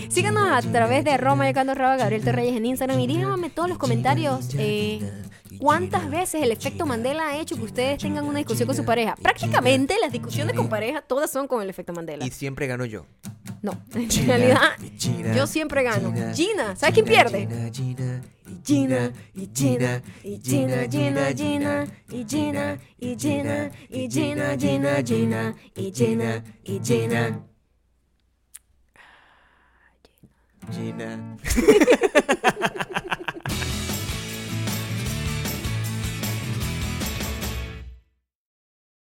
Síganos 0.08 0.48
a 0.50 0.60
través 0.62 1.04
de 1.04 1.16
Roma 1.16 1.48
Yocando 1.48 1.74
Raba, 1.74 1.96
Gabriel 1.96 2.24
Torreyes 2.24 2.56
en 2.56 2.66
Instagram 2.66 3.00
y 3.00 3.06
díganme 3.06 3.50
todos 3.50 3.68
los 3.68 3.78
comentarios 3.78 4.48
eh, 4.58 5.00
cuántas 5.58 6.10
veces 6.10 6.42
el 6.42 6.52
efecto 6.52 6.86
Mandela 6.86 7.28
ha 7.28 7.38
hecho 7.38 7.56
que 7.56 7.62
ustedes 7.62 7.98
tengan 7.98 8.24
una 8.24 8.38
discusión 8.38 8.66
con 8.66 8.76
su 8.76 8.84
pareja. 8.84 9.16
Prácticamente 9.16 9.96
las 10.00 10.12
discusiones 10.12 10.54
con 10.54 10.68
pareja 10.68 11.02
todas 11.02 11.30
son 11.30 11.46
con 11.48 11.62
el 11.62 11.70
efecto 11.70 11.92
Mandela. 11.92 12.24
y 12.24 12.30
siempre 12.30 12.66
gano 12.66 12.84
yo. 12.84 13.06
No, 13.62 13.80
en 13.94 14.26
realidad 14.26 14.60
yo 15.34 15.46
siempre 15.46 15.82
gano. 15.82 16.12
Gina, 16.34 16.76
¿sabes 16.76 16.94
quién 16.94 17.06
Gina, 17.06 17.24
pierde? 17.30 17.70
Gina, 18.64 19.12
Gina, 19.54 20.02
y 20.22 20.38
Gina, 20.42 20.84
y 20.84 20.88
Gina, 20.88 20.88
y 20.88 20.88
Gina, 20.88 21.34
Gina, 21.34 21.34
Gina, 21.34 21.86
y 22.10 22.24
Gina, 22.24 22.78
y 22.98 23.16
Gina, 23.16 23.70
y 23.90 24.08
Gina, 24.08 24.56
Gina, 24.56 25.02
Gina, 25.02 25.54
y 25.74 25.92
Gina, 25.92 26.44
y 26.64 26.80
Gina. 26.80 27.42
Gina. 30.70 31.36